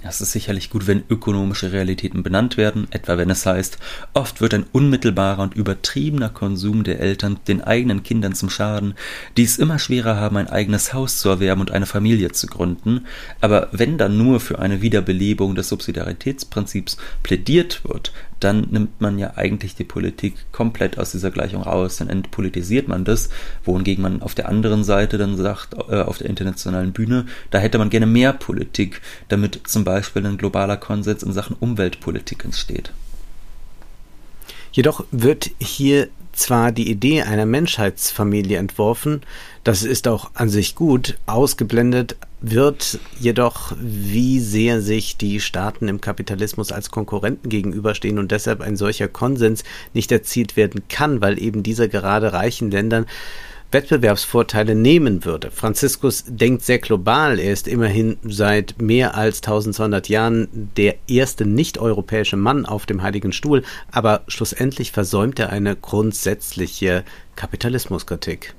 Es 0.04 0.20
ist 0.20 0.32
sicherlich 0.32 0.72
gut, 0.72 0.88
wenn 0.88 1.04
ökonomische 1.10 1.72
Realitäten 1.72 2.24
benannt 2.24 2.58
werden, 2.58 2.88
etwa 2.90 3.18
wenn 3.18 3.30
es 3.30 3.46
heißt, 3.46 3.78
oft 4.16 4.42
wird 4.42 4.56
ein 4.56 4.66
unmittelbarer 4.72 5.44
und 5.44 5.54
übertriebener 5.54 6.30
Konsum 6.30 6.84
der 6.84 7.00
Eltern 7.00 7.40
den 7.48 7.62
eigenen 7.62 8.02
Kindern 8.02 8.34
zum 8.34 8.50
Schaden, 8.50 8.96
die 9.38 9.44
es 9.44 9.60
immer 9.60 9.78
schwerer 9.78 10.16
haben, 10.16 10.38
ein 10.38 10.50
eigenes 10.50 10.94
Haus 10.94 11.20
zu 11.20 11.30
erwerben 11.30 11.62
und 11.62 11.70
eine 11.70 11.86
Familie 11.86 12.32
zu 12.32 12.48
gründen, 12.48 13.06
aber 13.42 13.70
wenn 13.72 14.00
dann 14.00 14.18
nur 14.18 14.40
für 14.40 14.58
eine 14.58 14.82
Wiederbelebung 14.82 15.54
des 15.54 15.70
Subsidiaritätsprinzips 15.70 16.98
plädiert 17.22 17.82
wird, 17.84 18.12
dann 18.44 18.68
nimmt 18.72 19.00
man 19.02 19.18
ja 19.18 19.38
eigentlich 19.38 19.76
die 19.76 19.84
Politik 19.84 20.36
komplett 20.52 20.98
aus 21.00 21.12
dieser 21.12 21.32
Gleichung 21.32 21.64
raus, 21.64 21.98
dann 21.98 22.10
entpolitisiert 22.10 22.88
man 22.88 23.06
das, 23.06 23.30
wohingegen 23.64 24.02
man 24.02 24.22
auf 24.22 24.36
der 24.36 24.50
anderen 24.50 24.84
Seite 24.84 25.18
dann 25.18 25.38
sagt, 25.38 25.76
äh, 25.90 26.02
auf 26.02 26.18
der 26.18 26.30
internationalen 26.30 26.92
Bühne, 26.92 27.26
da 27.50 27.60
hätte 27.60 27.78
man 27.78 27.90
gerne 27.90 28.06
mehr 28.06 28.34
Politik, 28.34 29.02
damit 29.30 29.62
zum 29.66 29.84
Beispiel 29.84 30.26
ein 30.26 30.38
globaler 30.38 30.78
Konsens 30.78 31.24
in 31.24 31.34
Sachen 31.34 31.56
Umweltpolitik 31.60 32.44
entsteht. 32.44 32.92
Jedoch 34.72 35.06
wird 35.12 35.52
hier 35.60 36.10
zwar 36.34 36.72
die 36.72 36.90
Idee 36.90 37.24
einer 37.24 37.46
Menschheitsfamilie 37.46 38.58
entworfen, 38.58 39.22
das 39.64 39.84
ist 39.84 40.08
auch 40.08 40.32
an 40.34 40.50
sich 40.50 40.76
gut, 40.76 41.18
ausgeblendet 41.26 42.16
wird 42.40 43.00
jedoch, 43.20 43.74
wie 43.80 44.40
sehr 44.40 44.82
sich 44.82 45.18
die 45.18 45.40
Staaten 45.40 45.88
im 45.88 46.02
Kapitalismus 46.02 46.72
als 46.72 46.90
Konkurrenten 46.90 47.50
gegenüberstehen 47.50 48.18
und 48.18 48.32
deshalb 48.32 48.62
ein 48.62 48.78
solcher 48.78 49.08
Konsens 49.08 49.64
nicht 49.94 50.12
erzielt 50.12 50.56
werden 50.58 50.82
kann, 50.90 51.22
weil 51.22 51.42
eben 51.42 51.62
dieser 51.62 51.88
gerade 51.88 52.34
reichen 52.34 52.72
Ländern 52.72 53.06
Wettbewerbsvorteile 53.72 54.76
nehmen 54.76 55.26
würde. 55.26 55.50
Franziskus 55.52 56.26
denkt 56.28 56.64
sehr 56.64 56.80
global. 56.80 57.40
Er 57.40 57.54
ist 57.54 57.68
immerhin 57.68 58.18
seit 58.24 58.82
mehr 58.82 59.16
als 59.16 59.38
1200 59.40 60.10
Jahren 60.10 60.48
der 60.76 60.96
erste 61.08 61.46
nicht-europäische 61.46 62.38
Mann 62.38 62.66
auf 62.66 62.86
dem 62.86 63.02
Heiligen 63.02 63.32
Stuhl, 63.32 63.64
aber 63.92 64.24
schlussendlich 64.28 64.92
versäumt 64.92 65.40
er 65.40 65.52
eine 65.52 65.76
grundsätzliche 65.76 67.04
Kapitalismuskritik 67.36 68.54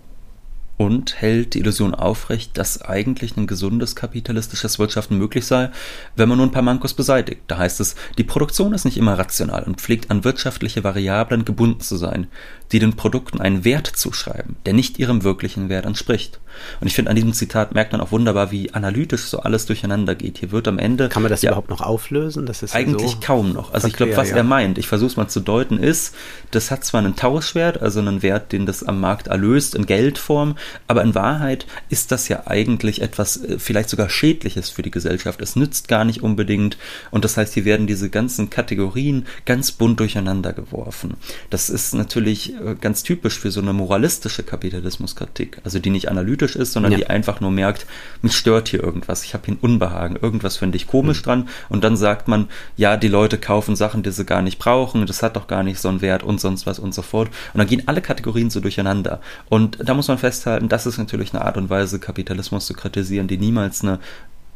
und 0.77 1.21
hält 1.21 1.55
die 1.55 1.61
Illusion 1.61 1.95
aufrecht, 1.95 2.59
dass 2.59 2.83
eigentlich 2.83 3.37
ein 3.37 3.47
gesundes 3.47 3.95
kapitalistisches 3.95 4.79
Wirtschaften 4.79 5.19
möglich 5.19 5.47
sei, 5.47 5.71
wenn 6.17 6.29
man 6.29 6.39
nur 6.39 6.47
ein 6.47 6.53
paar 6.53 6.63
Mankos 6.63 6.95
beseitigt. 6.95 7.43
Da 7.47 7.59
heißt 7.59 7.81
es, 7.81 7.95
die 8.19 8.25
Produktion 8.25 8.73
ist 8.73 8.85
nicht 8.85 8.97
immer 8.97 9.19
rational 9.19 9.63
und 9.65 9.81
pflegt 9.81 10.11
an 10.11 10.25
wirtschaftliche 10.25 10.83
Variablen 10.83 11.45
gebunden 11.45 11.81
zu 11.81 11.97
sein, 11.97 12.27
die 12.73 12.79
den 12.79 12.97
Produkten 12.97 13.41
einen 13.41 13.65
Wert 13.65 13.87
zuschreiben, 13.87 14.57
der 14.65 14.73
nicht 14.73 14.99
ihrem 14.99 15.25
wirklichen 15.25 15.69
Wert 15.69 15.85
entspricht. 15.85 16.41
Und 16.81 16.87
ich 16.87 16.95
finde, 16.95 17.11
an 17.11 17.17
diesem 17.17 17.35
Zitat 17.35 17.75
merkt 17.75 17.93
man 17.93 18.01
auch 18.01 18.13
wunderbar, 18.13 18.51
wie 18.51 18.73
analytisch 18.73 19.25
so 19.25 19.41
alles 19.41 19.67
durcheinander 19.67 20.15
geht. 20.15 20.39
Hier 20.39 20.53
wird 20.53 20.69
am 20.69 20.79
Ende. 20.79 21.09
Kann 21.09 21.23
man 21.23 21.31
das 21.31 21.43
ja, 21.43 21.51
überhaupt 21.51 21.71
noch 21.71 21.83
auflösen? 21.83 22.47
Das 22.47 22.63
ist 22.63 22.75
eigentlich 22.75 23.13
so 23.13 23.19
kaum 23.23 23.53
noch. 23.53 23.73
Also, 23.73 23.89
ich 23.89 23.95
glaube, 23.95 24.17
was 24.17 24.31
ja. 24.31 24.37
er 24.37 24.45
meint, 24.45 24.79
ich 24.79 24.89
versuche 24.89 25.11
es 25.11 25.17
mal 25.17 25.29
zu 25.29 25.41
deuten, 25.41 25.79
ist, 25.79 26.15
das 26.51 26.71
hat 26.71 26.85
zwar 26.85 27.01
einen 27.01 27.17
Tauschwert, 27.17 27.81
also 27.81 28.01
einen 28.01 28.23
Wert, 28.23 28.53
den 28.53 28.65
das 28.67 28.83
am 28.83 29.01
Markt 29.01 29.29
erlöst 29.29 29.75
in 29.75 29.87
Geldform, 29.87 30.57
aber 30.87 31.03
in 31.03 31.15
Wahrheit 31.15 31.67
ist 31.89 32.13
das 32.13 32.29
ja 32.29 32.47
eigentlich 32.47 33.03
etwas 33.03 33.37
äh, 33.43 33.59
vielleicht 33.59 33.89
sogar 33.89 34.09
Schädliches 34.09 34.71
für 34.71 34.83
die 34.83 34.91
Gesellschaft. 34.91 35.41
Es 35.41 35.57
nützt 35.57 35.89
gar 35.89 36.05
nicht 36.05 36.23
unbedingt. 36.23 36.77
Und 37.11 37.25
das 37.25 37.37
heißt, 37.37 37.55
hier 37.55 37.65
werden 37.65 37.87
diese 37.87 38.11
ganzen 38.11 38.51
Kategorien 38.51 39.27
ganz 39.45 39.73
bunt 39.73 40.01
durcheinander 40.01 40.53
geworfen. 40.53 41.15
Das 41.51 41.71
ist 41.71 41.95
natürlich 41.95 42.55
äh, 42.55 42.75
ganz 42.81 43.03
typisch 43.03 43.39
für 43.39 43.51
so 43.51 43.61
eine 43.61 43.73
moralistische 43.73 44.43
Kapitalismuskritik, 44.43 45.59
also 45.65 45.79
die 45.79 45.91
nicht 45.91 46.09
analytisch 46.09 46.57
ist, 46.57 46.73
sondern 46.73 46.93
ja. 46.93 46.99
die 46.99 47.07
einfach 47.07 47.41
nur 47.41 47.51
merkt, 47.51 47.87
mich 48.23 48.37
stört 48.37 48.69
hier 48.69 48.83
irgendwas, 48.83 49.25
ich 49.25 49.35
habe 49.35 49.47
hier 49.47 49.55
ein 49.55 49.59
Unbehagen, 49.61 50.17
irgendwas 50.21 50.57
finde 50.57 50.77
ich 50.77 50.87
komisch 50.87 51.21
mhm. 51.21 51.25
dran 51.25 51.49
und 51.69 51.85
dann 51.85 51.97
sagt 51.97 52.29
man, 52.29 52.49
ja, 52.77 52.97
die 52.97 53.09
Leute 53.09 53.39
kaufen 53.39 53.77
Sachen, 53.77 54.03
die 54.03 54.11
sie 54.11 54.25
gar 54.25 54.43
nicht 54.43 54.59
brauchen, 54.59 55.07
das 55.07 55.23
hat 55.23 55.37
doch 55.37 55.47
gar 55.47 55.63
nicht 55.63 55.81
so 55.81 55.89
einen 55.89 56.01
Wert 56.01 56.23
und 56.23 56.41
sonst 56.41 56.67
was 56.67 56.79
und 56.79 56.95
so 56.95 57.03
fort. 57.03 57.29
Und 57.53 57.59
dann 57.59 57.67
gehen 57.67 57.83
alle 57.87 58.03
Kategorien 58.03 58.51
so 58.51 58.61
durcheinander. 58.61 59.21
Und 59.49 59.79
da 59.83 59.95
muss 59.95 60.09
man 60.09 60.19
festhalten, 60.19 60.52
das 60.61 60.87
ist 60.87 60.99
natürlich 60.99 61.35
eine 61.35 61.45
Art 61.45 61.57
und 61.57 61.71
Weise, 61.71 61.99
Kapitalismus 61.99 62.67
zu 62.67 62.75
kritisieren, 62.75 63.29
die 63.29 63.39
niemals 63.39 63.83
eine 63.83 63.99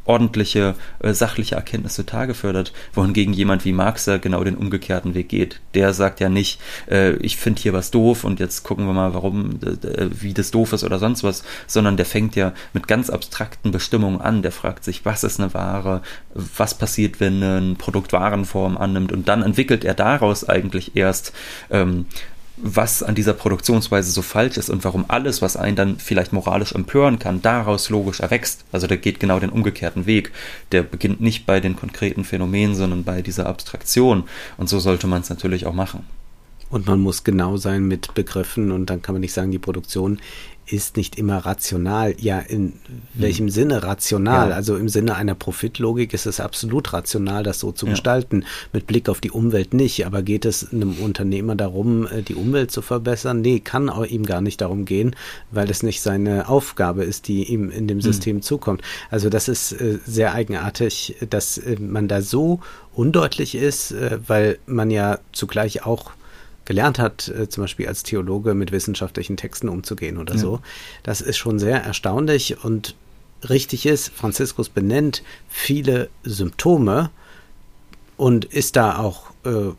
ordentliche, 0.06 0.74
äh, 1.00 1.12
sachliche 1.12 1.56
Erkenntnis 1.56 1.94
zutage 1.94 2.34
fördert, 2.34 2.72
wohingegen 2.94 3.34
jemand 3.34 3.64
wie 3.64 3.72
Marx 3.72 4.06
ja 4.06 4.16
genau 4.18 4.42
den 4.44 4.56
umgekehrten 4.56 5.14
Weg 5.14 5.28
geht. 5.28 5.60
Der 5.74 5.92
sagt 5.92 6.20
ja 6.20 6.28
nicht, 6.28 6.60
äh, 6.90 7.16
ich 7.16 7.36
finde 7.36 7.60
hier 7.60 7.72
was 7.72 7.90
doof 7.90 8.24
und 8.24 8.40
jetzt 8.40 8.62
gucken 8.62 8.86
wir 8.86 8.92
mal, 8.92 9.14
warum, 9.14 9.58
äh, 9.62 10.08
wie 10.10 10.32
das 10.32 10.50
doof 10.50 10.72
ist 10.72 10.84
oder 10.84 10.98
sonst 10.98 11.24
was, 11.24 11.42
sondern 11.66 11.96
der 11.96 12.06
fängt 12.06 12.36
ja 12.36 12.52
mit 12.72 12.88
ganz 12.88 13.10
abstrakten 13.10 13.72
Bestimmungen 13.72 14.20
an. 14.20 14.42
Der 14.42 14.52
fragt 14.52 14.84
sich, 14.84 15.04
was 15.04 15.24
ist 15.24 15.40
eine 15.40 15.52
Ware, 15.54 16.02
was 16.34 16.74
passiert, 16.74 17.20
wenn 17.20 17.42
ein 17.42 17.76
Produkt 17.76 18.12
Warenform 18.12 18.78
annimmt 18.78 19.12
und 19.12 19.28
dann 19.28 19.42
entwickelt 19.42 19.84
er 19.84 19.94
daraus 19.94 20.48
eigentlich 20.48 20.96
erst 20.96 21.32
ähm, 21.70 22.06
was 22.56 23.02
an 23.02 23.14
dieser 23.14 23.34
Produktionsweise 23.34 24.10
so 24.10 24.22
falsch 24.22 24.56
ist 24.56 24.70
und 24.70 24.82
warum 24.84 25.04
alles, 25.08 25.42
was 25.42 25.56
einen 25.56 25.76
dann 25.76 25.98
vielleicht 25.98 26.32
moralisch 26.32 26.72
empören 26.72 27.18
kann, 27.18 27.42
daraus 27.42 27.90
logisch 27.90 28.20
erwächst. 28.20 28.64
Also 28.72 28.86
der 28.86 28.96
geht 28.96 29.20
genau 29.20 29.38
den 29.38 29.50
umgekehrten 29.50 30.06
Weg. 30.06 30.32
Der 30.72 30.82
beginnt 30.82 31.20
nicht 31.20 31.44
bei 31.44 31.60
den 31.60 31.76
konkreten 31.76 32.24
Phänomenen, 32.24 32.74
sondern 32.74 33.04
bei 33.04 33.20
dieser 33.20 33.46
Abstraktion. 33.46 34.24
Und 34.56 34.68
so 34.68 34.78
sollte 34.78 35.06
man 35.06 35.20
es 35.20 35.30
natürlich 35.30 35.66
auch 35.66 35.74
machen. 35.74 36.04
Und 36.68 36.86
man 36.86 37.00
muss 37.00 37.22
genau 37.22 37.58
sein 37.58 37.86
mit 37.86 38.14
Begriffen 38.14 38.72
und 38.72 38.90
dann 38.90 39.00
kann 39.00 39.14
man 39.14 39.20
nicht 39.20 39.32
sagen, 39.32 39.52
die 39.52 39.58
Produktion 39.58 40.18
ist 40.66 40.96
nicht 40.96 41.16
immer 41.16 41.38
rational. 41.38 42.14
Ja, 42.18 42.40
in 42.40 42.74
welchem 43.14 43.46
hm. 43.46 43.50
Sinne 43.50 43.82
rational? 43.82 44.50
Ja. 44.50 44.56
Also 44.56 44.76
im 44.76 44.88
Sinne 44.88 45.14
einer 45.14 45.34
Profitlogik 45.34 46.12
ist 46.12 46.26
es 46.26 46.40
absolut 46.40 46.92
rational, 46.92 47.44
das 47.44 47.60
so 47.60 47.72
zu 47.72 47.86
ja. 47.86 47.92
gestalten. 47.92 48.44
Mit 48.72 48.86
Blick 48.86 49.08
auf 49.08 49.20
die 49.20 49.30
Umwelt 49.30 49.74
nicht. 49.74 50.06
Aber 50.06 50.22
geht 50.22 50.44
es 50.44 50.72
einem 50.72 50.94
Unternehmer 50.94 51.54
darum, 51.54 52.06
äh, 52.06 52.22
die 52.22 52.34
Umwelt 52.34 52.70
zu 52.70 52.82
verbessern? 52.82 53.40
Nee, 53.40 53.60
kann 53.60 53.88
auch 53.88 54.04
ihm 54.04 54.26
gar 54.26 54.40
nicht 54.40 54.60
darum 54.60 54.84
gehen, 54.84 55.14
weil 55.50 55.70
es 55.70 55.82
nicht 55.82 56.00
seine 56.00 56.48
Aufgabe 56.48 57.04
ist, 57.04 57.28
die 57.28 57.44
ihm 57.44 57.70
in 57.70 57.86
dem 57.86 57.98
hm. 57.98 58.02
System 58.02 58.36
mhm. 58.36 58.42
zukommt. 58.42 58.82
Also 59.10 59.28
das 59.28 59.48
ist 59.48 59.72
äh, 59.72 59.98
sehr 60.04 60.34
eigenartig, 60.34 61.16
dass 61.30 61.58
äh, 61.58 61.76
man 61.78 62.08
da 62.08 62.22
so 62.22 62.60
undeutlich 62.92 63.54
ist, 63.54 63.94
weil 64.26 64.58
man 64.64 64.90
ja 64.90 65.18
zugleich 65.32 65.84
auch 65.84 66.12
gelernt 66.66 66.98
hat, 66.98 67.28
äh, 67.28 67.48
zum 67.48 67.64
Beispiel 67.64 67.88
als 67.88 68.02
Theologe 68.02 68.52
mit 68.52 68.72
wissenschaftlichen 68.72 69.38
Texten 69.38 69.70
umzugehen 69.70 70.18
oder 70.18 70.34
ja. 70.34 70.40
so. 70.40 70.60
Das 71.02 71.22
ist 71.22 71.38
schon 71.38 71.58
sehr 71.58 71.82
erstaunlich 71.82 72.62
und 72.62 72.94
richtig 73.48 73.86
ist, 73.86 74.10
Franziskus 74.10 74.68
benennt 74.68 75.22
viele 75.48 76.10
Symptome 76.24 77.10
und 78.18 78.44
ist 78.44 78.76
da 78.76 78.98
auch 78.98 79.30
äh, 79.44 79.72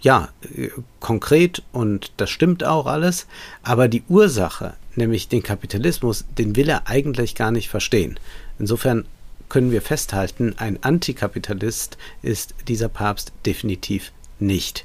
ja 0.00 0.28
äh, 0.54 0.68
konkret 1.00 1.62
und 1.72 2.12
das 2.18 2.30
stimmt 2.30 2.62
auch 2.62 2.86
alles, 2.86 3.26
aber 3.62 3.88
die 3.88 4.04
Ursache, 4.08 4.74
nämlich 4.94 5.28
den 5.28 5.42
Kapitalismus, 5.42 6.24
den 6.38 6.54
will 6.56 6.68
er 6.68 6.86
eigentlich 6.86 7.34
gar 7.34 7.50
nicht 7.50 7.68
verstehen. 7.68 8.20
Insofern 8.58 9.06
können 9.48 9.70
wir 9.70 9.82
festhalten, 9.82 10.54
ein 10.58 10.82
Antikapitalist 10.82 11.96
ist 12.22 12.54
dieser 12.68 12.88
Papst 12.88 13.32
definitiv 13.46 14.12
nicht. 14.38 14.84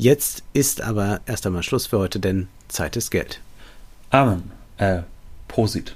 Jetzt 0.00 0.44
ist 0.54 0.80
aber 0.80 1.20
erst 1.26 1.44
einmal 1.44 1.62
Schluss 1.62 1.88
für 1.88 1.98
heute, 1.98 2.20
denn 2.20 2.48
Zeit 2.68 2.96
ist 2.96 3.10
Geld. 3.10 3.42
Amen. 4.08 4.50
Äh, 4.78 5.02
Prosit. 5.46 5.94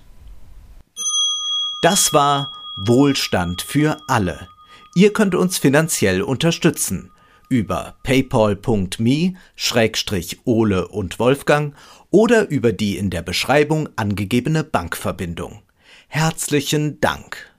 Das 1.80 2.12
war 2.12 2.52
Wohlstand 2.76 3.62
für 3.62 3.96
alle. 4.06 4.46
Ihr 4.94 5.14
könnt 5.14 5.34
uns 5.34 5.56
finanziell 5.56 6.20
unterstützen 6.20 7.12
über 7.48 7.94
paypal.me 8.02 9.36
Schrägstrich 9.56 10.40
Ole 10.44 10.86
und 10.88 11.18
Wolfgang 11.18 11.74
oder 12.10 12.50
über 12.50 12.74
die 12.74 12.98
in 12.98 13.08
der 13.08 13.22
Beschreibung 13.22 13.88
angegebene 13.96 14.64
Bankverbindung. 14.64 15.62
Herzlichen 16.08 17.00
Dank. 17.00 17.53